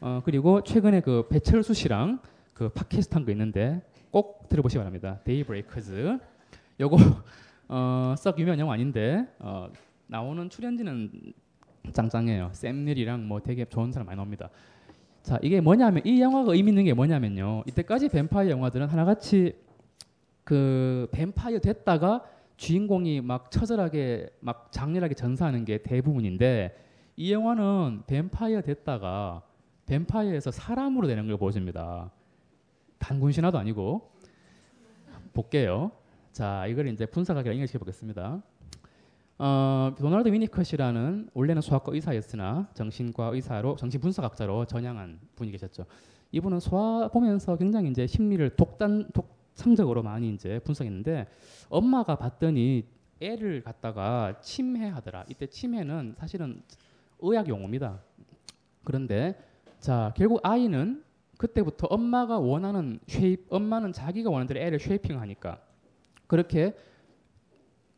어 0.00 0.22
그리고 0.24 0.62
최근에 0.62 1.02
그 1.02 1.28
배철수 1.28 1.74
씨랑 1.74 2.20
그 2.54 2.70
팟캐스트 2.70 3.14
한 3.14 3.24
거 3.24 3.30
있는데 3.32 3.82
꼭 4.10 4.48
들어보시기 4.48 4.78
바랍니다 4.78 5.20
Daybreakers 5.24 6.18
요거 6.80 6.96
어, 7.68 8.14
썩 8.16 8.38
유명한 8.38 8.58
영화 8.58 8.74
아닌데 8.74 9.26
어, 9.38 9.68
나오는 10.06 10.48
출연진은 10.48 11.34
짱짱해요. 11.92 12.50
샘 12.52 12.77
닐이랑 12.77 13.26
뭐 13.26 13.40
되게 13.40 13.64
좋은 13.64 13.92
사람 13.92 14.06
많이 14.06 14.16
나옵니다. 14.16 14.50
자 15.22 15.38
이게 15.42 15.60
뭐냐면 15.60 16.02
이 16.04 16.20
영화가 16.20 16.54
의미 16.54 16.70
있는 16.70 16.84
게 16.84 16.94
뭐냐면요. 16.94 17.64
이때까지 17.66 18.08
뱀파이어 18.08 18.50
영화들은 18.50 18.86
하나같이 18.88 19.54
그 20.44 21.08
뱀파이어 21.12 21.58
됐다가 21.58 22.24
주인공이 22.56 23.20
막 23.20 23.50
처절하게 23.50 24.30
막 24.40 24.72
장렬하게 24.72 25.14
전사하는 25.14 25.64
게 25.64 25.78
대부분인데 25.82 26.76
이 27.16 27.32
영화는 27.32 28.04
뱀파이어 28.06 28.62
됐다가 28.62 29.42
뱀파이어에서 29.86 30.50
사람으로 30.50 31.06
되는 31.06 31.26
걸 31.26 31.36
보여줍니다. 31.36 32.10
단군 32.98 33.32
신화도 33.32 33.58
아니고 33.58 34.10
볼게요. 35.32 35.92
자, 36.32 36.66
이걸 36.66 36.88
이제 36.88 37.06
분석하기 37.06 37.48
연결시켜 37.48 37.78
보겠습니다. 37.78 38.42
어, 39.38 39.94
도널드 39.96 40.28
위니컷이라는 40.32 41.30
원래는 41.32 41.62
소아과 41.62 41.92
의사였으나 41.92 42.68
정신과 42.74 43.26
의사로 43.34 43.76
정신 43.76 44.00
분석학자로 44.00 44.64
전향한 44.66 45.20
분이 45.36 45.50
계셨죠. 45.52 45.86
이분은 46.32 46.60
소아 46.60 47.08
보면서 47.08 47.56
굉장히 47.56 47.90
이제 47.90 48.06
심리를 48.06 48.56
독단 48.56 49.10
독 49.14 49.38
학창적으로 49.58 50.02
많이 50.02 50.30
이제 50.30 50.60
분석했는데 50.60 51.26
엄마가 51.68 52.16
봤더니 52.16 52.86
애를 53.20 53.62
갖다가 53.62 54.40
침해하더라. 54.40 55.24
이때 55.28 55.46
침해는 55.46 56.14
사실은 56.16 56.62
의학 57.18 57.48
용어입니다. 57.48 58.00
그런데 58.84 59.36
자 59.80 60.14
결국 60.16 60.40
아이는 60.44 61.04
그때부터 61.38 61.86
엄마가 61.86 62.38
원하는 62.38 63.00
쉐입, 63.06 63.46
엄마는 63.48 63.92
자기가 63.92 64.28
원하는 64.28 64.46
대로 64.46 64.60
애를 64.60 64.78
쉐이핑하니까 64.78 65.62
그렇게 66.26 66.76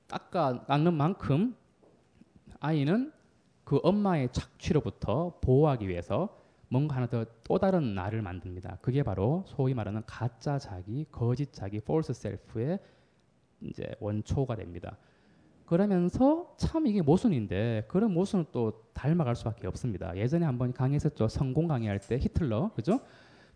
깎아 0.06 0.66
깎는 0.66 0.94
만큼 0.94 1.56
아이는 2.60 3.12
그 3.64 3.80
엄마의 3.82 4.28
착취로부터 4.32 5.38
보호하기 5.40 5.88
위해서 5.88 6.38
뭔가 6.68 6.96
하나 6.96 7.06
더 7.08 7.24
또 7.50 7.58
다른 7.58 7.96
나를 7.96 8.22
만듭니다. 8.22 8.78
그게 8.80 9.02
바로 9.02 9.42
소위 9.44 9.74
말하는 9.74 10.04
가짜 10.06 10.56
자기, 10.56 11.04
거짓 11.10 11.52
자기, 11.52 11.78
false 11.78 12.12
self의 12.12 12.78
이제 13.62 13.92
원초가 13.98 14.54
됩니다. 14.54 14.96
그러면서 15.66 16.54
참 16.56 16.86
이게 16.86 17.02
모순인데 17.02 17.86
그런 17.88 18.14
모순을 18.14 18.44
또 18.52 18.84
닮아갈 18.92 19.34
수밖에 19.34 19.66
없습니다. 19.66 20.16
예전에 20.16 20.46
한번 20.46 20.72
강의했었죠. 20.72 21.26
성공 21.26 21.66
강의할 21.66 21.98
때 21.98 22.18
히틀러, 22.20 22.70
그죠? 22.76 23.00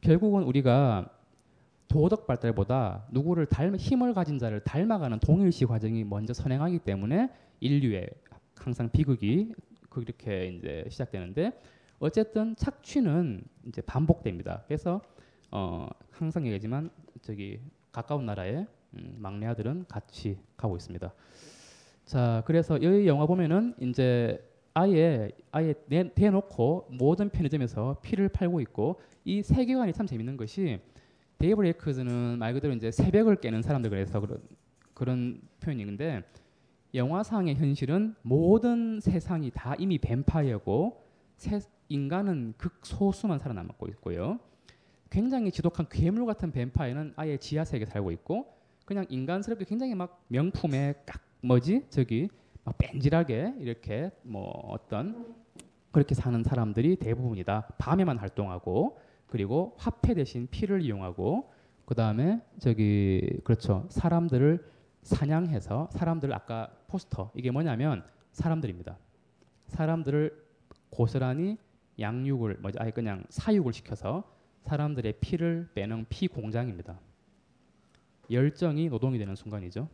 결국은 0.04 0.42
우리가 0.42 1.08
도덕 1.88 2.26
발달보다 2.26 3.06
누구를 3.10 3.46
닮 3.46 3.74
힘을 3.74 4.12
가진 4.12 4.38
자를 4.38 4.60
닮아가는 4.60 5.18
동일시 5.20 5.64
과정이 5.64 6.04
먼저 6.04 6.34
선행하기 6.34 6.80
때문에 6.80 7.30
인류의 7.60 8.10
항상 8.54 8.90
비극이 8.90 9.54
그렇게 9.88 10.48
이제 10.48 10.84
시작되는데 10.90 11.58
어쨌든 12.00 12.54
착취는 12.56 13.44
이제 13.66 13.80
반복됩니다. 13.80 14.62
그래서 14.66 15.00
어 15.50 15.88
항상 16.10 16.44
얘기하지만 16.44 16.90
저기 17.22 17.58
가까운 17.90 18.26
나라의 18.26 18.66
음, 18.94 19.16
막내 19.18 19.46
아들은 19.46 19.86
같이 19.88 20.38
가고 20.58 20.76
있습니다. 20.76 21.14
자, 22.04 22.42
그래서 22.44 22.76
이 22.76 23.06
영화 23.06 23.24
보면은 23.24 23.74
이제 23.80 24.38
아예 24.74 25.30
아예 25.52 25.74
내, 25.86 26.12
대놓고 26.12 26.88
모든 26.90 27.30
편의점에서 27.30 27.98
피를 28.02 28.28
팔고 28.28 28.60
있고 28.60 29.00
이 29.24 29.42
세계관이 29.42 29.92
참 29.92 30.06
재밌는 30.06 30.36
것이 30.36 30.80
Daybreakers는 31.38 32.38
말 32.38 32.52
그대로 32.52 32.74
이제 32.74 32.90
새벽을 32.90 33.36
깨는 33.36 33.62
사람들 33.62 33.90
그래서 33.90 34.20
그런 34.20 34.40
그런 34.94 35.40
표현인데 35.60 36.22
영화상의 36.92 37.54
현실은 37.54 38.14
모든 38.22 39.00
세상이 39.00 39.50
다 39.54 39.74
이미 39.78 39.98
뱀파이어고 39.98 41.04
세, 41.36 41.60
인간은 41.88 42.54
극소수만 42.56 43.38
살아남고 43.38 43.88
있고요. 43.88 44.38
굉장히 45.10 45.50
지독한 45.52 45.86
괴물 45.88 46.26
같은 46.26 46.50
뱀파이어는 46.50 47.12
아예 47.16 47.36
지하 47.36 47.64
세계에 47.64 47.86
살고 47.86 48.10
있고 48.12 48.46
그냥 48.84 49.06
인간스럽게 49.08 49.64
굉장히 49.64 49.94
막 49.94 50.24
명품에 50.28 50.94
깍 51.06 51.20
뭐지 51.42 51.86
저기 51.90 52.28
막 52.64 52.76
뺀질하게 52.78 53.54
이렇게 53.58 54.10
뭐 54.22 54.48
어떤 54.68 55.34
그렇게 55.92 56.14
사는 56.14 56.42
사람들이 56.42 56.96
대부분이다. 56.96 57.68
밤에만 57.78 58.18
활동하고 58.18 58.98
그리고 59.26 59.74
화폐 59.78 60.14
대신 60.14 60.48
피를 60.50 60.82
이용하고 60.82 61.52
그 61.84 61.94
다음에 61.94 62.40
저기 62.58 63.40
그렇죠 63.44 63.86
사람들을 63.90 64.64
사냥해서 65.02 65.88
사람들 65.92 66.32
아까 66.32 66.70
포스터 66.88 67.30
이게 67.34 67.50
뭐냐면 67.50 68.02
사람들입니다. 68.32 68.98
사람들을 69.68 70.44
고스란히 70.90 71.58
양육을 72.00 72.58
뭐지 72.60 72.78
아예 72.80 72.90
그냥 72.90 73.24
사육을 73.28 73.72
시켜서 73.72 74.24
사람들의 74.62 75.14
피를 75.20 75.68
빼는 75.74 76.06
피 76.08 76.26
공장입니다. 76.26 76.98
열정이 78.30 78.88
노동이 78.88 79.18
되는 79.18 79.34
순간이죠. 79.34 79.88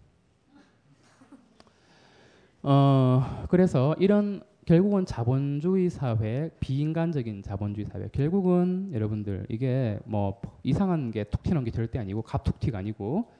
어 2.62 3.46
그래서 3.48 3.94
이런 3.98 4.42
결국은 4.66 5.04
자본주의 5.06 5.88
사회, 5.90 6.50
비인간적인 6.60 7.42
자본주의 7.42 7.86
사회. 7.86 8.08
결국은 8.12 8.90
여러분들 8.92 9.46
이게 9.48 9.98
뭐 10.04 10.40
이상한 10.62 11.10
게 11.10 11.24
툭 11.24 11.42
튀는 11.42 11.64
게 11.64 11.70
절대 11.70 11.98
아니고 11.98 12.22
갑툭튀가 12.22 12.78
아니고 12.78 13.30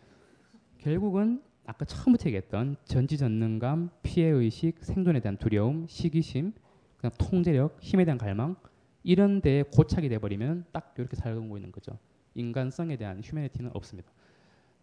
결국은 0.79 1.43
아까 1.67 1.85
처음부터 1.85 2.27
얘기했던 2.31 2.77
전지전능감, 2.85 3.91
피해의식, 4.03 4.79
생존에 4.83 5.21
대한 5.21 5.37
두려움, 5.37 5.87
시기심, 5.87 6.53
그냥 6.97 7.13
통제력, 7.19 7.77
힘에 7.81 8.05
대한 8.05 8.19
갈망 8.19 8.57
이런 9.05 9.41
데에 9.41 9.63
고착이 9.63 10.09
돼버리면 10.09 10.65
딱 10.73 10.95
이렇게 10.99 11.15
살고 11.17 11.57
있는 11.59 11.71
거죠. 11.71 11.99
인간성에 12.35 12.97
대한 12.97 13.21
휴메니티는 13.23 13.71
없습니다. 13.75 14.11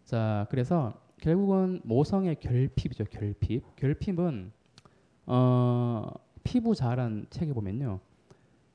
자, 0.04 0.46
그래서 0.50 0.94
결국은 1.20 1.80
모성의 1.84 2.36
결핍이죠. 2.40 3.04
결핍. 3.04 3.76
결핍은 3.76 4.52
어, 5.26 6.12
피부 6.44 6.74
자란 6.74 7.26
책에 7.30 7.52
보면요. 7.52 8.00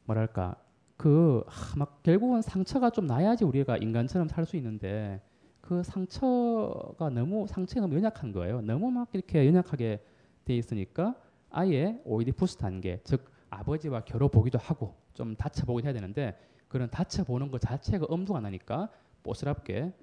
뭐랄까 0.06 0.56
그막 0.98 2.04
결국은 2.04 2.41
상처가 2.41 2.89
좀 2.89 3.08
나야지 3.08 3.44
우리가 3.46 3.78
인간처럼 3.78 4.28
살 4.28 4.46
수 4.46 4.58
있는데 4.58 5.22
그 5.62 5.82
상처가 5.84 7.10
너무 7.10 7.48
상처에 7.48 7.82
너무 7.82 7.96
연약한 7.96 8.32
거예요. 8.32 8.62
너무 8.62 8.91
막 8.91 9.08
이렇게 9.14 9.48
연약하게 9.48 10.04
돼 10.46 10.56
있으니까 10.58 11.16
아예 11.50 12.02
오이디푸스 12.04 12.58
단계, 12.58 13.00
즉 13.04 13.32
아버지와 13.50 14.02
겨뤄 14.02 14.28
보기도 14.28 14.58
하고 14.60 14.96
좀 15.14 15.36
다쳐 15.36 15.66
보기도 15.66 15.88
해야 15.88 15.94
되는데 15.94 16.38
그런 16.68 16.89
다쳐 16.89 17.24
보는 17.24 17.50
것 17.50 17.62
자체가 17.62 18.08
엄두가 18.10 18.41
나니까 18.41 18.89
뽀스랍게 19.24 19.94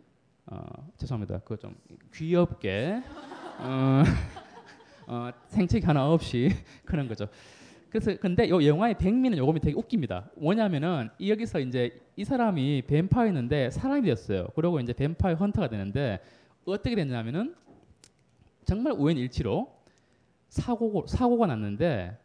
어, 0.51 0.91
죄송합니다. 0.97 1.39
그좀 1.41 1.77
귀엽게 2.13 3.01
어, 3.61 4.03
어, 5.07 5.31
생책 5.47 5.87
하나 5.87 6.11
없이 6.11 6.51
그런 6.85 7.07
거죠. 7.07 7.29
그래서 7.89 8.17
근데 8.21 8.49
요 8.49 8.65
영화의 8.65 8.99
백미는 8.99 9.39
요금이 9.39 9.61
되게 9.61 9.77
웃깁니다. 9.77 10.29
뭐냐면은 10.37 11.09
여기서 11.25 11.61
이제 11.61 12.01
이 12.17 12.25
사람이 12.25 12.83
뱀파이어인데 12.83 13.71
사람이 13.71 14.03
됐어요. 14.03 14.49
그리고 14.57 14.81
이제 14.81 14.93
뱀파이어 14.93 15.37
헌터가 15.37 15.69
되는데 15.69 16.21
어떻게 16.65 16.97
됐냐면은 16.97 17.55
정말 18.65 18.93
우연일치로 18.93 19.73
사고 20.49 21.07
사고가 21.07 21.47
났는데 21.47 22.19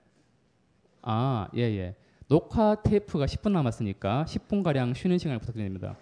아 1.04 1.48
예예 1.56 1.78
예. 1.78 1.96
녹화 2.28 2.76
테이프가 2.82 3.26
10분 3.26 3.52
남았으니까 3.52 4.26
10분 4.28 4.64
가량 4.64 4.96
쉬는 4.96 5.20
시간을 5.20 5.40
부탁드립니다. 5.40 5.96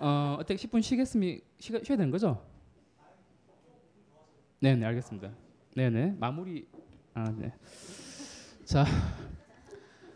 어 0.00 0.36
어떻게 0.38 0.54
10분 0.56 0.82
쉬겠습니 0.82 1.40
쉬, 1.58 1.72
쉬어야 1.82 1.96
되는 1.96 2.10
거죠? 2.10 2.40
네 4.60 4.74
네 4.76 4.86
알겠습니다. 4.86 5.30
네 5.76 5.90
네 5.90 6.14
마무리 6.18 6.66
아 7.14 7.24
네. 7.36 7.52
자, 8.64 8.84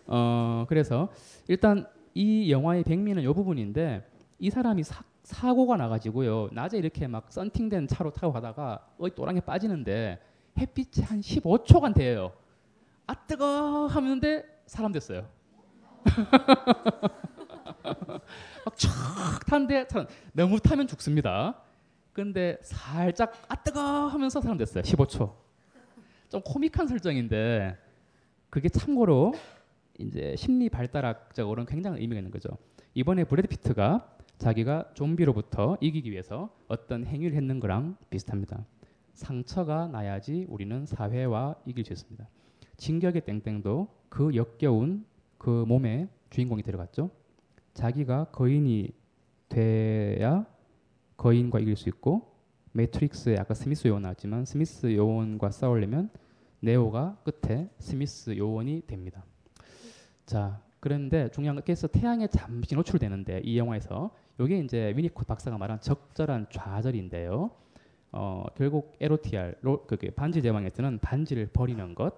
어 0.07 0.65
그래서 0.69 1.11
일단 1.49 1.87
이 2.15 2.51
영화의 2.53 2.85
백미는 2.85 3.25
요 3.25 3.33
부분인데 3.35 4.07
이 4.39 4.51
사람이 4.51 4.83
사, 4.83 5.03
사고가 5.23 5.77
나가지고요 5.77 6.49
낮에 6.53 6.77
이렇게 6.79 7.07
막 7.07 7.31
썬팅된 7.33 7.87
차로 7.89 8.11
타고 8.13 8.33
가다가 8.33 8.87
어이 8.99 9.11
또랑에 9.15 9.41
빠지는데 9.41 10.21
햇빛이 10.59 11.05
한 11.07 11.21
15초간 11.21 11.95
돼요. 11.95 12.33
아 13.07 13.15
뜨거 13.27 13.87
하는데 13.87 14.45
사람 14.67 14.93
됐어요. 14.93 15.27
막촥 18.65 19.47
타는데 19.47 19.87
너무 20.33 20.61
타면 20.61 20.87
죽습니다. 20.87 21.63
근데 22.13 22.59
살짝 22.63 23.33
아 23.49 23.57
뜨거 23.57 23.81
하면서 23.81 24.41
사람 24.41 24.59
됐어요. 24.59 24.83
15초. 24.83 25.33
좀 26.29 26.41
코믹한 26.43 26.87
설정인데 26.87 27.77
그게 28.51 28.69
참고로 28.69 29.35
이제 29.99 30.35
심리 30.37 30.69
발달학적으로는 30.69 31.67
굉장히 31.67 32.01
의미가 32.01 32.19
있는 32.19 32.31
거죠. 32.31 32.51
이번에 32.95 33.25
브래드 33.25 33.49
피트가 33.49 34.17
자기가 34.39 34.91
좀비로부터 34.95 35.79
이기기 35.81 36.11
위해서 36.11 36.55
어떤 36.69 37.07
행위를 37.07 37.37
했는 37.37 37.61
거랑 37.61 37.97
비슷합니다. 38.11 38.65
상처가 39.15 39.87
나야지 39.89 40.47
우리는 40.49 40.85
사회와 40.85 41.55
이길 41.67 41.85
수 41.85 41.93
있습니다. 41.93 42.27
진격의 42.77 43.23
땡땡도 43.25 43.89
그 44.09 44.35
역겨운 44.35 45.07
그 45.39 45.65
몸에 45.67 46.09
주인공이 46.31 46.63
들어갔죠. 46.63 47.11
자기가 47.75 48.27
거인이 48.27 48.91
돼야 49.49 50.47
거인과 51.17 51.61
이길 51.61 51.77
수 51.77 51.89
있고 51.89 52.33
매트릭스에 52.73 53.39
아까 53.39 53.55
스미스 53.55 53.87
요원 53.89 54.03
나왔지만 54.03 54.45
스미스 54.45 54.95
요원과 54.95 55.51
싸우려면 55.51 56.11
네오가 56.61 57.19
끝에 57.25 57.69
스미스 57.79 58.37
요원이 58.37 58.83
됩니다. 58.87 59.25
자, 60.27 60.63
그런데 60.81 61.29
중요한 61.31 61.57
것께서 61.57 61.87
태양에 61.87 62.27
잠시 62.27 62.75
노출되는데 62.75 63.43
이 63.45 63.59
영화에서 63.59 64.11
이게 64.41 64.59
이제 64.59 64.93
위니콧 64.97 65.27
박사가 65.27 65.59
말한 65.59 65.81
적절한 65.81 66.47
좌절인데요. 66.51 67.51
어, 68.13 68.45
결국 68.57 68.97
에로티알 69.01 69.57
로, 69.63 69.85
그 69.87 69.97
반지 70.15 70.43
제왕에서는 70.43 70.99
반지를 70.99 71.47
버리는 71.47 71.95
것. 71.95 72.15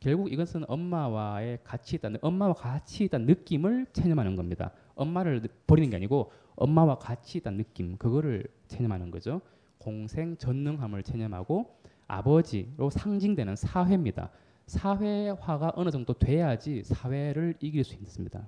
결국 0.00 0.32
이것은 0.32 0.64
엄마와의 0.68 1.60
같이 1.64 1.96
있다는 1.96 2.18
엄마와 2.20 2.52
같이 2.52 3.04
있다는 3.04 3.26
느낌을 3.26 3.86
체념하는 3.92 4.36
겁니다. 4.36 4.72
엄마를 4.94 5.42
버리는 5.66 5.90
게 5.90 5.96
아니고 5.96 6.30
엄마와 6.56 6.98
같이 6.98 7.38
있다는 7.38 7.58
느낌 7.58 7.96
그거를 7.96 8.46
체념하는 8.68 9.10
거죠. 9.10 9.40
공생 9.78 10.36
전능함을 10.36 11.02
체념하고 11.02 11.78
아버지로 12.06 12.90
상징되는 12.90 13.56
사회입니다. 13.56 14.30
사회화가 14.66 15.72
어느 15.74 15.90
정도 15.90 16.14
돼야지 16.14 16.82
사회를 16.84 17.54
이길 17.60 17.84
수 17.84 17.94
있습니다. 17.94 18.46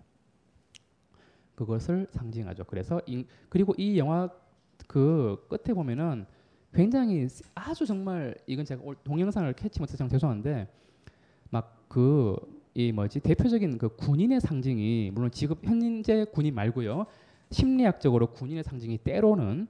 그것을 1.54 2.06
상징하죠. 2.10 2.64
그래서 2.64 3.00
인, 3.06 3.26
그리고 3.48 3.74
이 3.76 3.98
영화 3.98 4.28
그 4.86 5.46
끝에 5.48 5.74
보면은 5.74 6.26
굉장히 6.72 7.26
아주 7.54 7.86
정말 7.86 8.34
이건 8.46 8.64
제가 8.64 8.82
동영상을 9.04 9.50
캐치 9.54 9.80
못해서 9.80 9.96
정 9.96 10.08
죄송한데 10.08 10.68
막 11.50 11.76
그 11.88 12.36
이 12.78 12.92
뭐지 12.92 13.20
대표적인 13.20 13.78
그 13.78 13.88
군인의 13.96 14.38
상징이 14.42 15.10
물론 15.14 15.30
지금 15.30 15.56
현재 15.62 16.26
군인 16.26 16.54
말고요 16.54 17.06
심리학적으로 17.50 18.32
군인의 18.34 18.64
상징이 18.64 18.98
때로는 18.98 19.66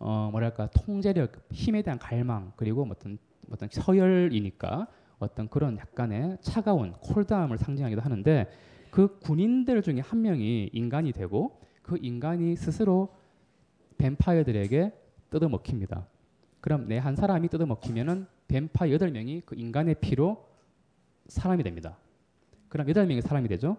어 0.00 0.30
뭐랄까 0.32 0.68
통제력 0.70 1.30
힘에 1.52 1.82
대한 1.82 2.00
갈망 2.00 2.52
그리고 2.56 2.84
어떤 2.90 3.18
어떤 3.52 3.68
서열이니까 3.70 4.88
어떤 5.20 5.48
그런 5.48 5.78
약간의 5.78 6.38
차가운 6.40 6.90
콜드함을 6.94 7.56
상징하기도 7.56 8.00
하는데 8.00 8.50
그 8.90 9.20
군인들 9.20 9.80
중에 9.82 10.00
한 10.00 10.20
명이 10.22 10.70
인간이 10.72 11.12
되고 11.12 11.60
그 11.82 11.98
인간이 12.02 12.56
스스로 12.56 13.14
뱀파이어들에게 13.96 14.92
뜯어먹힙니다. 15.30 16.04
그럼 16.60 16.88
내 16.88 16.98
한 16.98 17.14
사람이 17.14 17.46
뜯어먹히면은 17.48 18.26
뱀파 18.48 18.90
여덟 18.90 19.12
명이 19.12 19.42
그 19.46 19.54
인간의 19.54 19.96
피로 20.00 20.48
사람이 21.28 21.62
됩니다. 21.62 21.96
그럼 22.70 22.88
여덟 22.88 23.06
명이 23.06 23.20
사람이 23.20 23.48
되죠. 23.48 23.76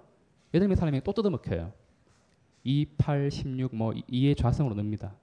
여덟 0.53 0.67
명 0.67 0.75
사람이 0.75 1.01
또 1.03 1.13
뜯어먹혀요. 1.13 1.71
2, 2.63 2.85
8, 2.97 3.31
16, 3.31 3.73
뭐 3.73 3.91
2의 3.91 4.37
좌성으로 4.37 4.75
늡니다. 4.75 5.15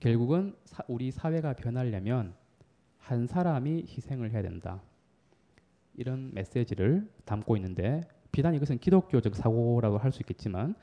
결국은 0.00 0.54
사, 0.64 0.82
우리 0.88 1.10
사회가 1.10 1.54
변하려면 1.54 2.34
한 2.98 3.26
사람이 3.26 3.84
희생을 3.88 4.30
해야 4.30 4.42
된다. 4.42 4.80
이런 5.96 6.32
메시지를 6.32 7.10
담고 7.24 7.56
있는데 7.56 8.00
비단 8.32 8.54
이것은 8.54 8.78
기독교적 8.78 9.36
사고라고 9.36 9.98
할 9.98 10.10
수 10.12 10.22
있겠지만 10.22 10.74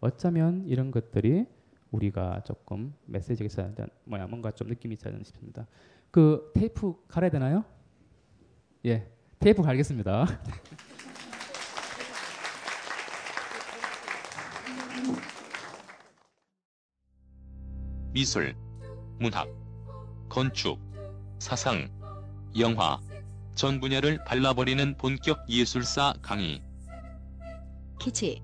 어쩌면 0.00 0.64
이런 0.66 0.90
것들이 0.90 1.46
우리가 1.90 2.42
조금 2.44 2.94
메시지가 3.06 3.46
있어야 3.46 3.74
되 3.74 3.86
뭐야 4.04 4.26
뭔가 4.26 4.50
좀 4.50 4.68
느낌이 4.68 4.94
있어야 4.94 5.16
싶습니다. 5.22 5.66
그 6.10 6.52
테이프 6.54 6.94
갈아야 7.08 7.30
되나요? 7.30 7.64
예, 8.84 9.10
테이프 9.38 9.62
갈겠습니다. 9.62 10.26
미술, 18.18 18.54
문학, 19.18 19.48
건축, 20.28 20.78
사상, 21.40 21.90
영화 22.56 23.00
전 23.56 23.80
분야를 23.80 24.22
발라버리는 24.24 24.96
본격 24.96 25.44
예술사 25.50 26.14
강의. 26.22 26.62
키치, 27.98 28.40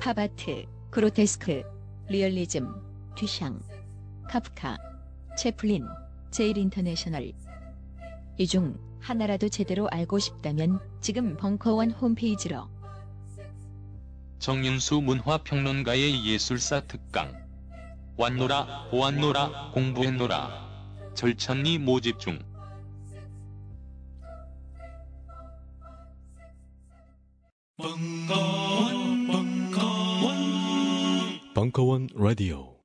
팝아트, 0.00 0.66
그로테스크, 0.90 1.62
리얼리즘, 2.08 2.74
듀샹, 3.16 3.52
카프카, 4.28 4.76
채플린, 5.38 5.84
제일 6.32 6.58
인터내셔널. 6.58 7.32
이 8.36 8.46
중 8.48 8.76
하나라도 8.98 9.48
제대로 9.48 9.88
알고 9.90 10.18
싶다면 10.18 10.80
지금 11.00 11.36
벙커원 11.36 11.92
홈페이지로 11.92 12.68
정윤수 14.40 15.02
문화평론가의 15.02 16.24
예술사 16.26 16.80
특강. 16.80 17.46
왔노라 18.18 18.88
보았노라 18.90 19.70
공부했노라. 19.72 21.14
절찬리 21.14 21.78
모집 21.78 22.18
중. 22.18 22.40
벙커원, 27.76 29.26
벙커원, 29.28 30.34
벙커원 31.54 32.08
라디오. 32.16 32.77